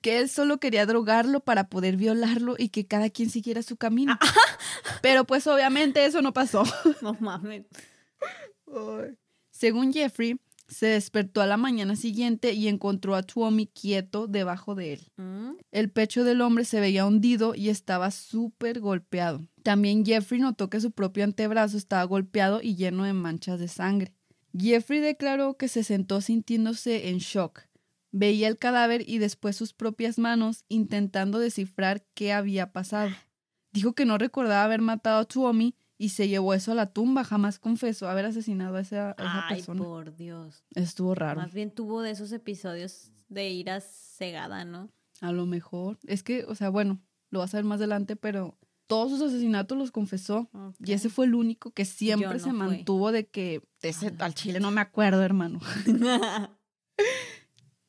que 0.00 0.18
él 0.18 0.28
solo 0.28 0.58
quería 0.58 0.86
drogarlo 0.86 1.40
para 1.40 1.68
poder 1.68 1.96
violarlo 1.96 2.54
y 2.56 2.68
que 2.68 2.86
cada 2.86 3.10
quien 3.10 3.30
siguiera 3.30 3.62
su 3.62 3.76
camino. 3.76 4.16
Pero 5.02 5.24
pues 5.24 5.46
obviamente 5.48 6.04
eso 6.04 6.22
no 6.22 6.32
pasó. 6.32 6.62
No 7.02 7.16
mames. 7.18 7.66
Según 9.50 9.92
Jeffrey, 9.92 10.38
se 10.68 10.86
despertó 10.86 11.40
a 11.40 11.46
la 11.46 11.56
mañana 11.56 11.96
siguiente 11.96 12.52
y 12.52 12.68
encontró 12.68 13.14
a 13.14 13.22
Tuomi 13.22 13.66
quieto 13.66 14.26
debajo 14.26 14.74
de 14.74 14.92
él. 14.92 15.00
Mm. 15.16 15.52
El 15.72 15.90
pecho 15.90 16.24
del 16.24 16.42
hombre 16.42 16.64
se 16.64 16.78
veía 16.78 17.06
hundido 17.06 17.54
y 17.54 17.70
estaba 17.70 18.10
súper 18.10 18.80
golpeado. 18.80 19.46
También 19.62 20.04
Jeffrey 20.04 20.40
notó 20.40 20.68
que 20.68 20.80
su 20.80 20.90
propio 20.90 21.24
antebrazo 21.24 21.76
estaba 21.76 22.04
golpeado 22.04 22.60
y 22.62 22.76
lleno 22.76 23.04
de 23.04 23.14
manchas 23.14 23.58
de 23.58 23.68
sangre. 23.68 24.12
Jeffrey 24.56 25.00
declaró 25.00 25.56
que 25.56 25.68
se 25.68 25.82
sentó 25.82 26.20
sintiéndose 26.20 27.08
en 27.08 27.18
shock. 27.18 27.62
Veía 28.10 28.48
el 28.48 28.58
cadáver 28.58 29.08
y 29.08 29.18
después 29.18 29.56
sus 29.56 29.72
propias 29.72 30.18
manos 30.18 30.64
intentando 30.68 31.38
descifrar 31.38 32.04
qué 32.14 32.32
había 32.32 32.72
pasado. 32.72 33.10
Dijo 33.72 33.92
que 33.94 34.06
no 34.06 34.18
recordaba 34.18 34.64
haber 34.64 34.80
matado 34.80 35.18
a 35.20 35.24
Tuomi 35.24 35.74
y 35.98 36.10
se 36.10 36.28
llevó 36.28 36.54
eso 36.54 36.72
a 36.72 36.74
la 36.74 36.92
tumba. 36.92 37.24
Jamás 37.24 37.58
confesó 37.58 38.08
haber 38.08 38.24
asesinado 38.24 38.76
a 38.76 38.80
esa, 38.80 39.10
a 39.10 39.12
esa 39.18 39.46
Ay, 39.48 39.56
persona. 39.56 39.82
por 39.82 40.16
Dios. 40.16 40.64
Estuvo 40.74 41.14
raro. 41.14 41.40
Más 41.40 41.52
bien 41.52 41.70
tuvo 41.72 42.00
de 42.02 42.12
esos 42.12 42.32
episodios 42.32 43.10
de 43.28 43.50
ira 43.50 43.80
cegada, 43.80 44.64
¿no? 44.64 44.88
A 45.20 45.32
lo 45.32 45.44
mejor. 45.46 45.98
Es 46.06 46.22
que, 46.22 46.44
o 46.44 46.54
sea, 46.54 46.68
bueno, 46.70 47.00
lo 47.30 47.40
vas 47.40 47.52
a 47.52 47.58
ver 47.58 47.64
más 47.64 47.78
adelante, 47.78 48.14
pero 48.16 48.56
todos 48.86 49.10
sus 49.10 49.20
asesinatos 49.20 49.76
los 49.76 49.90
confesó. 49.90 50.48
Y 50.82 50.92
ese 50.92 51.10
fue 51.10 51.26
el 51.26 51.34
único 51.34 51.72
que 51.72 51.84
siempre 51.84 52.38
se 52.38 52.50
fui. 52.50 52.58
mantuvo 52.58 53.12
de 53.12 53.26
que 53.26 53.62
de 53.82 53.88
ese- 53.90 54.14
al 54.20 54.32
chile 54.34 54.60
no 54.60 54.70
me 54.70 54.80
acuerdo, 54.80 55.22
hermano. 55.22 55.60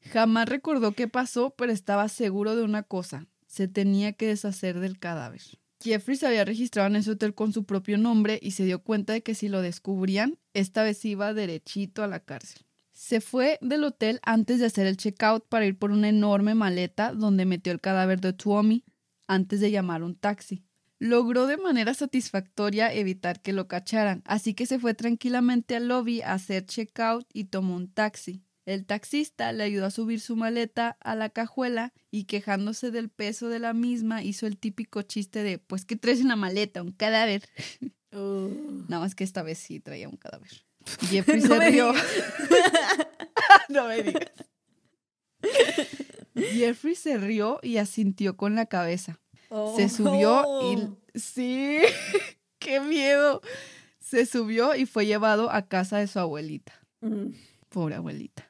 Jamás 0.02 0.50
recordó 0.50 0.94
qué 0.94 1.08
pasó, 1.08 1.52
pero 1.52 1.72
estaba 1.72 2.08
seguro 2.10 2.56
de 2.56 2.64
una 2.64 2.84
cosa. 2.84 3.28
Se 3.48 3.68
tenía 3.68 4.14
que 4.14 4.28
deshacer 4.28 4.80
del 4.80 5.00
cadáver. 5.00 5.42
Jeffrey 5.82 6.18
se 6.18 6.28
había 6.28 6.44
registrado 6.44 6.90
en 6.90 6.98
ese 6.98 7.12
hotel 7.12 7.34
con 7.34 7.54
su 7.54 7.64
propio 7.64 7.98
nombre 7.98 8.38
y 8.42 8.52
se 8.52 8.66
dio 8.66 8.84
cuenta 8.84 9.14
de 9.14 9.24
que 9.24 9.34
si 9.34 9.48
lo 9.48 9.62
descubrían, 9.62 10.38
esta 10.54 10.84
vez 10.84 11.04
iba 11.06 11.34
derechito 11.34 12.04
a 12.04 12.08
la 12.08 12.20
cárcel. 12.20 12.64
Se 12.92 13.22
fue 13.22 13.58
del 13.62 13.86
hotel 13.86 14.20
antes 14.24 14.60
de 14.60 14.66
hacer 14.66 14.86
el 14.86 14.98
checkout 14.98 15.48
para 15.48 15.66
ir 15.66 15.78
por 15.78 15.92
una 15.92 16.10
enorme 16.10 16.54
maleta 16.54 17.14
donde 17.14 17.46
metió 17.46 17.72
el 17.72 17.80
cadáver 17.80 18.20
de 18.20 18.34
Tuomi 18.34 18.84
antes 19.26 19.62
de 19.62 19.72
llamar 19.72 20.04
un 20.04 20.16
taxi. 20.16 20.66
Logró 20.98 21.48
de 21.48 21.56
manera 21.56 21.94
satisfactoria 21.94 22.94
evitar 22.94 23.42
que 23.42 23.54
lo 23.54 23.70
cacharan, 23.70 24.22
así 24.26 24.54
que 24.54 24.66
se 24.66 24.80
fue 24.80 24.94
tranquilamente 24.96 25.78
al 25.78 25.88
lobby 25.88 26.22
a 26.22 26.34
hacer 26.34 26.66
checkout 26.66 27.26
y 27.32 27.46
tomó 27.46 27.78
un 27.78 27.88
taxi. 27.88 28.44
El 28.70 28.86
taxista 28.86 29.52
le 29.52 29.64
ayudó 29.64 29.88
a 29.88 29.90
subir 29.92 30.20
su 30.20 30.36
maleta 30.36 30.96
a 31.02 31.16
la 31.16 31.30
cajuela 31.30 31.92
y 32.12 32.26
quejándose 32.26 32.92
del 32.92 33.10
peso 33.10 33.50
de 33.50 33.58
la 33.58 33.74
misma 33.74 34.22
hizo 34.22 34.46
el 34.46 34.58
típico 34.60 35.02
chiste 35.02 35.42
de 35.42 35.58
pues 35.58 35.86
¿qué 35.86 35.96
traes 35.96 36.20
en 36.22 36.28
la 36.28 36.36
maleta? 36.36 36.82
Un 36.84 36.92
cadáver. 36.92 37.44
Uh. 38.12 38.86
Nada 38.88 39.04
más 39.04 39.14
que 39.14 39.24
esta 39.24 39.44
vez 39.44 39.60
sí 39.60 39.80
traía 39.80 40.10
un 40.10 40.18
cadáver. 40.18 40.50
Jeffrey 41.12 41.42
No 41.42 41.48
se 41.60 41.70
rió. 41.70 41.94
no 43.70 43.88
me 43.88 44.02
digas. 44.02 44.32
Jeffrey 46.36 46.96
se 46.96 47.20
rió 47.20 47.60
y 47.62 47.78
asintió 47.78 48.36
con 48.36 48.56
la 48.56 48.66
cabeza. 48.66 49.20
Se 49.76 49.86
Oh. 49.86 49.90
subió 49.90 50.74
y... 50.74 51.20
Sí, 51.20 51.82
qué 52.58 52.80
miedo. 52.80 53.42
Se 54.00 54.26
subió 54.26 54.74
y 54.74 54.88
fue 54.88 55.06
llevado 55.06 55.52
a 55.52 55.68
casa 55.68 56.00
de 56.00 56.08
su 56.08 56.18
abuelita. 56.18 56.74
Mm. 57.02 57.34
Pobre 57.70 57.94
abuelita. 57.94 58.49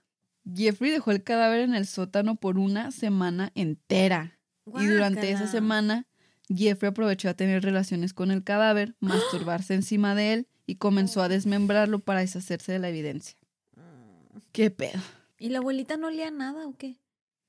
Jeffrey 0.55 0.91
dejó 0.91 1.11
el 1.11 1.23
cadáver 1.23 1.61
en 1.61 1.75
el 1.75 1.85
sótano 1.85 2.35
por 2.35 2.57
una 2.57 2.91
semana 2.91 3.51
entera. 3.55 4.39
Y 4.79 4.85
durante 4.85 5.31
esa 5.31 5.47
semana, 5.47 6.07
Jeffrey 6.47 6.89
aprovechó 6.89 7.29
a 7.29 7.33
tener 7.33 7.63
relaciones 7.63 8.13
con 8.13 8.31
el 8.31 8.43
cadáver, 8.43 8.95
masturbarse 8.99 9.73
encima 9.73 10.15
de 10.15 10.33
él 10.33 10.47
y 10.65 10.75
comenzó 10.75 11.21
a 11.21 11.29
desmembrarlo 11.29 11.99
para 11.99 12.21
deshacerse 12.21 12.71
de 12.71 12.79
la 12.79 12.89
evidencia. 12.89 13.37
Mm. 13.75 14.37
¿Qué 14.51 14.69
pedo? 14.71 14.99
¿Y 15.37 15.49
la 15.49 15.59
abuelita 15.59 15.97
no 15.97 16.07
olía 16.07 16.29
nada 16.31 16.67
o 16.67 16.75
qué? 16.75 16.99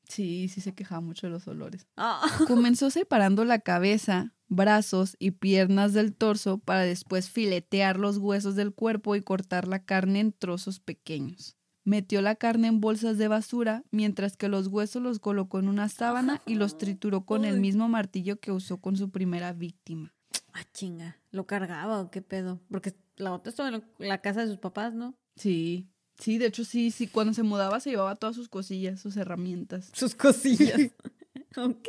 Sí, 0.08 0.48
sí 0.48 0.60
se 0.60 0.74
quejaba 0.74 1.00
mucho 1.00 1.26
de 1.26 1.32
los 1.32 1.46
olores. 1.46 1.86
Ah. 1.96 2.20
Comenzó 2.48 2.90
separando 2.90 3.44
la 3.44 3.60
cabeza, 3.60 4.34
brazos 4.48 5.16
y 5.18 5.32
piernas 5.32 5.92
del 5.92 6.14
torso 6.14 6.58
para 6.58 6.82
después 6.82 7.30
filetear 7.30 7.98
los 7.98 8.18
huesos 8.18 8.56
del 8.56 8.74
cuerpo 8.74 9.14
y 9.14 9.22
cortar 9.22 9.68
la 9.68 9.84
carne 9.84 10.20
en 10.20 10.32
trozos 10.32 10.80
pequeños. 10.80 11.56
Metió 11.84 12.20
la 12.20 12.34
carne 12.34 12.68
en 12.68 12.80
bolsas 12.80 13.16
de 13.16 13.28
basura, 13.28 13.84
mientras 13.90 14.36
que 14.36 14.48
los 14.48 14.66
huesos 14.66 15.02
los 15.02 15.18
colocó 15.18 15.58
en 15.58 15.68
una 15.68 15.88
sábana 15.88 16.42
y 16.46 16.54
los 16.54 16.76
trituró 16.76 17.24
con 17.24 17.44
el 17.44 17.58
mismo 17.58 17.88
martillo 17.88 18.38
que 18.38 18.52
usó 18.52 18.78
con 18.78 18.96
su 18.96 19.10
primera 19.10 19.52
víctima. 19.52 20.12
Ah, 20.52 20.64
chinga. 20.72 21.18
¿Lo 21.30 21.46
cargaba 21.46 22.00
o 22.00 22.10
qué 22.10 22.22
pedo? 22.22 22.60
Porque 22.70 22.94
la 23.16 23.32
otra 23.32 23.50
estaba 23.50 23.68
en 23.70 23.84
la 23.98 24.20
casa 24.20 24.42
de 24.42 24.48
sus 24.48 24.58
papás, 24.58 24.94
¿no? 24.94 25.14
Sí, 25.36 25.88
sí, 26.18 26.38
de 26.38 26.46
hecho 26.46 26.64
sí, 26.64 26.90
sí, 26.90 27.06
cuando 27.06 27.32
se 27.32 27.42
mudaba 27.42 27.80
se 27.80 27.90
llevaba 27.90 28.16
todas 28.16 28.36
sus 28.36 28.48
cosillas, 28.48 29.00
sus 29.00 29.16
herramientas. 29.16 29.90
Sus 29.94 30.14
cosillas. 30.14 30.78
ok. 31.56 31.88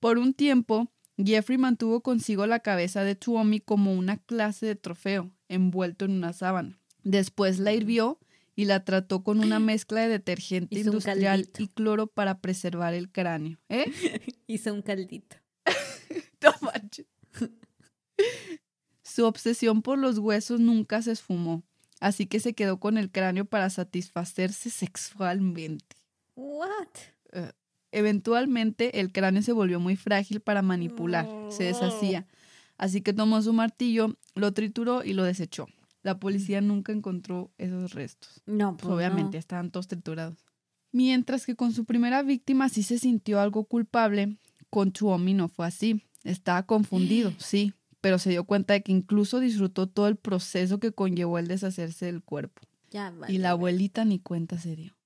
Por 0.00 0.18
un 0.18 0.34
tiempo, 0.34 0.90
Jeffrey 1.16 1.58
mantuvo 1.58 2.00
consigo 2.00 2.46
la 2.46 2.60
cabeza 2.60 3.04
de 3.04 3.14
Tuomi 3.14 3.60
como 3.60 3.94
una 3.94 4.16
clase 4.16 4.66
de 4.66 4.74
trofeo, 4.74 5.30
envuelto 5.48 6.04
en 6.04 6.12
una 6.12 6.32
sábana. 6.32 6.80
Después 7.04 7.58
la 7.58 7.72
hirvió 7.72 8.18
y 8.54 8.66
la 8.66 8.84
trató 8.84 9.22
con 9.22 9.40
una 9.40 9.58
mezcla 9.58 10.02
de 10.02 10.08
detergente 10.08 10.78
Hizo 10.78 10.90
industrial 10.90 11.48
y 11.58 11.68
cloro 11.68 12.06
para 12.06 12.40
preservar 12.40 12.94
el 12.94 13.10
cráneo. 13.10 13.58
¿Eh? 13.68 13.86
Hice 14.46 14.70
un 14.70 14.82
caldito. 14.82 15.36
No 16.42 16.52
manches. 16.60 17.06
Su 19.04 19.26
obsesión 19.26 19.80
por 19.82 19.96
los 19.96 20.18
huesos 20.18 20.58
nunca 20.58 21.00
se 21.02 21.12
esfumó, 21.12 21.62
así 22.00 22.26
que 22.26 22.40
se 22.40 22.52
quedó 22.52 22.80
con 22.80 22.98
el 22.98 23.12
cráneo 23.12 23.44
para 23.44 23.70
satisfacerse 23.70 24.68
sexualmente. 24.68 25.96
What? 26.34 26.88
Eventualmente 27.92 29.00
el 29.00 29.12
cráneo 29.12 29.42
se 29.42 29.52
volvió 29.52 29.78
muy 29.78 29.96
frágil 29.96 30.40
para 30.40 30.62
manipular, 30.62 31.28
se 31.50 31.64
deshacía, 31.64 32.26
así 32.78 33.02
que 33.02 33.12
tomó 33.12 33.40
su 33.42 33.52
martillo, 33.52 34.16
lo 34.34 34.52
trituró 34.52 35.04
y 35.04 35.12
lo 35.12 35.24
desechó. 35.24 35.68
La 36.02 36.18
policía 36.18 36.60
nunca 36.60 36.92
encontró 36.92 37.52
esos 37.58 37.92
restos. 37.94 38.42
No, 38.46 38.72
Pues 38.76 38.82
pues 38.82 38.94
obviamente 38.94 39.36
no. 39.36 39.38
estaban 39.38 39.70
todos 39.70 39.86
triturados. 39.88 40.44
Mientras 40.92 41.46
que 41.46 41.54
con 41.56 41.72
su 41.72 41.84
primera 41.84 42.22
víctima 42.22 42.68
sí 42.68 42.82
se 42.82 42.98
sintió 42.98 43.40
algo 43.40 43.64
culpable, 43.64 44.36
con 44.68 44.92
Tuomi 44.92 45.32
no 45.34 45.48
fue 45.48 45.66
así. 45.66 46.04
Estaba 46.24 46.64
confundido, 46.66 47.32
sí, 47.38 47.72
pero 48.00 48.18
se 48.18 48.30
dio 48.30 48.44
cuenta 48.44 48.74
de 48.74 48.82
que 48.82 48.92
incluso 48.92 49.38
disfrutó 49.40 49.88
todo 49.88 50.08
el 50.08 50.16
proceso 50.16 50.80
que 50.80 50.92
conllevó 50.92 51.38
el 51.38 51.46
deshacerse 51.48 52.06
del 52.06 52.22
cuerpo. 52.22 52.62
Ya, 52.90 53.10
vale, 53.10 53.32
y 53.32 53.38
la 53.38 53.50
abuelita 53.50 54.04
ni 54.04 54.18
cuenta 54.18 54.58
se 54.58 54.76
dio. 54.76 54.96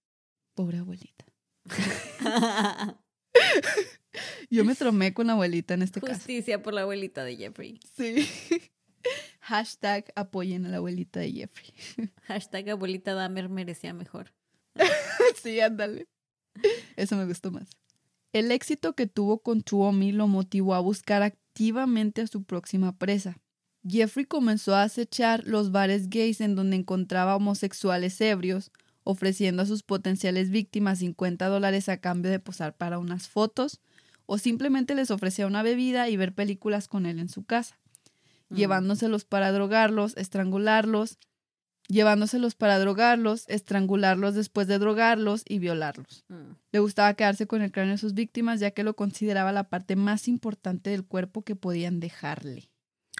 Pobre 0.55 0.79
abuelita. 0.79 1.25
Yo 4.51 4.65
me 4.65 4.75
tromé 4.75 5.13
con 5.13 5.27
la 5.27 5.35
abuelita 5.35 5.75
en 5.75 5.83
este 5.83 6.01
caso. 6.01 6.15
Justicia 6.15 6.63
por 6.63 6.73
la 6.75 6.83
abuelita 6.83 7.23
de 7.25 7.37
Jeffrey. 7.37 7.79
Sí. 7.97 8.27
Hashtag 9.47 10.13
apoyen 10.17 10.67
a 10.67 10.71
la 10.71 10.79
abuelita 10.79 11.21
de 11.21 11.31
Jeffrey. 11.31 11.73
Hashtag 12.27 12.71
abuelita 12.71 13.15
Dahmer 13.15 13.49
merecía 13.49 13.95
mejor. 13.95 14.33
sí, 15.41 15.61
ándale. 15.61 16.09
Eso 16.97 17.15
me 17.15 17.27
gustó 17.27 17.53
más. 17.53 17.69
El 18.33 18.51
éxito 18.51 18.95
que 18.95 19.07
tuvo 19.07 19.39
con 19.39 19.63
Tuomi 19.63 20.11
lo 20.11 20.27
motivó 20.27 20.75
a 20.75 20.81
buscar 20.81 21.23
activamente 21.23 22.23
a 22.23 22.27
su 22.27 22.43
próxima 22.43 22.99
presa. 22.99 23.39
Jeffrey 23.89 24.25
comenzó 24.25 24.75
a 24.75 24.83
acechar 24.83 25.45
los 25.47 25.71
bares 25.71 26.11
gays 26.11 26.41
en 26.41 26.57
donde 26.57 26.75
encontraba 26.75 27.37
homosexuales 27.37 28.21
ebrios, 28.21 28.73
ofreciendo 29.05 29.63
a 29.63 29.67
sus 29.67 29.85
potenciales 29.85 30.51
víctimas 30.51 30.99
50 30.99 31.47
dólares 31.47 31.89
a 31.89 31.99
cambio 31.99 32.33
de 32.33 32.41
posar 32.41 32.77
para 32.77 32.99
unas 32.99 33.29
fotos, 33.29 33.81
o 34.27 34.39
simplemente 34.39 34.97
les 34.97 35.13
ofrecía 35.13 35.47
una 35.47 35.63
bebida 35.63 36.09
y 36.09 36.17
ver 36.17 36.35
películas 36.35 36.89
con 36.89 37.07
él 37.07 37.21
en 37.21 37.29
su 37.29 37.45
casa, 37.45 37.79
Mm. 38.49 38.55
llevándoselos 38.55 39.25
para 39.25 39.53
drogarlos, 39.53 40.17
estrangularlos, 40.17 41.19
llevándoselos 41.89 42.55
para 42.55 42.79
drogarlos, 42.79 43.49
estrangularlos 43.49 44.35
después 44.35 44.67
de 44.67 44.79
drogarlos 44.79 45.43
y 45.47 45.59
violarlos. 45.59 46.25
Mm. 46.29 46.53
Le 46.73 46.79
gustaba 46.79 47.15
quedarse 47.15 47.47
con 47.47 47.63
el 47.63 47.73
cráneo 47.73 47.93
de 47.93 47.99
sus 47.99 48.15
víctimas 48.15 48.61
ya 48.61 48.71
que 48.71 48.85
lo 48.85 48.95
consideraba 48.95 49.53
la 49.53 49.69
parte 49.69 49.97
más 49.97 50.29
importante 50.29 50.91
del 50.91 51.05
cuerpo 51.05 51.43
que 51.43 51.57
podían 51.57 52.01
dejarle. 52.01 52.71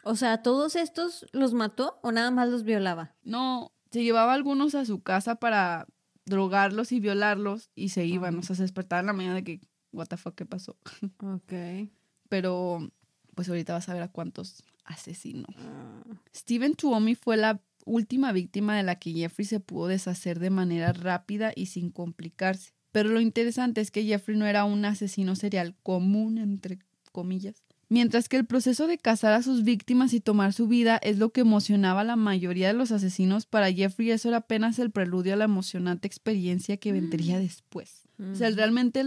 O 0.05 0.15
sea, 0.15 0.43
¿todos 0.43 0.77
estos 0.77 1.27
los 1.33 1.53
mató 1.53 1.99
o 2.03 2.13
nada 2.13 2.31
más 2.31 2.49
los 2.49 2.63
violaba? 2.63 3.17
No, 3.23 3.73
se 3.91 4.05
llevaba 4.05 4.35
algunos 4.35 4.75
a 4.75 4.85
su 4.85 5.03
casa 5.03 5.37
para 5.37 5.87
drogarlos 6.25 6.93
y 6.93 7.01
violarlos 7.01 7.71
y 7.75 7.91
se 7.91 8.05
iban, 8.05 8.39
o 8.39 8.43
sea, 8.43 8.57
se 8.57 8.63
despertaban 8.63 9.05
en 9.05 9.07
la 9.07 9.13
mañana 9.13 9.35
de 9.37 9.45
que, 9.45 9.61
what 9.93 10.07
the 10.07 10.17
fuck, 10.17 10.35
¿qué 10.35 10.47
pasó? 10.47 10.77
Ok. 11.23 11.91
Pero, 12.29 12.91
pues 13.35 13.49
ahorita 13.49 13.73
vas 13.73 13.89
a 13.89 13.95
ver 13.95 14.03
a 14.03 14.09
cuántos 14.09 14.65
asesinó. 14.87 15.47
Ah, 15.59 16.03
Steven 16.35 16.75
Tuomi 16.75 17.15
fue 17.15 17.37
la 17.37 17.61
última 17.85 18.33
víctima 18.33 18.77
de 18.77 18.83
la 18.83 18.97
que 18.97 19.13
Jeffrey 19.13 19.47
se 19.47 19.61
pudo 19.61 19.87
deshacer 19.89 20.39
de 20.41 20.51
manera 20.51 20.93
rápida 20.93 21.53
y 21.55 21.67
sin 21.67 21.91
complicarse. 21.91 22.73
Pero 22.93 23.11
lo 23.11 23.21
interesante 23.21 23.81
es 23.81 23.91
que 23.91 24.05
Jeffrey 24.05 24.37
no 24.37 24.47
era 24.47 24.65
un 24.65 24.85
asesino 24.85 25.37
serial 25.37 25.75
común, 25.83 26.39
entre 26.39 26.79
comillas. 27.13 27.63
Mientras 27.89 28.29
que 28.29 28.37
el 28.37 28.47
proceso 28.47 28.89
de 28.89 28.99
cazar 28.99 29.33
a 29.33 29.43
sus 29.43 29.63
víctimas 29.63 30.13
y 30.13 30.21
tomar 30.21 30.53
su 30.53 30.67
vida 30.67 30.99
es 31.03 31.19
lo 31.19 31.31
que 31.31 31.43
emocionaba 31.43 32.01
a 32.01 32.05
la 32.05 32.17
mayoría 32.17 32.67
de 32.67 32.73
los 32.73 32.91
asesinos, 32.91 33.47
para 33.47 33.73
Jeffrey 33.73 34.11
eso 34.11 34.29
era 34.29 34.39
apenas 34.39 34.79
el 34.81 34.91
preludio 34.91 35.35
a 35.35 35.37
la 35.37 35.45
emocionante 35.45 36.09
experiencia 36.09 36.79
que 36.79 36.93
vendría 36.93 37.39
después. 37.39 38.09
O 38.19 38.35
sea, 38.35 38.51
mm. 38.51 38.55
realmente 38.55 39.05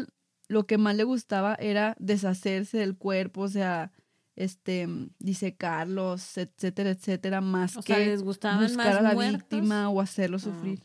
lo 0.47 0.65
que 0.65 0.77
más 0.77 0.95
le 0.95 1.03
gustaba 1.03 1.55
era 1.55 1.95
deshacerse 1.99 2.77
del 2.77 2.95
cuerpo, 2.95 3.41
o 3.41 3.49
sea, 3.49 3.91
este, 4.39 4.87
disecarlos, 5.19 6.37
etcétera, 6.37 6.91
etcétera, 6.91 7.41
más 7.41 7.77
O 7.77 7.81
que 7.83 7.93
sea, 7.93 8.05
les 8.05 8.23
buscar 8.23 8.59
más 8.59 8.77
a 8.77 9.01
la 9.01 9.13
muertos? 9.13 9.41
víctima 9.49 9.89
o 9.89 10.01
hacerlo 10.01 10.37
Ah, 10.37 10.39
sufrir. 10.39 10.81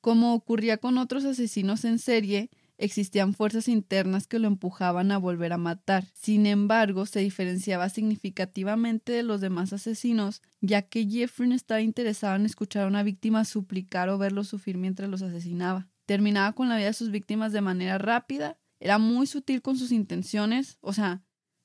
Como 0.00 0.34
ocurría 0.34 0.78
con 0.78 0.98
otros 0.98 1.24
asesinos 1.24 1.84
en 1.84 1.98
serie, 1.98 2.50
existían 2.78 3.34
fuerzas 3.34 3.68
internas 3.68 4.26
que 4.26 4.38
lo 4.38 4.48
empujaban 4.48 5.12
a 5.12 5.18
volver 5.18 5.52
a 5.52 5.58
matar. 5.58 6.04
Sin 6.14 6.46
embargo, 6.46 7.06
se 7.06 7.20
diferenciaba 7.20 7.88
significativamente 7.88 9.12
de 9.12 9.22
los 9.22 9.40
demás 9.40 9.72
asesinos, 9.72 10.42
ya 10.60 10.82
que 10.82 11.06
Jeffrey 11.06 11.52
estaba 11.52 11.80
interesado 11.80 12.36
en 12.36 12.46
escuchar 12.46 12.84
a 12.84 12.88
una 12.88 13.02
víctima 13.02 13.44
suplicar 13.44 14.08
o 14.08 14.18
verlo 14.18 14.42
sufrir 14.44 14.78
mientras 14.78 15.08
los 15.10 15.22
asesinaba. 15.22 15.88
Terminaba 16.06 16.52
con 16.54 16.68
la 16.68 16.76
vida 16.76 16.86
de 16.86 16.94
sus 16.94 17.10
víctimas 17.10 17.52
de 17.52 17.60
manera 17.60 17.98
rápida, 17.98 18.58
era 18.80 18.98
muy 18.98 19.26
sutil 19.28 19.62
con 19.62 19.76
sus 19.76 19.92
intenciones, 19.92 20.78
o 20.80 20.92
sea, 20.92 21.22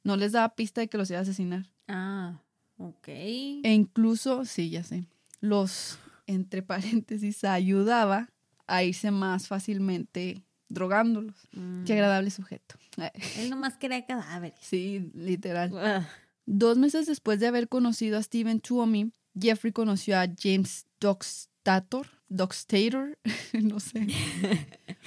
no 0.07 0.15
les 0.15 0.31
daba 0.31 0.55
pista 0.55 0.79
de 0.79 0.87
que 0.87 0.97
los 0.97 1.09
iba 1.09 1.19
a 1.19 1.23
asesinar. 1.23 1.65
Ah, 1.89 2.41
ok. 2.77 3.07
E 3.09 3.73
incluso, 3.73 4.45
sí, 4.45 4.69
ya 4.69 4.81
sé, 4.83 5.07
los, 5.41 5.99
entre 6.27 6.63
paréntesis, 6.63 7.43
ayudaba 7.43 8.29
a 8.67 8.83
irse 8.83 9.11
más 9.11 9.47
fácilmente 9.47 10.43
drogándolos. 10.69 11.35
Mm. 11.51 11.83
Qué 11.83 11.93
agradable 11.93 12.29
sujeto. 12.29 12.75
Él 13.37 13.49
nomás 13.49 13.75
quería 13.75 14.05
cadáveres. 14.05 14.59
Sí, 14.61 15.11
literal. 15.13 15.71
Ah, 15.75 16.07
Dos 16.45 16.77
meses 16.77 17.05
después 17.05 17.41
de 17.41 17.47
haber 17.47 17.67
conocido 17.67 18.17
a 18.17 18.23
Steven 18.23 18.61
Tuomi, 18.61 19.11
Jeffrey 19.37 19.73
conoció 19.73 20.17
a 20.17 20.27
James 20.41 20.85
Doxtator, 22.29 23.17
no 23.53 23.79
sé, 23.79 24.07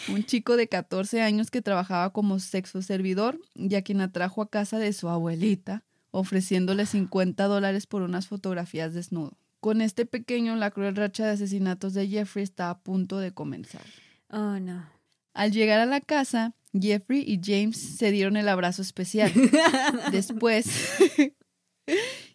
un 0.09 0.25
chico 0.25 0.57
de 0.57 0.69
14 0.69 1.23
años 1.23 1.51
que 1.51 1.63
trabajaba 1.63 2.13
como 2.13 2.39
sexo 2.39 2.83
servidor 2.83 3.41
y 3.55 3.75
a 3.75 3.83
quien 3.83 4.01
atrajo 4.01 4.43
a 4.43 4.51
casa 4.51 4.79
de 4.79 4.93
su 4.93 5.09
abuelita, 5.09 5.85
ofreciéndole 6.11 6.85
50 6.85 7.45
dólares 7.45 7.87
por 7.87 8.03
unas 8.03 8.27
fotografías 8.27 8.93
desnudo. 8.93 9.39
Con 9.61 9.81
este 9.81 10.07
pequeño, 10.07 10.57
la 10.57 10.71
cruel 10.71 10.97
racha 10.97 11.27
de 11.27 11.33
asesinatos 11.33 11.95
de 11.95 12.09
Jeffrey 12.09 12.43
está 12.43 12.71
a 12.71 12.79
punto 12.79 13.19
de 13.19 13.33
comenzar. 13.33 13.85
Oh, 14.29 14.59
no. 14.59 14.87
Al 15.33 15.53
llegar 15.53 15.81
a 15.81 15.87
la 15.87 16.01
casa, 16.01 16.55
Jeffrey 16.73 17.23
y 17.27 17.41
James 17.43 17.77
se 17.79 18.11
dieron 18.11 18.37
el 18.37 18.49
abrazo 18.49 18.83
especial. 18.83 19.33
Después, 20.13 20.67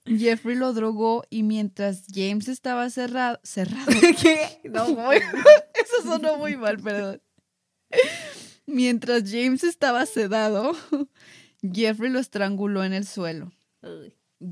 Jeffrey 0.05 0.55
lo 0.55 0.73
drogó 0.73 1.23
y 1.29 1.43
mientras 1.43 2.03
James 2.13 2.47
estaba 2.47 2.89
cerrado, 2.89 3.39
cerrado, 3.43 3.85
¿Qué? 4.21 4.61
no, 4.69 4.87
muy- 4.89 5.15
eso 5.15 6.03
sonó 6.03 6.37
muy 6.37 6.55
mal, 6.57 6.77
perdón. 6.79 7.21
Mientras 8.67 9.23
James 9.31 9.63
estaba 9.63 10.05
sedado, 10.05 10.73
Jeffrey 11.61 12.11
lo 12.11 12.19
estranguló 12.19 12.83
en 12.83 12.93
el 12.93 13.05
suelo. 13.05 13.51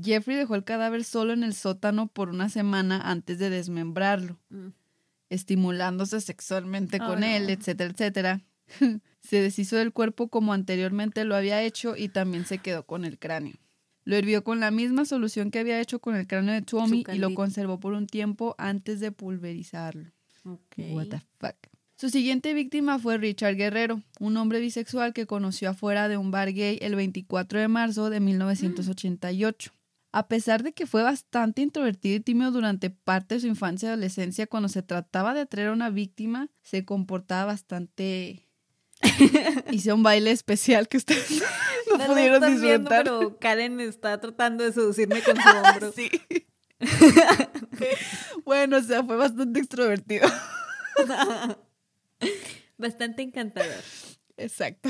Jeffrey 0.02 0.36
dejó 0.36 0.54
el 0.54 0.64
cadáver 0.64 1.04
solo 1.04 1.32
en 1.32 1.42
el 1.42 1.54
sótano 1.54 2.06
por 2.06 2.28
una 2.30 2.48
semana 2.48 3.00
antes 3.10 3.38
de 3.38 3.50
desmembrarlo, 3.50 4.38
Mm. 4.50 4.68
estimulándose 5.30 6.20
sexualmente 6.20 6.98
Oh, 7.02 7.06
con 7.06 7.24
él, 7.24 7.50
etcétera, 7.50 7.90
etcétera. 7.90 8.40
Se 9.20 9.40
deshizo 9.40 9.76
del 9.76 9.92
cuerpo 9.92 10.28
como 10.28 10.52
anteriormente 10.52 11.24
lo 11.24 11.34
había 11.34 11.62
hecho 11.62 11.96
y 11.96 12.08
también 12.08 12.44
se 12.46 12.58
quedó 12.58 12.84
con 12.86 13.04
el 13.04 13.18
cráneo. 13.18 13.54
Lo 14.04 14.16
hirvió 14.16 14.44
con 14.44 14.60
la 14.60 14.70
misma 14.70 15.04
solución 15.04 15.50
que 15.50 15.60
había 15.60 15.80
hecho 15.80 15.98
con 15.98 16.14
el 16.14 16.26
cráneo 16.26 16.54
de 16.54 16.62
Tommy 16.62 17.04
y 17.12 17.18
lo 17.18 17.34
conservó 17.34 17.80
por 17.80 17.94
un 17.94 18.06
tiempo 18.06 18.54
antes 18.58 19.00
de 19.00 19.12
pulverizarlo. 19.12 20.10
What 20.44 21.06
the 21.08 21.20
fuck. 21.38 21.56
Su 21.96 22.10
siguiente 22.10 22.52
víctima 22.54 22.98
fue 22.98 23.18
Richard 23.18 23.56
Guerrero, 23.56 24.02
un 24.20 24.36
hombre 24.36 24.60
bisexual 24.60 25.12
que 25.14 25.26
conoció 25.26 25.70
afuera 25.70 26.08
de 26.08 26.16
un 26.16 26.30
bar 26.30 26.52
gay 26.52 26.78
el 26.82 26.96
24 26.96 27.60
de 27.60 27.68
marzo 27.68 28.10
de 28.10 28.20
1988. 28.20 29.72
A 30.12 30.28
pesar 30.28 30.62
de 30.62 30.72
que 30.72 30.86
fue 30.86 31.02
bastante 31.02 31.62
introvertido 31.62 32.16
y 32.16 32.20
tímido 32.20 32.50
durante 32.50 32.90
parte 32.90 33.36
de 33.36 33.40
su 33.40 33.46
infancia 33.46 33.88
y 33.88 33.92
adolescencia, 33.92 34.46
cuando 34.46 34.68
se 34.68 34.82
trataba 34.82 35.34
de 35.34 35.40
atraer 35.40 35.68
a 35.68 35.72
una 35.72 35.90
víctima, 35.90 36.50
se 36.62 36.84
comportaba 36.84 37.46
bastante... 37.46 38.43
Hice 39.70 39.92
un 39.92 40.02
baile 40.02 40.30
especial 40.30 40.88
que 40.88 40.96
ustedes 40.96 41.30
no, 41.98 42.06
pudieron 42.06 42.36
están 42.42 42.60
viendo, 42.60 42.90
disfrutar. 42.90 43.04
pero 43.04 43.38
Karen 43.38 43.80
está 43.80 44.20
tratando 44.20 44.64
de 44.64 44.72
seducirme 44.72 45.22
con 45.22 45.36
su 45.36 45.48
hombro. 45.48 45.92
Sí. 45.92 46.10
bueno, 48.44 48.78
o 48.78 48.82
sea, 48.82 49.02
fue 49.04 49.16
bastante 49.16 49.60
extrovertido. 49.60 50.28
Bastante 52.76 53.22
encantador. 53.22 53.82
Exacto. 54.36 54.88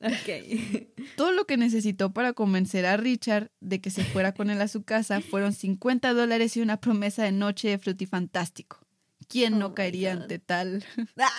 Ok. 0.00 0.96
Todo 1.16 1.32
lo 1.32 1.46
que 1.46 1.56
necesitó 1.56 2.12
para 2.12 2.32
convencer 2.32 2.86
a 2.86 2.96
Richard 2.96 3.50
de 3.60 3.80
que 3.80 3.90
se 3.90 4.02
fuera 4.04 4.32
con 4.32 4.50
él 4.50 4.60
a 4.60 4.66
su 4.68 4.82
casa 4.82 5.20
fueron 5.20 5.52
50 5.52 6.12
dólares 6.14 6.56
y 6.56 6.60
una 6.60 6.80
promesa 6.80 7.22
de 7.22 7.32
noche 7.32 7.68
de 7.68 7.78
frutifantástico. 7.78 8.78
¿Quién 9.28 9.54
Oh 9.54 9.58
no 9.58 9.74
caería 9.74 10.12
ante 10.12 10.38
tal, 10.38 10.84
Ah. 11.18 11.30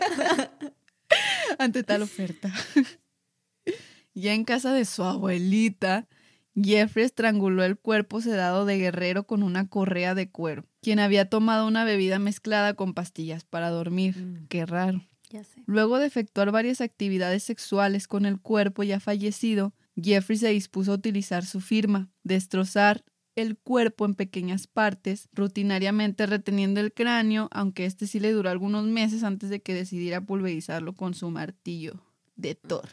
ante 1.58 1.82
tal 1.82 2.02
oferta? 2.02 2.52
ya 4.14 4.34
en 4.34 4.44
casa 4.44 4.72
de 4.72 4.84
su 4.84 5.02
abuelita, 5.04 6.06
Jeffrey 6.54 7.04
estranguló 7.04 7.64
el 7.64 7.78
cuerpo 7.78 8.20
sedado 8.20 8.64
de 8.66 8.78
Guerrero 8.78 9.24
con 9.26 9.42
una 9.42 9.68
correa 9.68 10.14
de 10.14 10.30
cuero, 10.30 10.64
quien 10.82 10.98
había 10.98 11.28
tomado 11.28 11.66
una 11.66 11.84
bebida 11.84 12.18
mezclada 12.18 12.74
con 12.74 12.94
pastillas 12.94 13.44
para 13.44 13.70
dormir. 13.70 14.16
Mm, 14.16 14.46
Qué 14.48 14.66
raro. 14.66 15.04
ya 15.30 15.44
sé. 15.44 15.62
Luego 15.66 15.98
de 15.98 16.06
efectuar 16.06 16.50
varias 16.50 16.80
actividades 16.80 17.44
sexuales 17.44 18.08
con 18.08 18.26
el 18.26 18.40
cuerpo 18.40 18.82
ya 18.82 18.98
fallecido, 18.98 19.72
Jeffrey 20.00 20.38
se 20.38 20.48
dispuso 20.48 20.92
a 20.92 20.96
utilizar 20.96 21.44
su 21.44 21.60
firma, 21.60 22.08
destrozar 22.24 23.04
el 23.38 23.56
cuerpo 23.56 24.04
en 24.04 24.14
pequeñas 24.14 24.66
partes, 24.66 25.28
rutinariamente 25.32 26.26
reteniendo 26.26 26.80
el 26.80 26.92
cráneo, 26.92 27.48
aunque 27.52 27.84
este 27.84 28.08
sí 28.08 28.18
le 28.18 28.32
duró 28.32 28.50
algunos 28.50 28.84
meses 28.86 29.22
antes 29.22 29.48
de 29.48 29.60
que 29.60 29.74
decidiera 29.74 30.20
pulverizarlo 30.20 30.94
con 30.94 31.14
su 31.14 31.30
martillo 31.30 32.02
de 32.34 32.56
Thor. 32.56 32.88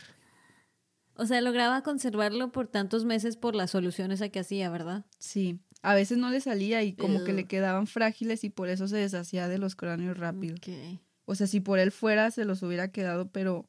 O 1.16 1.26
sea, 1.26 1.42
lograba 1.42 1.82
conservarlo 1.82 2.52
por 2.52 2.68
tantos 2.68 3.06
meses 3.06 3.38
por 3.38 3.56
las 3.56 3.72
soluciones 3.72 4.22
a 4.22 4.30
que 4.30 4.40
hacía, 4.40 4.70
¿verdad? 4.70 5.06
Sí, 5.18 5.60
a 5.82 5.96
veces 5.96 6.20
no 6.20 6.30
le 6.30 6.42
salía 6.42 6.84
y 6.84 6.94
como 6.94 7.24
que 7.24 7.34
le 7.34 7.46
quedaban 7.46 7.88
frágiles 7.88 8.44
y 8.44 8.50
por 8.50 8.70
eso 8.70 8.88
se 8.88 8.98
deshacía 8.98 9.48
de 9.48 9.58
los 9.58 9.76
cráneos 9.76 10.18
rápido. 10.18 10.56
Ok. 10.58 11.00
O 11.26 11.34
sea, 11.34 11.48
si 11.48 11.60
por 11.60 11.80
él 11.80 11.92
fuera 11.92 12.30
se 12.30 12.46
los 12.46 12.62
hubiera 12.62 12.92
quedado, 12.92 13.32
pero 13.32 13.68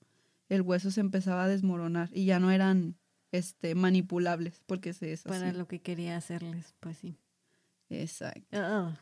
el 0.50 0.60
hueso 0.60 0.90
se 0.90 1.00
empezaba 1.00 1.44
a 1.44 1.48
desmoronar 1.48 2.10
y 2.12 2.26
ya 2.26 2.38
no 2.38 2.50
eran 2.50 2.96
este 3.36 3.74
manipulables 3.74 4.60
porque 4.66 4.92
se 4.92 5.16
Para 5.18 5.36
deshacían. 5.38 5.58
lo 5.58 5.66
que 5.68 5.80
quería 5.80 6.16
hacerles, 6.16 6.74
pues 6.80 6.98
sí. 6.98 7.16
Exacto. 7.90 8.46
Ah, 8.52 9.00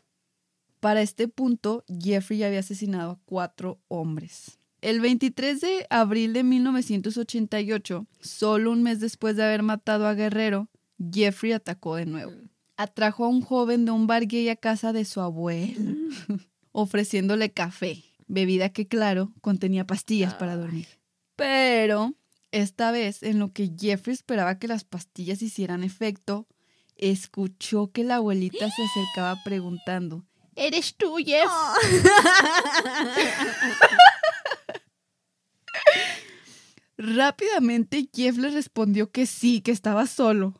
Para 0.79 1.01
este 1.01 1.27
punto, 1.27 1.83
Jeffrey 1.87 2.39
ya 2.39 2.47
había 2.47 2.59
asesinado 2.59 3.11
a 3.11 3.19
cuatro 3.25 3.79
hombres. 3.87 4.59
El 4.81 5.01
23 5.01 5.61
de 5.61 5.87
abril 5.89 6.33
de 6.33 6.43
1988, 6.43 8.05
solo 8.21 8.71
un 8.71 8.83
mes 8.83 8.99
después 8.99 9.35
de 9.35 9.43
haber 9.43 9.63
matado 9.63 10.05
a 10.07 10.13
Guerrero, 10.13 10.67
Jeffrey 11.11 11.53
atacó 11.53 11.95
de 11.95 12.05
nuevo. 12.05 12.33
Atrajo 12.77 13.25
a 13.25 13.29
un 13.29 13.41
joven 13.41 13.85
de 13.85 13.91
un 13.91 14.05
bar 14.05 14.27
gay 14.27 14.49
a 14.49 14.55
casa 14.55 14.93
de 14.93 15.05
su 15.05 15.21
abuelo, 15.21 15.73
ofreciéndole 16.71 17.51
café, 17.51 18.03
bebida 18.27 18.69
que, 18.69 18.85
claro, 18.87 19.31
contenía 19.41 19.87
pastillas 19.87 20.33
para 20.35 20.55
dormir. 20.57 20.87
Pero, 21.35 22.13
esta 22.55 22.91
vez, 22.91 23.23
en 23.23 23.39
lo 23.39 23.51
que 23.51 23.71
Jeffrey 23.77 24.13
esperaba 24.13 24.59
que 24.59 24.67
las 24.67 24.83
pastillas 24.83 25.41
hicieran 25.41 25.83
efecto, 25.83 26.47
escuchó 26.95 27.91
que 27.91 28.03
la 28.03 28.15
abuelita 28.15 28.69
se 28.71 28.83
acercaba 28.83 29.43
preguntando, 29.43 30.25
¿Eres 30.55 30.95
tú, 30.95 31.17
Jeff? 31.17 31.51
Rápidamente 36.97 38.07
Jeff 38.13 38.37
le 38.37 38.49
respondió 38.49 39.11
que 39.11 39.25
sí, 39.25 39.59
que 39.59 39.71
estaba 39.71 40.07
solo. 40.07 40.53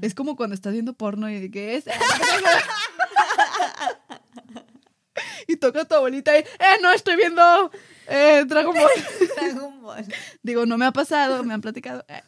Es 0.00 0.14
como 0.14 0.36
cuando 0.36 0.54
estás 0.54 0.72
viendo 0.72 0.94
porno 0.94 1.28
y 1.30 1.50
que 1.50 1.76
es. 1.76 1.84
y 5.48 5.56
toca 5.56 5.82
a 5.82 5.84
tu 5.84 5.96
abuelita 5.96 6.38
y, 6.38 6.40
eh, 6.40 6.78
no, 6.80 6.90
estoy 6.92 7.16
viendo 7.16 7.70
eh, 8.06 8.44
Dragon 8.46 8.74
Ball. 8.74 8.88
Dragon 9.36 9.73
Digo, 10.42 10.66
no 10.66 10.78
me 10.78 10.86
ha 10.86 10.92
pasado, 10.92 11.44
me 11.44 11.54
han 11.54 11.60
platicado. 11.60 12.04
Eh. 12.08 12.22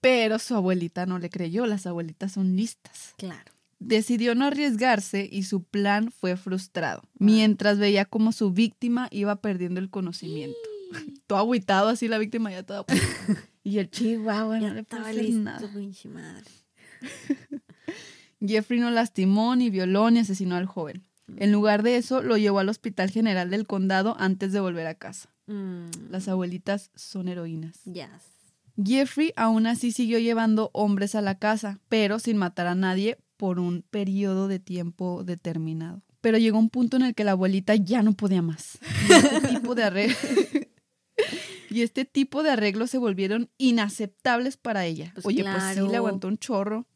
Pero 0.00 0.38
su 0.38 0.54
abuelita 0.54 1.06
no 1.06 1.18
le 1.18 1.30
creyó, 1.30 1.66
las 1.66 1.86
abuelitas 1.86 2.32
son 2.32 2.56
listas. 2.56 3.14
Claro. 3.18 3.52
Decidió 3.78 4.34
no 4.34 4.46
arriesgarse 4.46 5.28
y 5.30 5.44
su 5.44 5.64
plan 5.64 6.12
fue 6.12 6.36
frustrado, 6.36 7.02
mientras 7.18 7.78
veía 7.78 8.04
como 8.04 8.32
su 8.32 8.52
víctima 8.52 9.08
iba 9.10 9.36
perdiendo 9.36 9.80
el 9.80 9.90
conocimiento. 9.90 10.58
Todo 11.26 11.38
agüitado 11.38 11.88
así 11.88 12.06
la 12.08 12.18
víctima 12.18 12.50
ya 12.50 12.62
toda... 12.62 12.84
y 13.64 13.78
el 13.78 13.90
chihuahua 13.90 14.58
no 14.58 14.74
le 14.74 14.86
hacer 14.88 15.14
listo, 15.14 15.40
nada. 15.40 15.68
madre. 16.12 16.50
Jeffrey 18.44 18.80
no 18.80 18.90
lastimó, 18.90 19.54
ni 19.56 19.70
violó, 19.70 20.10
ni 20.10 20.20
asesinó 20.20 20.56
al 20.56 20.66
joven. 20.66 21.02
En 21.36 21.52
lugar 21.52 21.82
de 21.82 21.96
eso, 21.96 22.22
lo 22.22 22.36
llevó 22.36 22.58
al 22.58 22.68
Hospital 22.68 23.10
General 23.10 23.48
del 23.50 23.66
Condado 23.66 24.16
antes 24.18 24.52
de 24.52 24.60
volver 24.60 24.86
a 24.86 24.94
casa. 24.94 25.30
Mm, 25.46 25.86
Las 26.10 26.28
abuelitas 26.28 26.90
son 26.94 27.28
heroínas. 27.28 27.82
Yes. 27.84 28.08
Jeffrey 28.82 29.32
aún 29.36 29.66
así 29.66 29.92
siguió 29.92 30.18
llevando 30.18 30.70
hombres 30.72 31.14
a 31.14 31.20
la 31.20 31.38
casa, 31.38 31.78
pero 31.88 32.18
sin 32.18 32.36
matar 32.36 32.66
a 32.66 32.74
nadie 32.74 33.18
por 33.36 33.58
un 33.58 33.82
periodo 33.90 34.48
de 34.48 34.58
tiempo 34.58 35.24
determinado. 35.24 36.02
Pero 36.20 36.38
llegó 36.38 36.58
un 36.58 36.70
punto 36.70 36.96
en 36.96 37.02
el 37.02 37.14
que 37.14 37.24
la 37.24 37.32
abuelita 37.32 37.74
ya 37.74 38.02
no 38.02 38.12
podía 38.12 38.42
más. 38.42 38.78
Y 39.08 39.12
este 39.12 39.40
tipo 39.48 39.74
de 39.74 39.82
arreglo, 39.82 40.16
y 41.70 41.82
este 41.82 42.04
tipo 42.04 42.42
de 42.42 42.50
arreglos 42.50 42.90
se 42.90 42.98
volvieron 42.98 43.50
inaceptables 43.58 44.56
para 44.56 44.86
ella. 44.86 45.10
Pues 45.14 45.26
Oye, 45.26 45.42
pues 45.42 45.62
sí, 45.74 45.80
le 45.80 45.96
aguantó 45.96 46.28
un 46.28 46.38
chorro. 46.38 46.86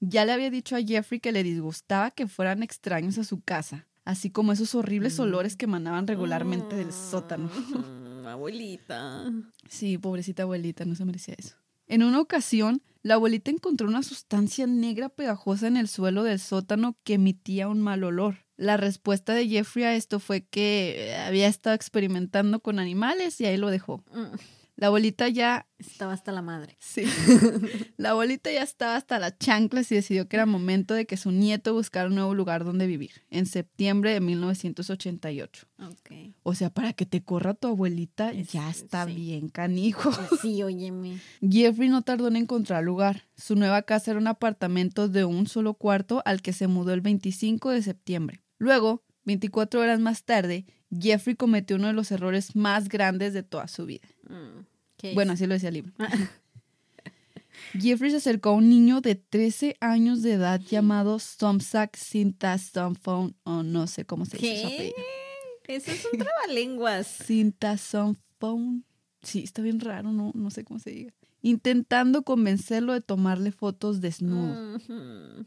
Ya 0.00 0.24
le 0.24 0.32
había 0.32 0.50
dicho 0.50 0.76
a 0.76 0.82
Jeffrey 0.82 1.20
que 1.20 1.32
le 1.32 1.42
disgustaba 1.42 2.10
que 2.10 2.26
fueran 2.26 2.62
extraños 2.62 3.18
a 3.18 3.24
su 3.24 3.40
casa, 3.40 3.86
así 4.04 4.30
como 4.30 4.52
esos 4.52 4.74
horribles 4.74 5.18
Mm. 5.18 5.22
olores 5.22 5.56
que 5.56 5.64
emanaban 5.64 6.06
regularmente 6.06 6.76
del 6.76 6.92
sótano. 6.92 7.48
Mm, 7.48 8.26
Abuelita. 8.26 9.32
Sí, 9.68 9.98
pobrecita 9.98 10.42
abuelita, 10.42 10.84
no 10.84 10.94
se 10.94 11.04
merecía 11.04 11.34
eso. 11.38 11.56
En 11.88 12.02
una 12.02 12.20
ocasión, 12.20 12.82
la 13.02 13.14
abuelita 13.14 13.50
encontró 13.52 13.86
una 13.86 14.02
sustancia 14.02 14.66
negra 14.66 15.08
pegajosa 15.08 15.68
en 15.68 15.76
el 15.76 15.86
suelo 15.88 16.24
del 16.24 16.40
sótano 16.40 16.96
que 17.04 17.14
emitía 17.14 17.68
un 17.68 17.80
mal 17.80 18.02
olor. 18.02 18.38
La 18.56 18.76
respuesta 18.76 19.32
de 19.34 19.46
Jeffrey 19.48 19.84
a 19.84 19.94
esto 19.94 20.18
fue 20.18 20.40
que 20.44 21.14
había 21.26 21.46
estado 21.46 21.76
experimentando 21.76 22.58
con 22.60 22.78
animales 22.80 23.40
y 23.40 23.44
ahí 23.44 23.56
lo 23.58 23.70
dejó. 23.70 23.98
Mm, 24.12 24.34
La 24.76 24.88
abuelita 24.88 25.28
ya, 25.28 25.66
Estaba 25.78 26.12
hasta 26.12 26.32
la 26.32 26.42
madre. 26.42 26.76
sí, 26.80 27.04
la 27.96 28.10
abuelita 28.10 28.50
ya 28.52 28.62
estaba 28.62 28.96
hasta 28.96 29.18
las 29.18 29.38
chanclas 29.38 29.90
y 29.90 29.94
decidió 29.94 30.28
que 30.28 30.36
era 30.36 30.44
momento 30.46 30.92
de 30.94 31.06
que 31.06 31.16
su 31.16 31.30
nieto 31.32 31.72
buscara 31.72 32.08
un 32.08 32.14
nuevo 32.14 32.34
lugar 32.34 32.64
donde 32.64 32.86
vivir, 32.86 33.22
en 33.30 33.46
septiembre 33.46 34.12
de 34.12 34.20
1988. 34.20 35.66
Ok. 35.82 36.34
O 36.42 36.54
sea, 36.54 36.70
para 36.70 36.92
que 36.92 37.06
te 37.06 37.22
corra 37.22 37.54
tu 37.54 37.68
abuelita, 37.68 38.30
Es- 38.32 38.52
ya 38.52 38.68
está 38.70 39.06
sí. 39.06 39.14
bien, 39.14 39.48
canijo. 39.48 40.10
Pues 40.10 40.40
sí, 40.40 40.62
óyeme. 40.62 41.18
Jeffrey 41.42 41.88
no 41.88 42.02
tardó 42.02 42.28
en 42.28 42.36
encontrar 42.36 42.82
lugar. 42.84 43.24
Su 43.36 43.56
nueva 43.56 43.82
casa 43.82 44.10
era 44.12 44.20
un 44.20 44.26
apartamento 44.28 45.08
de 45.08 45.24
un 45.24 45.46
solo 45.46 45.74
cuarto 45.74 46.22
al 46.24 46.42
que 46.42 46.52
se 46.52 46.66
mudó 46.68 46.92
el 46.92 47.00
25 47.00 47.70
de 47.70 47.82
septiembre. 47.82 48.42
Luego, 48.58 49.02
24 49.24 49.80
horas 49.80 50.00
más 50.00 50.24
tarde, 50.24 50.66
Jeffrey 50.90 51.36
cometió 51.36 51.76
uno 51.76 51.88
de 51.88 51.92
los 51.92 52.10
errores 52.10 52.54
más 52.56 52.88
grandes 52.88 53.32
de 53.32 53.42
toda 53.42 53.68
su 53.68 53.86
vida. 53.86 54.06
Mm, 54.28 54.64
¿qué 54.96 55.14
Bueno, 55.14 55.32
así 55.32 55.46
lo 55.46 55.54
decía 55.54 55.68
el 55.68 55.74
libro. 55.74 55.92
Jeffrey 57.80 58.10
se 58.10 58.18
acercó 58.18 58.50
a 58.50 58.52
un 58.52 58.68
niño 58.68 59.00
de 59.00 59.14
13 59.14 59.76
años 59.80 60.22
de 60.22 60.32
edad 60.34 60.60
llamado 60.60 61.18
Somsak 61.18 61.96
Sinta 61.96 62.56
Somphone, 62.58 63.34
o 63.44 63.62
no 63.62 63.86
sé 63.86 64.04
cómo 64.04 64.24
se 64.24 64.38
dice 64.38 64.94
su. 64.94 65.72
Eso 65.72 65.90
es 65.90 66.06
un 66.12 66.18
trabalenguas. 66.18 67.06
Sinta 67.06 67.76
Somphone. 67.76 68.82
Sí, 69.22 69.42
está 69.42 69.62
bien 69.62 69.80
raro, 69.80 70.12
no, 70.12 70.30
no 70.34 70.50
sé 70.50 70.64
cómo 70.64 70.78
se 70.78 70.90
diga. 70.90 71.12
Intentando 71.42 72.22
convencerlo 72.22 72.92
de 72.92 73.00
tomarle 73.00 73.50
fotos 73.52 74.00
desnudo. 74.00 74.76
Ujú. 74.76 75.44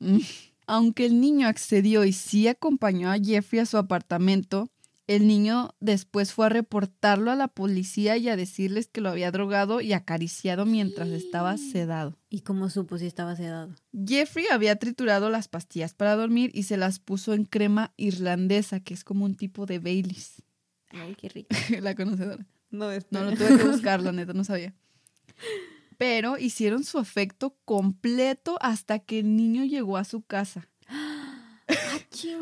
Mm. 0.00 0.18
Aunque 0.66 1.06
el 1.06 1.20
niño 1.20 1.48
accedió 1.48 2.04
y 2.04 2.12
sí 2.12 2.48
acompañó 2.48 3.10
a 3.10 3.18
Jeffrey 3.18 3.60
a 3.60 3.66
su 3.66 3.76
apartamento, 3.76 4.70
el 5.06 5.26
niño 5.26 5.74
después 5.80 6.32
fue 6.32 6.46
a 6.46 6.48
reportarlo 6.48 7.30
a 7.30 7.36
la 7.36 7.48
policía 7.48 8.16
y 8.16 8.30
a 8.30 8.36
decirles 8.36 8.86
que 8.86 9.02
lo 9.02 9.10
había 9.10 9.30
drogado 9.30 9.82
y 9.82 9.92
acariciado 9.92 10.64
mientras 10.64 11.08
estaba 11.10 11.58
sedado. 11.58 12.16
¿Y 12.30 12.40
cómo 12.40 12.70
supo 12.70 12.96
si 12.96 13.06
estaba 13.06 13.36
sedado? 13.36 13.74
Jeffrey 13.92 14.46
había 14.50 14.76
triturado 14.76 15.28
las 15.28 15.48
pastillas 15.48 15.92
para 15.92 16.16
dormir 16.16 16.50
y 16.54 16.62
se 16.62 16.78
las 16.78 17.00
puso 17.00 17.34
en 17.34 17.44
crema 17.44 17.92
irlandesa, 17.98 18.80
que 18.80 18.94
es 18.94 19.04
como 19.04 19.26
un 19.26 19.34
tipo 19.34 19.66
de 19.66 19.78
Baileys. 19.78 20.42
Ay, 20.88 21.14
qué 21.16 21.28
rico. 21.28 21.48
la 21.82 21.94
conocedora. 21.94 22.46
No, 22.70 22.90
es 22.90 23.06
No, 23.10 23.24
lo 23.24 23.32
tuve 23.32 23.58
que 23.58 23.64
buscar, 23.68 24.02
la 24.02 24.12
neta, 24.12 24.32
no 24.32 24.44
sabía. 24.44 24.74
Pero 25.98 26.38
hicieron 26.38 26.84
su 26.84 26.98
efecto 26.98 27.56
completo 27.64 28.58
hasta 28.60 28.98
que 28.98 29.20
el 29.20 29.36
niño 29.36 29.64
llegó 29.64 29.96
a 29.96 30.04
su 30.04 30.22
casa. 30.22 30.68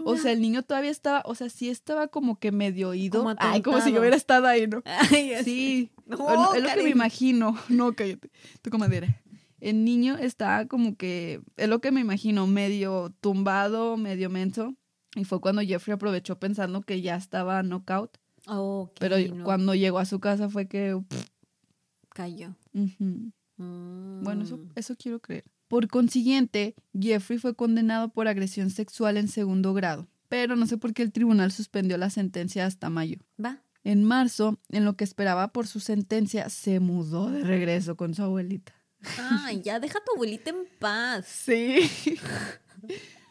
O 0.04 0.16
sea, 0.16 0.32
el 0.32 0.40
niño 0.40 0.62
todavía 0.62 0.90
estaba, 0.90 1.22
o 1.24 1.34
sea, 1.34 1.48
sí 1.48 1.68
estaba 1.68 2.08
como 2.08 2.38
que 2.38 2.52
medio 2.52 2.90
oído. 2.90 3.20
Como 3.20 3.34
Ay, 3.38 3.62
como 3.62 3.80
si 3.80 3.92
yo 3.92 4.00
hubiera 4.00 4.16
estado 4.16 4.46
ahí, 4.46 4.66
¿no? 4.66 4.82
Ay. 4.84 5.32
Sí. 5.44 5.90
No, 6.06 6.54
es 6.54 6.62
lo 6.62 6.68
que 6.68 6.82
me 6.82 6.90
imagino. 6.90 7.56
No, 7.68 7.94
cállate. 7.94 8.30
Tú 8.60 8.76
madera. 8.78 9.22
El 9.60 9.84
niño 9.84 10.16
estaba 10.18 10.66
como 10.66 10.96
que, 10.96 11.40
es 11.56 11.68
lo 11.68 11.80
que 11.80 11.92
me 11.92 12.00
imagino, 12.00 12.46
medio 12.46 13.14
tumbado, 13.20 13.96
medio 13.96 14.28
menso. 14.28 14.74
Y 15.14 15.24
fue 15.24 15.40
cuando 15.40 15.62
Jeffrey 15.62 15.94
aprovechó 15.94 16.38
pensando 16.38 16.82
que 16.82 17.00
ya 17.00 17.16
estaba 17.16 17.62
knockout. 17.62 18.18
Ok, 18.48 18.96
Pero 18.98 19.18
no, 19.18 19.44
cuando 19.44 19.74
llegó 19.74 19.98
a 19.98 20.04
su 20.04 20.18
casa 20.18 20.48
fue 20.48 20.66
que... 20.66 21.00
cayó. 22.08 22.56
Bueno, 24.22 24.44
eso, 24.44 24.56
Mm. 24.58 24.68
eso 24.76 24.96
quiero 24.96 25.20
creer. 25.20 25.44
Por 25.68 25.88
consiguiente, 25.88 26.74
Jeffrey 26.98 27.38
fue 27.38 27.54
condenado 27.54 28.10
por 28.10 28.28
agresión 28.28 28.70
sexual 28.70 29.16
en 29.16 29.28
segundo 29.28 29.72
grado, 29.74 30.06
pero 30.28 30.54
no 30.56 30.66
sé 30.66 30.76
por 30.78 30.92
qué 30.92 31.02
el 31.02 31.12
tribunal 31.12 31.50
suspendió 31.50 31.96
la 31.96 32.10
sentencia 32.10 32.66
hasta 32.66 32.90
mayo. 32.90 33.18
Va. 33.42 33.62
En 33.84 34.04
marzo, 34.04 34.58
en 34.68 34.84
lo 34.84 34.96
que 34.96 35.04
esperaba 35.04 35.48
por 35.48 35.66
su 35.66 35.80
sentencia, 35.80 36.48
se 36.50 36.78
mudó 36.78 37.30
de 37.30 37.42
regreso 37.42 37.96
con 37.96 38.14
su 38.14 38.22
abuelita. 38.22 38.74
Ay, 39.18 39.60
ya 39.62 39.80
deja 39.80 39.98
a 39.98 40.04
tu 40.04 40.12
abuelita 40.14 40.50
en 40.50 40.66
paz. 40.78 41.26
Sí. 41.46 41.76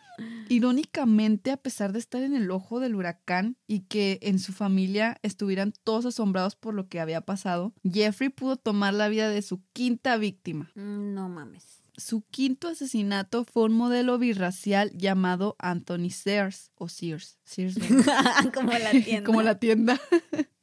Irónicamente, 0.50 1.52
a 1.52 1.58
pesar 1.58 1.94
de 1.94 2.00
estar 2.00 2.22
en 2.24 2.36
el 2.36 2.52
ojo 2.52 2.80
del 2.80 2.96
huracán 2.96 3.56
y 3.68 3.82
que 3.82 4.20
en 4.22 4.40
su 4.40 4.54
familia 4.54 5.18
estuvieran 5.24 5.74
todos 5.84 6.06
asombrados 6.06 6.56
por 6.56 6.74
lo 6.74 6.88
que 6.88 7.00
había 7.00 7.22
pasado, 7.22 7.74
Jeffrey 7.90 8.30
pudo 8.30 8.58
tomar 8.58 8.94
la 8.94 9.08
vida 9.10 9.30
de 9.30 9.42
su 9.42 9.62
quinta 9.74 10.18
víctima. 10.18 10.70
Mm, 10.76 11.14
No 11.14 11.30
mames. 11.30 11.82
Su 11.98 12.22
quinto 12.22 12.68
asesinato 12.68 13.44
fue 13.46 13.64
un 13.66 13.74
modelo 13.74 14.18
birracial 14.18 14.92
llamado 14.98 15.56
Anthony 15.60 16.10
Sears 16.10 16.72
o 16.76 16.88
Sears. 16.88 17.38
Sears. 17.44 17.76
Como 18.54 18.72
la 18.72 18.92
tienda. 18.92 19.24
como 19.26 19.42
la 19.42 19.60
tienda. 19.60 20.02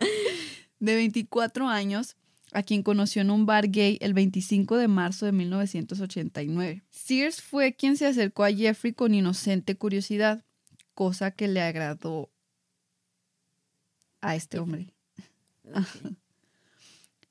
de 0.80 0.94
24 0.94 1.68
años, 1.68 2.16
a 2.52 2.62
quien 2.62 2.82
conoció 2.82 3.22
en 3.22 3.30
un 3.30 3.46
bar 3.46 3.68
gay 3.68 3.98
el 4.00 4.14
25 4.14 4.76
de 4.76 4.88
marzo 4.88 5.26
de 5.26 5.32
1989. 5.32 6.82
Sears 6.90 7.42
fue 7.42 7.74
quien 7.74 7.96
se 7.96 8.06
acercó 8.06 8.44
a 8.44 8.52
Jeffrey 8.52 8.92
con 8.92 9.14
inocente 9.14 9.76
curiosidad, 9.76 10.44
cosa 10.94 11.30
que 11.30 11.48
le 11.48 11.60
agradó 11.60 12.30
a 14.20 14.34
este 14.34 14.58
hombre. 14.58 14.92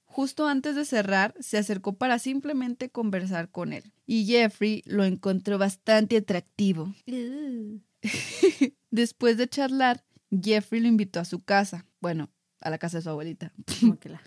Justo 0.05 0.47
antes 0.47 0.75
de 0.75 0.85
cerrar, 0.85 1.35
se 1.39 1.57
acercó 1.57 1.93
para 1.97 2.17
simplemente 2.17 2.89
conversar 2.89 3.49
con 3.49 3.73
él. 3.73 3.91
Y 4.05 4.25
Jeffrey 4.25 4.81
lo 4.85 5.03
encontró 5.03 5.57
bastante 5.57 6.17
atractivo. 6.17 6.93
Uh. 7.07 7.79
Después 8.91 9.37
de 9.37 9.47
charlar, 9.47 10.03
Jeffrey 10.31 10.81
lo 10.81 10.87
invitó 10.87 11.19
a 11.19 11.25
su 11.25 11.43
casa. 11.43 11.85
Bueno, 11.99 12.29
a 12.61 12.69
la 12.69 12.77
casa 12.77 12.97
de 12.97 13.03
su 13.03 13.09
abuelita. 13.09 13.53
Como 13.79 13.99
que 13.99 14.09
la- 14.09 14.21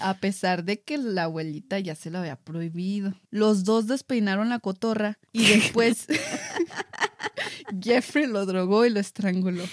A 0.00 0.14
pesar 0.18 0.64
de 0.64 0.80
que 0.80 0.98
la 0.98 1.24
abuelita 1.24 1.78
ya 1.78 1.94
se 1.94 2.10
lo 2.10 2.18
había 2.18 2.36
prohibido. 2.36 3.14
Los 3.30 3.64
dos 3.64 3.86
despeinaron 3.86 4.48
la 4.48 4.58
cotorra 4.58 5.18
y 5.32 5.44
después 5.46 6.06
Jeffrey 7.82 8.26
lo 8.26 8.46
drogó 8.46 8.84
y 8.86 8.90
lo 8.90 9.00
estranguló. 9.00 9.64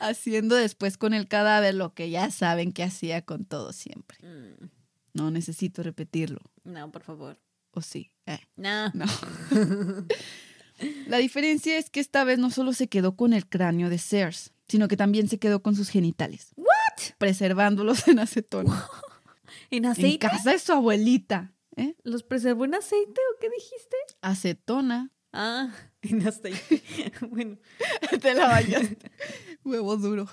Haciendo 0.00 0.54
después 0.56 0.98
con 0.98 1.14
el 1.14 1.26
cadáver 1.26 1.74
lo 1.74 1.94
que 1.94 2.10
ya 2.10 2.30
saben 2.30 2.72
que 2.72 2.82
hacía 2.82 3.22
con 3.22 3.44
todo 3.46 3.72
siempre. 3.72 4.18
Mm, 4.22 4.66
No 5.14 5.30
necesito 5.30 5.82
repetirlo. 5.82 6.40
No, 6.64 6.90
por 6.90 7.02
favor. 7.02 7.38
¿O 7.72 7.80
sí? 7.80 8.10
Eh, 8.26 8.38
No. 8.56 8.90
no. 8.94 9.06
La 11.06 11.16
diferencia 11.16 11.78
es 11.78 11.88
que 11.88 12.00
esta 12.00 12.22
vez 12.24 12.38
no 12.38 12.50
solo 12.50 12.74
se 12.74 12.86
quedó 12.88 13.16
con 13.16 13.32
el 13.32 13.46
cráneo 13.48 13.88
de 13.88 13.96
Sears, 13.96 14.52
sino 14.68 14.88
que 14.88 14.96
también 14.98 15.26
se 15.28 15.38
quedó 15.38 15.62
con 15.62 15.74
sus 15.74 15.88
genitales. 15.88 16.52
¿What? 16.56 16.66
Preservándolos 17.18 18.06
en 18.08 18.18
acetona. 18.18 18.88
¿En 19.70 19.84
En 19.84 19.90
aceite? 19.90 20.18
casa 20.28 20.50
de 20.52 20.58
su 20.58 20.72
abuelita. 20.72 21.52
¿eh? 21.76 21.94
¿Los 22.04 22.22
preservó 22.22 22.64
en 22.64 22.74
aceite 22.74 23.20
o 23.34 23.38
qué 23.40 23.48
dijiste? 23.50 23.96
Acetona. 24.22 25.10
Ah, 25.32 25.70
en 26.02 26.26
aceite. 26.26 26.82
bueno. 27.30 27.58
Te 28.20 28.34
la 28.34 28.46
bañaste. 28.48 29.10
Huevo 29.64 29.96
duro. 29.96 30.28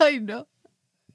Ay, 0.00 0.20
no. 0.20 0.46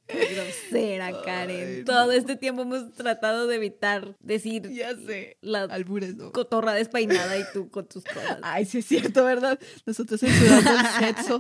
Qué 0.10 0.26
grosera, 0.34 1.22
Karen. 1.24 1.68
Ay, 1.78 1.84
Todo 1.84 2.12
este 2.12 2.36
tiempo 2.36 2.64
hemos 2.64 2.92
tratado 2.94 3.48
de 3.48 3.56
evitar 3.58 4.16
decir 4.20 4.68
Ya 4.72 4.96
sé. 4.96 5.38
la 5.42 5.64
Albures, 5.64 6.16
no. 6.16 6.32
cotorra 6.32 6.74
despeinada 6.74 7.38
y 7.38 7.44
tú 7.54 7.70
con 7.70 7.88
tus 7.88 8.04
cosas. 8.04 8.40
Ay, 8.42 8.66
sí 8.66 8.80
es 8.80 8.86
cierto, 8.86 9.24
¿verdad? 9.24 9.60
Nosotros 9.86 10.20
censurando 10.20 10.72
el 10.72 11.06
sexo 11.16 11.40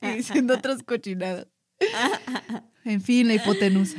y 0.00 0.06
diciendo 0.16 0.54
otras 0.54 0.82
cochinadas. 0.82 1.46
En 2.84 3.00
fin, 3.02 3.28
la 3.28 3.34
hipotenusa. 3.34 3.98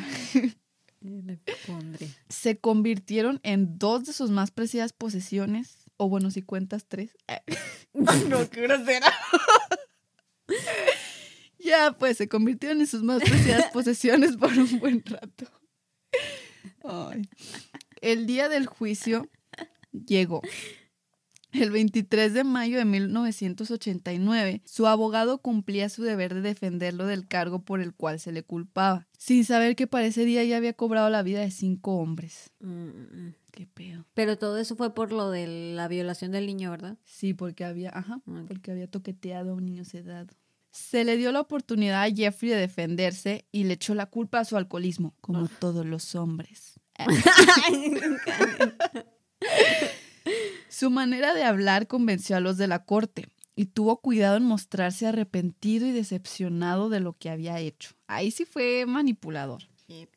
Le 1.02 1.40
pondré. 1.66 2.08
Se 2.30 2.60
convirtieron 2.60 3.40
en 3.44 3.78
dos 3.80 4.04
de 4.06 4.14
sus 4.14 4.30
más 4.32 4.52
preciadas 4.52 4.94
posesiones. 4.94 5.78
O 5.98 6.10
bueno, 6.10 6.32
si 6.32 6.42
cuentas 6.42 6.86
tres. 6.88 7.16
no, 7.94 8.50
qué 8.50 8.62
grosera. 8.62 9.12
Ya, 11.64 11.96
pues 11.98 12.18
se 12.18 12.28
convirtieron 12.28 12.82
en 12.82 12.88
sus 12.88 13.04
más 13.04 13.22
preciadas 13.22 13.72
posesiones 13.74 14.38
por 14.38 14.52
un 14.52 14.80
buen 14.80 15.04
rato. 15.06 15.46
Ay. 16.84 17.30
El 18.02 18.26
día 18.26 18.50
del 18.50 18.66
juicio 18.66 19.30
llegó. 19.92 20.42
El 21.52 21.70
23 21.70 22.34
de 22.34 22.46
mayo 22.46 22.78
de 22.78 22.86
1989, 22.86 24.62
su 24.64 24.88
abogado 24.88 25.42
cumplía 25.42 25.90
su 25.90 26.02
deber 26.02 26.34
de 26.34 26.42
defenderlo 26.42 27.06
del 27.06 27.28
cargo 27.28 27.64
por 27.64 27.82
el 27.82 27.94
cual 27.94 28.22
se 28.22 28.32
le 28.32 28.42
culpaba, 28.44 29.08
sin 29.18 29.44
saber 29.44 29.76
que 29.76 29.86
para 29.86 30.06
ese 30.06 30.24
día 30.24 30.46
ya 30.46 30.56
había 30.56 30.72
cobrado 30.72 31.10
la 31.10 31.24
vida 31.24 31.42
de 31.42 31.52
cinco 31.52 31.98
hombres. 31.98 32.52
Mm, 32.62 33.32
¿Qué 33.52 33.68
pedo? 33.68 34.06
Pero 34.14 34.38
todo 34.38 34.58
eso 34.60 34.78
fue 34.78 34.94
por 34.94 35.12
lo 35.12 35.30
de 35.30 35.74
la 35.76 35.90
violación 35.90 36.32
del 36.32 36.46
niño, 36.46 36.72
¿verdad? 36.72 36.98
Sí, 37.04 37.34
porque 37.34 37.66
había, 37.66 37.90
ajá, 37.90 38.22
porque 38.48 38.72
había 38.72 38.90
toqueteado 38.90 39.52
a 39.52 39.56
un 39.56 39.66
niño 39.66 39.84
sedado. 39.84 40.34
Se 40.72 41.04
le 41.04 41.18
dio 41.18 41.32
la 41.32 41.42
oportunidad 41.42 42.04
a 42.04 42.10
Jeffrey 42.10 42.50
de 42.50 42.58
defenderse 42.58 43.46
y 43.52 43.66
le 43.66 43.74
echó 43.74 43.94
la 43.94 44.06
culpa 44.06 44.40
a 44.40 44.46
su 44.46 44.58
alcoholismo, 44.58 45.14
como 45.22 45.48
todos 45.48 45.86
los 45.86 46.16
hombres. 46.16 46.80
Su 50.70 50.90
manera 50.90 51.34
de 51.34 51.44
hablar 51.44 51.88
convenció 51.88 52.38
a 52.38 52.40
los 52.40 52.58
de 52.58 52.68
la 52.68 52.86
corte 52.86 53.28
y 53.56 53.66
tuvo 53.66 54.02
cuidado 54.02 54.38
en 54.38 54.44
mostrarse 54.44 55.06
arrepentido 55.08 55.86
y 55.86 55.92
decepcionado 55.92 56.90
de 56.90 57.02
lo 57.02 57.14
que 57.14 57.30
había 57.30 57.60
hecho. 57.60 57.92
Ahí 58.08 58.32
sí 58.32 58.46
fue 58.46 58.86
manipulador. 58.88 59.64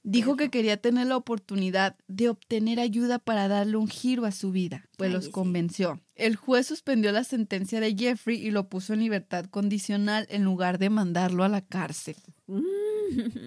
Dijo 0.02 0.36
que 0.36 0.50
quería 0.50 0.76
tener 0.76 1.06
la 1.06 1.16
oportunidad 1.16 1.96
de 2.08 2.28
obtener 2.28 2.80
ayuda 2.80 3.18
para 3.18 3.48
darle 3.48 3.76
un 3.76 3.88
giro 3.88 4.24
a 4.24 4.32
su 4.32 4.50
vida, 4.50 4.88
pues 4.96 5.12
los 5.12 5.28
convenció. 5.28 6.00
El 6.14 6.36
juez 6.36 6.66
suspendió 6.66 7.10
la 7.12 7.24
sentencia 7.24 7.80
de 7.80 7.96
Jeffrey 7.96 8.40
y 8.40 8.50
lo 8.50 8.68
puso 8.68 8.92
en 8.92 9.00
libertad 9.00 9.46
condicional 9.46 10.26
en 10.30 10.44
lugar 10.44 10.78
de 10.78 10.90
mandarlo 10.90 11.42
a 11.42 11.48
la 11.48 11.60
cárcel. 11.60 12.16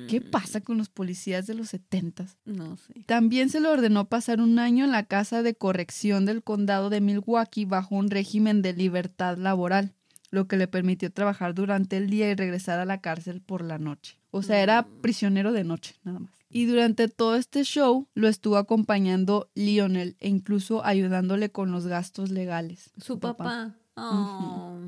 ¿Qué 0.07 0.21
pasa 0.21 0.61
con 0.61 0.77
los 0.77 0.89
policías 0.89 1.47
de 1.47 1.53
los 1.53 1.69
setentas? 1.69 2.37
No 2.45 2.77
sé. 2.77 3.03
También 3.05 3.49
se 3.49 3.59
le 3.59 3.67
ordenó 3.67 4.09
pasar 4.09 4.41
un 4.41 4.59
año 4.59 4.85
en 4.85 4.91
la 4.91 5.03
casa 5.03 5.43
de 5.43 5.55
corrección 5.55 6.25
del 6.25 6.43
condado 6.43 6.89
de 6.89 7.01
Milwaukee 7.01 7.65
bajo 7.65 7.95
un 7.95 8.09
régimen 8.09 8.61
de 8.61 8.73
libertad 8.73 9.37
laboral, 9.37 9.93
lo 10.29 10.47
que 10.47 10.57
le 10.57 10.67
permitió 10.67 11.11
trabajar 11.11 11.53
durante 11.53 11.97
el 11.97 12.09
día 12.09 12.29
y 12.29 12.35
regresar 12.35 12.79
a 12.79 12.85
la 12.85 12.99
cárcel 13.01 13.41
por 13.41 13.63
la 13.63 13.77
noche. 13.77 14.19
O 14.31 14.41
sea, 14.43 14.61
era 14.61 14.81
Mm. 14.83 15.01
prisionero 15.01 15.51
de 15.53 15.63
noche, 15.63 15.95
nada 16.03 16.19
más. 16.19 16.31
Y 16.49 16.65
durante 16.65 17.07
todo 17.09 17.35
este 17.35 17.63
show 17.63 18.07
lo 18.13 18.27
estuvo 18.27 18.57
acompañando 18.57 19.49
Lionel 19.55 20.15
e 20.19 20.29
incluso 20.29 20.83
ayudándole 20.85 21.49
con 21.51 21.71
los 21.71 21.87
gastos 21.87 22.29
legales. 22.31 22.91
Su 22.97 23.19
papá. 23.19 23.75
Oh. 23.95 24.79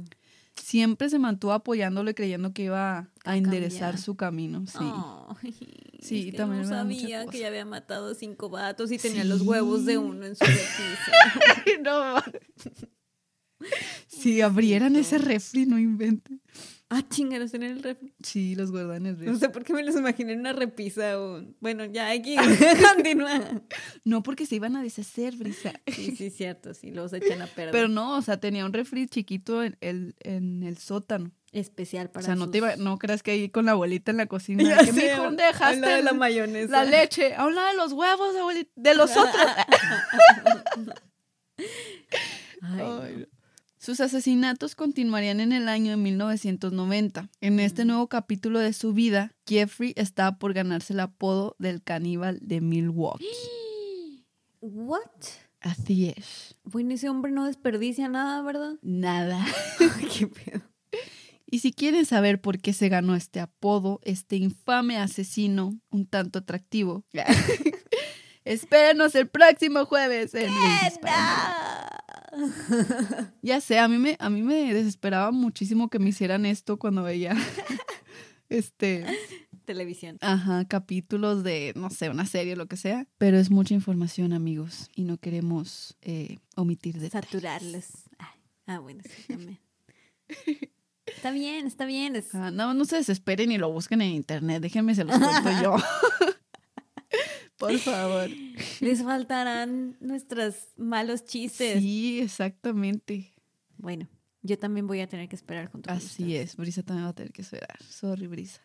Siempre 0.55 1.09
se 1.09 1.19
mantuvo 1.19 1.53
apoyándolo 1.53 2.09
y 2.11 2.13
creyendo 2.13 2.53
que 2.53 2.63
iba 2.65 3.09
a, 3.25 3.37
enderezar 3.37 3.97
su 3.97 4.15
camino. 4.15 4.65
Sí. 4.67 4.77
Ay, 5.41 5.55
Sí, 6.01 6.19
es 6.19 6.25
que 6.31 6.37
también 6.37 6.61
no 6.63 6.69
sabía 6.69 7.25
que 7.27 7.39
ya 7.39 7.47
había 7.47 7.65
matado 7.65 8.13
cinco 8.13 8.49
vatos 8.49 8.89
y 8.91 8.97
tenía 8.97 9.23
Sí. 9.23 9.27
los 9.27 9.41
huevos 9.41 9.85
de 9.85 9.97
uno 9.97 10.25
en 10.25 10.35
su 10.35 10.45
repisa. 10.45 11.81
no. 11.83 12.15
Si 14.07 14.41
abrieran 14.41 14.95
ese 14.95 15.17
refri, 15.17 15.65
no 15.65 15.77
inventen. 15.79 16.41
ah, 16.89 17.03
chingados 17.07 17.53
en 17.53 17.63
el 17.63 17.83
refri. 17.83 18.13
Sí, 18.23 18.55
los 18.55 18.71
guardan 18.71 19.05
en 19.05 19.07
el 19.07 19.13
No 19.19 19.25
refri. 19.33 19.39
sé 19.39 19.49
por 19.49 19.63
qué 19.63 19.73
me 19.73 19.83
los 19.83 19.95
imaginé 19.95 20.33
en 20.33 20.39
una 20.39 20.53
repisa 20.53 21.19
o... 21.19 21.43
Bueno, 21.59 21.85
ya 21.85 22.09
aquí 22.09 22.35
continúa. 22.95 23.61
No 24.03 24.23
porque 24.23 24.45
se 24.45 24.55
iban 24.55 24.75
a 24.75 24.81
deshacer, 24.83 25.35
Brisa. 25.35 25.73
Sí, 25.87 26.15
sí, 26.15 26.29
cierto, 26.31 26.73
sí, 26.73 26.91
los 26.91 27.13
echan 27.13 27.41
a 27.41 27.47
perder. 27.47 27.71
Pero 27.71 27.87
no, 27.89 28.17
o 28.17 28.21
sea, 28.21 28.39
tenía 28.39 28.65
un 28.65 28.73
refri 28.73 29.07
chiquito 29.07 29.61
en 29.63 29.77
el, 29.81 30.15
en 30.21 30.63
el 30.63 30.77
sótano. 30.77 31.31
Especial 31.51 32.11
para 32.11 32.23
o 32.23 32.25
sea, 32.27 32.35
no 32.35 32.49
te 32.51 32.59
iba, 32.59 32.75
no 32.75 32.99
creas 32.99 33.23
que 33.23 33.31
ahí 33.31 33.49
con 33.49 33.65
la 33.65 33.71
abuelita 33.71 34.11
en 34.11 34.17
la 34.17 34.27
cocina. 34.27 34.61
Ya 34.63 34.77
que, 34.77 34.93
sé, 34.93 35.09
"Mijo, 35.11 35.23
¿dónde 35.23 35.43
dejaste 35.45 35.79
de 35.89 36.03
la 36.03 36.13
mayonesa. 36.13 36.71
la 36.71 36.85
leche? 36.85 37.33
A 37.33 37.47
un 37.47 37.55
lado 37.55 37.69
de 37.69 37.75
los 37.75 37.91
huevos, 37.93 38.35
abuelita. 38.35 38.69
De 38.75 38.93
los 38.95 39.09
otros. 39.17 39.35
Ay, 42.61 43.15
no. 43.17 43.25
Sus 43.89 44.01
asesinatos 44.01 44.75
continuarían 44.75 45.39
en 45.39 45.51
el 45.51 45.67
año 45.67 45.89
de 45.89 45.97
1990. 45.97 47.27
En 47.41 47.59
este 47.59 47.85
nuevo 47.85 48.07
capítulo 48.07 48.59
de 48.59 48.71
su 48.71 48.93
vida, 48.93 49.33
Jeffrey 49.47 49.93
estaba 49.95 50.37
por 50.37 50.53
ganarse 50.53 50.93
el 50.93 50.99
apodo 50.99 51.55
del 51.57 51.81
caníbal 51.81 52.37
de 52.39 52.61
Milwaukee. 52.61 53.25
What? 54.61 54.99
Así 55.61 56.13
es. 56.15 56.55
Bueno, 56.63 56.93
ese 56.93 57.09
hombre 57.09 57.31
no 57.31 57.45
desperdicia 57.45 58.09
nada, 58.09 58.43
¿verdad? 58.43 58.73
Nada. 58.83 59.43
Qué 60.15 60.27
pedo. 60.27 60.61
Y 61.47 61.57
si 61.57 61.73
quieren 61.73 62.05
saber 62.05 62.39
por 62.39 62.59
qué 62.59 62.73
se 62.73 62.89
ganó 62.89 63.15
este 63.15 63.39
apodo, 63.39 64.01
este 64.03 64.35
infame 64.35 64.97
asesino, 64.97 65.79
un 65.89 66.05
tanto 66.05 66.37
atractivo, 66.37 67.05
espérenos 68.45 69.15
el 69.15 69.29
próximo 69.29 69.85
jueves 69.85 70.35
en. 70.35 70.51
Ya 73.41 73.61
sé, 73.61 73.79
a 73.79 73.87
mí 73.87 73.97
me, 73.97 74.15
a 74.19 74.29
mí 74.29 74.41
me 74.41 74.73
desesperaba 74.73 75.31
muchísimo 75.31 75.89
que 75.89 75.99
me 75.99 76.09
hicieran 76.09 76.45
esto 76.45 76.77
cuando 76.77 77.03
veía 77.03 77.35
este 78.49 79.05
televisión. 79.65 80.17
Ajá, 80.21 80.65
capítulos 80.65 81.43
de, 81.43 81.73
no 81.75 81.89
sé, 81.89 82.09
una 82.09 82.25
serie 82.25 82.53
o 82.53 82.55
lo 82.55 82.67
que 82.67 82.77
sea. 82.77 83.07
Pero 83.17 83.37
es 83.37 83.51
mucha 83.51 83.73
información, 83.75 84.33
amigos. 84.33 84.89
Y 84.95 85.03
no 85.03 85.17
queremos 85.17 85.95
eh, 86.01 86.37
omitir 86.55 86.99
detalles. 86.99 87.25
Saturarlos. 87.29 87.85
Ah, 88.65 88.79
bueno, 88.79 89.01
sí, 89.03 89.23
también. 89.27 89.59
Está 91.05 91.31
bien, 91.31 91.65
está 91.67 91.85
bien. 91.85 92.15
es- 92.15 92.33
Ah, 92.35 92.51
no, 92.51 92.73
no 92.73 92.85
se 92.85 92.97
desesperen 92.97 93.51
y 93.51 93.57
lo 93.57 93.71
busquen 93.71 94.01
en 94.01 94.11
internet. 94.11 94.61
Déjenme, 94.61 94.93
se 94.95 95.03
los 95.03 95.17
cuento 95.17 95.49
yo. 95.61 95.75
Por 97.59 97.77
favor. 97.77 98.29
Les 98.79 99.03
faltarán 99.03 99.97
nuestros 99.99 100.55
malos 100.77 101.25
chistes. 101.25 101.81
Sí, 101.81 102.21
exactamente. 102.21 103.33
Bueno, 103.77 104.07
yo 104.41 104.57
también 104.57 104.87
voy 104.87 105.01
a 105.01 105.07
tener 105.07 105.27
que 105.27 105.35
esperar 105.35 105.69
junto 105.69 105.89
con 105.89 105.97
Así 105.97 106.35
es. 106.35 106.55
Brisa 106.55 106.83
también 106.83 107.05
va 107.05 107.11
a 107.11 107.15
tener 107.15 107.33
que 107.33 107.41
esperar. 107.41 107.77
Sorry, 107.83 108.27
Brisa. 108.27 108.61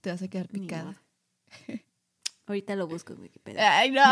Te 0.00 0.10
vas 0.10 0.20
a 0.22 0.28
quedar 0.28 0.48
picada. 0.48 1.02
Ahorita 2.46 2.74
lo 2.74 2.88
busco 2.88 3.12
en 3.12 3.20
Wikipedia. 3.20 3.78
Ay, 3.78 3.90
no. 3.92 4.02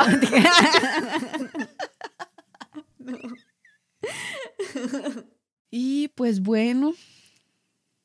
y 5.71 6.09
pues 6.09 6.41
bueno, 6.41 6.95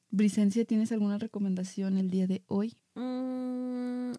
Brisencia, 0.10 0.66
¿tienes 0.66 0.92
alguna 0.92 1.18
recomendación 1.18 1.98
el 1.98 2.10
día 2.10 2.28
de 2.28 2.44
hoy? 2.48 2.78
Mm, 2.96 4.14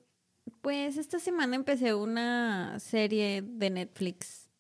pues 0.65 0.97
esta 0.97 1.21
semana 1.21 1.55
empecé 1.55 1.95
una 1.95 2.81
serie 2.81 3.43
de 3.43 3.71
Netflix 3.71 4.51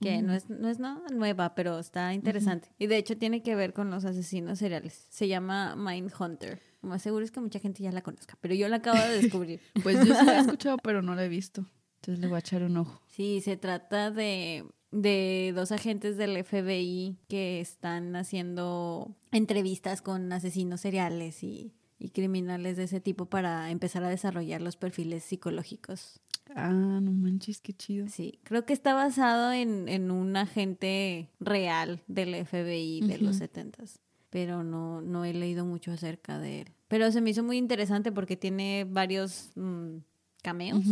que 0.00 0.22
no 0.22 0.32
Mm. 0.32 0.36
es, 0.36 0.48
no 0.50 0.68
es 0.68 0.78
nada 0.78 1.02
nueva, 1.12 1.54
pero 1.54 1.78
está 1.78 2.14
interesante. 2.14 2.68
Y 2.78 2.86
de 2.86 2.96
hecho 2.96 3.18
tiene 3.18 3.42
que 3.42 3.54
ver 3.54 3.72
con 3.72 3.90
los 3.90 4.04
asesinos 4.04 4.58
seriales. 4.58 5.06
Se 5.10 5.28
llama 5.28 5.76
Mindhunter. 5.76 6.60
Lo 6.80 6.88
más 6.88 7.02
seguro 7.02 7.24
es 7.24 7.30
que 7.30 7.40
mucha 7.40 7.58
gente 7.60 7.82
ya 7.84 7.92
la 7.92 8.02
conozca, 8.02 8.36
pero 8.40 8.54
yo 8.54 8.66
la 8.68 8.76
acabo 8.76 8.98
de 8.98 9.20
descubrir. 9.20 9.60
Pues 9.82 9.98
yo 10.06 10.14
sí 10.14 10.24
la 10.24 10.38
he 10.38 10.40
escuchado, 10.46 10.76
pero 10.82 11.02
no 11.02 11.14
la 11.14 11.24
he 11.24 11.28
visto. 11.28 11.66
Entonces 12.00 12.20
le 12.20 12.26
voy 12.28 12.36
a 12.36 12.40
echar 12.40 12.62
un 12.64 12.76
ojo. 12.78 13.00
Sí, 13.06 13.40
se 13.42 13.56
trata 13.56 14.10
de, 14.10 14.64
de 14.90 15.52
dos 15.54 15.70
agentes 15.70 16.16
del 16.16 16.36
FBI 16.44 17.18
que 17.28 17.60
están 17.60 18.16
haciendo 18.16 19.14
entrevistas 19.30 20.02
con 20.02 20.32
asesinos 20.32 20.80
seriales 20.80 21.44
y, 21.44 21.74
y 22.02 22.10
criminales 22.10 22.76
de 22.76 22.84
ese 22.84 23.00
tipo 23.00 23.26
para 23.26 23.70
empezar 23.70 24.02
a 24.02 24.08
desarrollar 24.08 24.60
los 24.60 24.76
perfiles 24.76 25.22
psicológicos. 25.22 26.20
Ah, 26.56 26.72
no 27.00 27.12
manches, 27.12 27.60
qué 27.60 27.72
chido. 27.72 28.08
Sí, 28.08 28.40
creo 28.42 28.66
que 28.66 28.72
está 28.72 28.92
basado 28.94 29.52
en, 29.52 29.88
en 29.88 30.10
un 30.10 30.36
agente 30.36 31.28
real 31.38 32.00
del 32.08 32.34
FBI 32.34 33.00
de 33.02 33.18
los 33.18 33.36
Ujú. 33.36 33.38
setentas, 33.38 34.00
pero 34.30 34.64
no, 34.64 35.00
no 35.00 35.24
he 35.24 35.32
leído 35.32 35.64
mucho 35.64 35.92
acerca 35.92 36.38
de 36.40 36.62
él. 36.62 36.68
Pero 36.88 37.10
se 37.12 37.20
me 37.20 37.30
hizo 37.30 37.42
muy 37.44 37.56
interesante 37.56 38.10
porque 38.10 38.36
tiene 38.36 38.84
varios 38.88 39.50
mm, 39.54 39.98
cameos, 40.42 40.84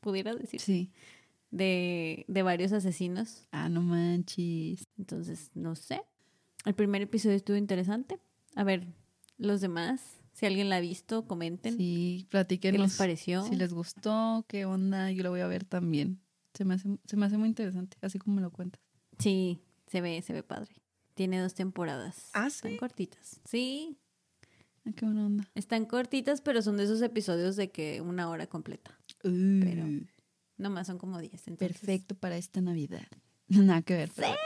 pudiera 0.00 0.34
decir, 0.34 0.60
Sí. 0.60 0.90
de, 1.52 2.24
de 2.28 2.42
varios 2.42 2.72
asesinos. 2.72 3.46
Ah, 3.52 3.68
no 3.68 3.80
manches. 3.82 4.82
Entonces, 4.98 5.50
no 5.54 5.76
sé. 5.76 6.02
El 6.64 6.74
primer 6.74 7.00
episodio 7.02 7.36
estuvo 7.36 7.56
interesante. 7.56 8.18
A 8.56 8.64
ver, 8.64 8.88
los 9.38 9.60
demás, 9.60 10.17
si 10.38 10.46
alguien 10.46 10.68
la 10.68 10.76
ha 10.76 10.80
visto, 10.80 11.26
comenten 11.26 11.76
Sí, 11.76 12.20
qué 12.22 12.30
platíquenos. 12.30 12.80
les 12.80 12.96
pareció. 12.96 13.42
Si 13.44 13.56
les 13.56 13.72
gustó, 13.72 14.44
qué 14.48 14.64
onda, 14.66 15.10
yo 15.10 15.22
lo 15.22 15.30
voy 15.30 15.40
a 15.40 15.46
ver 15.48 15.64
también. 15.64 16.20
Se 16.54 16.64
me 16.64 16.74
hace, 16.74 16.88
se 17.06 17.16
me 17.16 17.26
hace 17.26 17.36
muy 17.38 17.48
interesante, 17.48 17.96
así 18.00 18.18
como 18.18 18.36
me 18.36 18.42
lo 18.42 18.50
cuentas. 18.50 18.80
Sí, 19.18 19.58
se 19.88 20.00
ve, 20.00 20.22
se 20.22 20.32
ve 20.32 20.42
padre. 20.42 20.70
Tiene 21.14 21.40
dos 21.40 21.54
temporadas. 21.54 22.30
¿Ah, 22.34 22.46
Están 22.46 22.72
sí? 22.72 22.76
cortitas. 22.78 23.40
Sí, 23.44 23.96
Ah, 24.84 24.90
qué 24.94 25.04
buena 25.04 25.26
onda. 25.26 25.48
están 25.56 25.84
cortitas, 25.86 26.40
pero 26.40 26.62
son 26.62 26.76
de 26.76 26.84
esos 26.84 27.02
episodios 27.02 27.56
de 27.56 27.70
que 27.70 28.00
una 28.00 28.28
hora 28.30 28.46
completa. 28.46 28.96
Pero- 29.22 29.84
Uh, 29.86 30.06
Nomás 30.56 30.86
son 30.86 30.98
como 30.98 31.18
10. 31.18 31.32
entonces- 31.48 31.56
perfecto 31.78 32.14
para 32.14 32.36
esta 32.36 32.60
Navidad. 32.60 33.06
Nada 33.48 33.82
que 33.82 33.94
ver. 33.94 34.10
pero- 34.14 34.36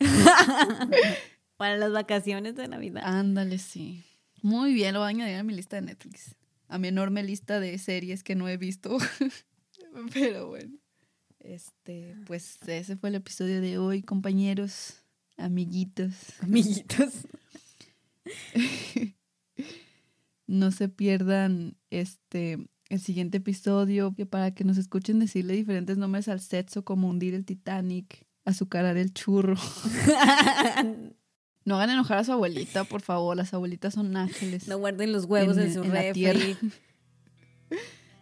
Para 1.56 1.76
las 1.76 1.92
vacaciones 1.92 2.54
de 2.56 2.68
Navidad. 2.68 3.02
Ándale, 3.04 3.58
sí. 3.58 4.02
Muy 4.42 4.72
bien, 4.72 4.94
lo 4.94 5.00
voy 5.00 5.06
a 5.06 5.10
añadir 5.10 5.36
a 5.36 5.42
mi 5.42 5.54
lista 5.54 5.76
de 5.76 5.82
Netflix. 5.82 6.36
A 6.68 6.78
mi 6.78 6.88
enorme 6.88 7.22
lista 7.22 7.60
de 7.60 7.76
series 7.78 8.22
que 8.22 8.34
no 8.34 8.48
he 8.48 8.56
visto. 8.56 8.98
Pero 10.14 10.48
bueno. 10.48 10.78
Este, 11.40 12.16
pues 12.26 12.58
ese 12.66 12.96
fue 12.96 13.08
el 13.08 13.14
episodio 13.16 13.60
de 13.60 13.78
hoy, 13.78 14.02
compañeros, 14.02 15.02
amiguitos. 15.36 16.14
Amiguitos. 16.40 17.12
No 20.46 20.72
se 20.72 20.88
pierdan 20.88 21.76
este 21.90 22.58
el 22.88 23.00
siguiente 23.00 23.38
episodio 23.38 24.16
que 24.16 24.26
para 24.26 24.52
que 24.52 24.64
nos 24.64 24.78
escuchen 24.78 25.20
decirle 25.20 25.54
diferentes 25.54 25.96
nombres 25.96 26.26
al 26.26 26.40
sexo 26.40 26.84
como 26.84 27.08
hundir 27.08 27.34
el 27.34 27.44
Titanic, 27.44 28.26
azucarar 28.44 28.96
el 28.96 29.14
churro. 29.14 29.54
No 31.64 31.76
hagan 31.76 31.90
enojar 31.90 32.18
a 32.18 32.24
su 32.24 32.32
abuelita, 32.32 32.84
por 32.84 33.02
favor. 33.02 33.36
Las 33.36 33.52
abuelitas 33.54 33.94
son 33.94 34.16
ángeles. 34.16 34.66
no 34.66 34.78
guarden 34.78 35.12
los 35.12 35.26
huevos 35.26 35.56
en, 35.58 35.64
En- 35.64 35.74
su 35.74 35.82
en 35.82 35.88
la 35.94 36.00
refri. 36.02 36.12
tierra. 36.14 36.40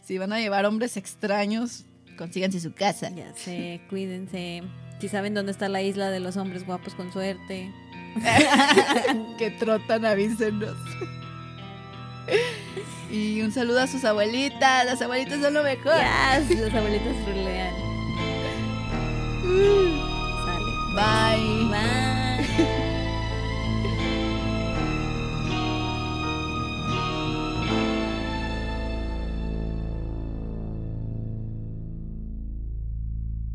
Si 0.04 0.16
van 0.16 0.32
a 0.32 0.40
llevar 0.40 0.64
hombres 0.64 0.96
extraños, 0.96 1.84
consíganse 2.16 2.60
su 2.60 2.72
casa. 2.72 3.10
Ya 3.10 3.34
sé, 3.34 3.82
cuídense. 3.90 4.62
Si 5.00 5.08
saben 5.08 5.34
dónde 5.34 5.52
está 5.52 5.68
la 5.68 5.82
isla 5.82 6.08
de 6.10 6.18
los 6.18 6.38
hombres 6.38 6.64
guapos 6.64 6.94
con 6.94 7.12
suerte. 7.12 7.70
que 9.38 9.50
trotan, 9.50 10.06
avísenos. 10.06 10.74
y 13.12 13.42
un 13.42 13.52
saludo 13.52 13.80
a 13.80 13.86
sus 13.86 14.02
abuelitas. 14.06 14.86
Las 14.86 15.02
abuelitas 15.02 15.42
son 15.42 15.52
lo 15.52 15.62
mejor. 15.62 15.92
Yes, 15.92 16.58
las 16.58 16.74
abuelitas 16.74 17.14
rulean. 17.26 17.74
Sale. 20.46 21.68
Bye. 21.68 22.17